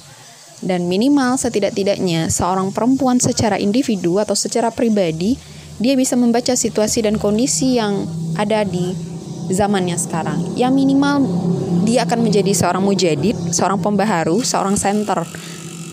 Dan 0.58 0.90
minimal 0.90 1.38
setidak-tidaknya 1.38 2.34
seorang 2.34 2.74
perempuan 2.74 3.22
secara 3.22 3.62
individu 3.62 4.18
atau 4.18 4.34
secara 4.34 4.74
pribadi 4.74 5.38
dia 5.78 5.94
bisa 5.94 6.18
membaca 6.18 6.58
situasi 6.58 7.06
dan 7.06 7.22
kondisi 7.22 7.78
yang 7.78 8.10
ada 8.34 8.66
di 8.66 8.98
zamannya 9.54 9.96
sekarang. 9.96 10.58
Yang 10.58 10.74
minimal 10.74 11.16
dia 11.86 12.04
akan 12.04 12.26
menjadi 12.26 12.52
seorang 12.52 12.84
mujadid, 12.84 13.38
seorang 13.54 13.78
pembaharu, 13.80 14.42
seorang 14.42 14.76
center 14.76 15.24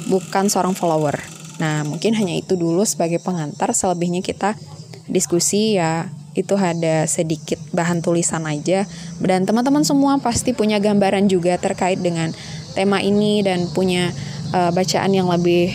bukan 0.09 0.49
seorang 0.49 0.73
follower. 0.73 1.17
Nah, 1.61 1.87
mungkin 1.87 2.17
hanya 2.19 2.35
itu 2.35 2.59
dulu 2.59 2.83
sebagai 2.83 3.23
pengantar, 3.23 3.71
selebihnya 3.71 4.25
kita 4.25 4.59
diskusi 5.07 5.77
ya 5.77 6.09
itu 6.35 6.59
ada 6.59 7.07
sedikit 7.07 7.62
bahan 7.71 8.03
tulisan 8.03 8.43
aja 8.51 8.91
dan 9.23 9.47
teman-teman 9.47 9.87
semua 9.87 10.19
pasti 10.19 10.51
punya 10.51 10.83
gambaran 10.83 11.31
juga 11.31 11.55
terkait 11.62 12.03
dengan 12.03 12.35
tema 12.75 12.99
ini 12.99 13.39
dan 13.47 13.71
punya 13.71 14.11
uh, 14.55 14.70
bacaan 14.70 15.11
yang 15.11 15.26
lebih 15.26 15.74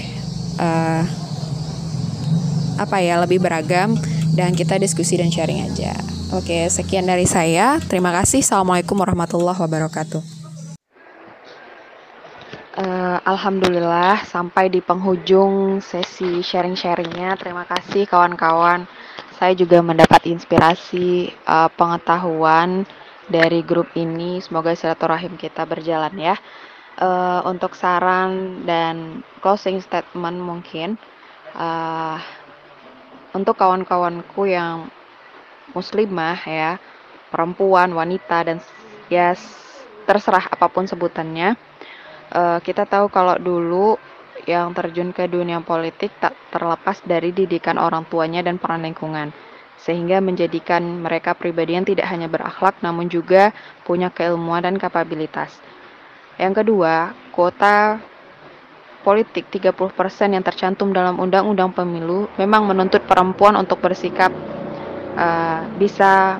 uh, 0.55 1.03
apa 2.79 2.97
ya 3.03 3.19
lebih 3.19 3.43
beragam 3.43 3.99
dan 4.39 4.55
kita 4.55 4.79
diskusi 4.79 5.19
dan 5.19 5.27
sharing 5.27 5.67
aja. 5.67 5.91
Oke, 6.31 6.69
sekian 6.71 7.09
dari 7.09 7.27
saya. 7.27 7.81
Terima 7.83 8.15
kasih. 8.15 8.39
Assalamualaikum 8.39 8.95
warahmatullahi 8.95 9.59
wabarakatuh. 9.59 10.21
Uh, 12.79 13.19
Alhamdulillah 13.27 14.23
sampai 14.23 14.71
di 14.71 14.79
penghujung 14.79 15.83
sesi 15.83 16.39
sharing-sharingnya. 16.39 17.35
Terima 17.35 17.67
kasih 17.67 18.07
kawan-kawan. 18.07 18.87
Saya 19.35 19.57
juga 19.57 19.83
mendapat 19.83 20.23
inspirasi 20.29 21.33
uh, 21.43 21.67
pengetahuan 21.75 22.87
dari 23.27 23.59
grup 23.65 23.91
ini. 23.99 24.39
Semoga 24.39 24.71
silaturahim 24.77 25.35
kita 25.35 25.67
berjalan 25.67 26.13
ya. 26.15 26.35
Uh, 26.99 27.39
untuk 27.47 27.79
saran 27.79 28.59
dan 28.67 29.23
closing 29.39 29.79
statement 29.79 30.35
mungkin 30.35 30.99
uh, 31.55 32.19
untuk 33.31 33.55
kawan-kawanku 33.55 34.43
yang 34.43 34.91
muslimah 35.71 36.35
ya, 36.43 36.75
perempuan, 37.31 37.95
wanita 37.95 38.51
dan 38.51 38.59
ya 39.07 39.31
terserah 40.03 40.51
apa 40.51 40.67
pun 40.67 40.91
sebutannya 40.91 41.55
uh, 42.35 42.59
kita 42.59 42.83
tahu 42.83 43.07
kalau 43.07 43.39
dulu 43.39 43.95
yang 44.43 44.75
terjun 44.75 45.15
ke 45.15 45.23
dunia 45.31 45.63
politik 45.63 46.11
tak 46.19 46.35
terlepas 46.51 46.99
dari 47.07 47.31
didikan 47.31 47.79
orang 47.79 48.03
tuanya 48.11 48.43
dan 48.43 48.59
peran 48.59 48.83
lingkungan, 48.83 49.31
sehingga 49.79 50.19
menjadikan 50.19 50.83
mereka 50.99 51.31
pribadi 51.31 51.79
yang 51.79 51.87
tidak 51.87 52.11
hanya 52.11 52.27
berakhlak 52.27 52.75
namun 52.83 53.07
juga 53.07 53.55
punya 53.87 54.11
keilmuan 54.11 54.67
dan 54.67 54.75
kapabilitas. 54.75 55.55
Yang 56.39 56.63
kedua, 56.63 57.11
kuota 57.35 57.99
politik 59.03 59.51
30% 59.51 59.75
yang 60.31 60.43
tercantum 60.43 60.95
dalam 60.95 61.19
Undang-Undang 61.19 61.75
Pemilu 61.75 62.31
memang 62.39 62.63
menuntut 62.63 63.03
perempuan 63.03 63.59
untuk 63.59 63.83
bersikap 63.83 64.31
uh, 65.19 65.67
bisa 65.75 66.39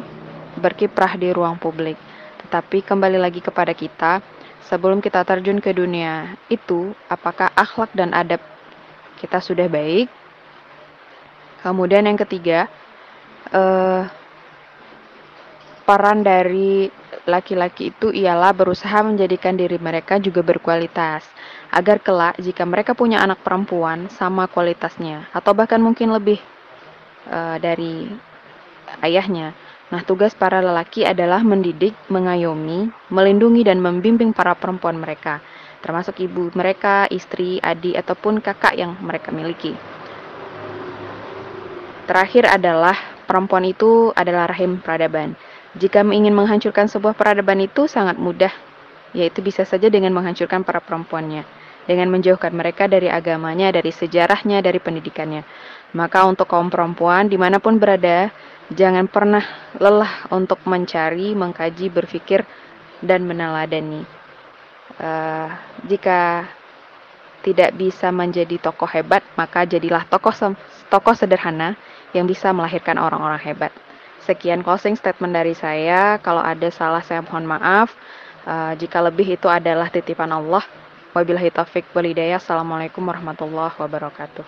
berkiprah 0.55 1.19
di 1.19 1.35
ruang 1.35 1.59
publik. 1.59 1.99
Tetapi 2.47 2.79
kembali 2.79 3.19
lagi 3.19 3.43
kepada 3.43 3.75
kita, 3.75 4.23
sebelum 4.71 5.03
kita 5.03 5.27
terjun 5.27 5.59
ke 5.59 5.75
dunia 5.75 6.39
itu, 6.47 6.95
apakah 7.11 7.51
akhlak 7.53 7.91
dan 7.91 8.15
adab 8.15 8.39
kita 9.19 9.43
sudah 9.43 9.67
baik? 9.67 10.07
Kemudian 11.59 12.07
yang 12.07 12.15
ketiga, 12.15 12.71
eh, 13.51 14.01
peran 15.83 16.23
dari 16.23 16.87
laki-laki 17.29 17.93
itu 17.93 18.09
ialah 18.09 18.51
berusaha 18.51 19.05
menjadikan 19.05 19.53
diri 19.53 19.77
mereka 19.77 20.17
juga 20.17 20.41
berkualitas, 20.41 21.23
agar 21.69 22.01
kelak 22.01 22.35
jika 22.41 22.65
mereka 22.65 22.97
punya 22.97 23.21
anak 23.21 23.45
perempuan 23.45 24.09
sama 24.09 24.49
kualitasnya, 24.49 25.29
atau 25.31 25.53
bahkan 25.53 25.77
mungkin 25.77 26.09
lebih 26.09 26.41
uh, 27.29 27.61
dari 27.61 28.09
ayahnya, 29.05 29.53
Nah, 29.89 30.05
tugas 30.05 30.37
para 30.37 30.61
lelaki 30.61 31.01
adalah 31.01 31.41
mendidik, 31.41 31.97
mengayomi, 32.13 32.93
melindungi, 33.09 33.65
dan 33.65 33.81
membimbing 33.81 34.37
para 34.37 34.53
perempuan 34.53 35.01
mereka, 35.01 35.41
termasuk 35.81 36.21
ibu 36.21 36.53
mereka, 36.53 37.09
istri, 37.09 37.57
adik, 37.57 37.97
ataupun 37.97 38.37
kakak 38.37 38.77
yang 38.77 38.93
mereka 39.01 39.33
miliki. 39.33 39.73
Terakhir 42.05 42.53
adalah 42.53 42.93
perempuan 43.25 43.65
itu 43.65 44.13
adalah 44.13 44.45
rahim 44.45 44.77
peradaban. 44.77 45.33
Jika 45.79 46.03
ingin 46.03 46.35
menghancurkan 46.35 46.91
sebuah 46.91 47.15
peradaban 47.15 47.63
itu 47.63 47.87
sangat 47.87 48.19
mudah, 48.19 48.51
yaitu 49.15 49.39
bisa 49.39 49.63
saja 49.63 49.87
dengan 49.87 50.11
menghancurkan 50.11 50.67
para 50.67 50.83
perempuannya, 50.83 51.47
dengan 51.87 52.11
menjauhkan 52.11 52.51
mereka 52.51 52.91
dari 52.91 53.07
agamanya, 53.07 53.71
dari 53.71 53.95
sejarahnya, 53.95 54.59
dari 54.59 54.77
pendidikannya. 54.83 55.47
Maka 55.95 56.27
untuk 56.27 56.51
kaum 56.51 56.67
perempuan 56.67 57.31
di 57.31 57.39
mana 57.39 57.57
pun 57.57 57.79
berada, 57.79 58.29
Jangan 58.69 59.09
pernah 59.09 59.41
lelah 59.81 60.29
untuk 60.29 60.61
mencari, 60.69 61.33
mengkaji, 61.33 61.89
berpikir, 61.89 62.45
dan 63.01 63.25
meneladani. 63.25 64.05
Uh, 65.01 65.49
jika 65.89 66.45
tidak 67.41 67.73
bisa 67.73 68.13
menjadi 68.13 68.61
tokoh 68.61 68.85
hebat, 68.85 69.25
maka 69.33 69.65
jadilah 69.65 70.05
tokoh 70.05 70.53
tokoh 70.85 71.15
sederhana 71.17 71.73
yang 72.13 72.29
bisa 72.29 72.53
melahirkan 72.53 73.01
orang-orang 73.01 73.41
hebat. 73.41 73.73
Sekian 74.29 74.61
closing 74.61 74.93
statement 74.93 75.33
dari 75.33 75.57
saya. 75.57 76.21
Kalau 76.21 76.45
ada 76.45 76.69
salah 76.69 77.01
saya 77.01 77.25
mohon 77.25 77.49
maaf. 77.49 77.97
Uh, 78.45 78.77
jika 78.77 79.01
lebih 79.01 79.25
itu 79.25 79.49
adalah 79.49 79.89
titipan 79.89 80.29
Allah. 80.29 80.61
Wabillahi 81.17 81.49
taufik 81.49 81.89
walidayah. 81.97 82.37
Assalamualaikum 82.37 83.01
warahmatullahi 83.01 83.73
wabarakatuh. 83.73 84.45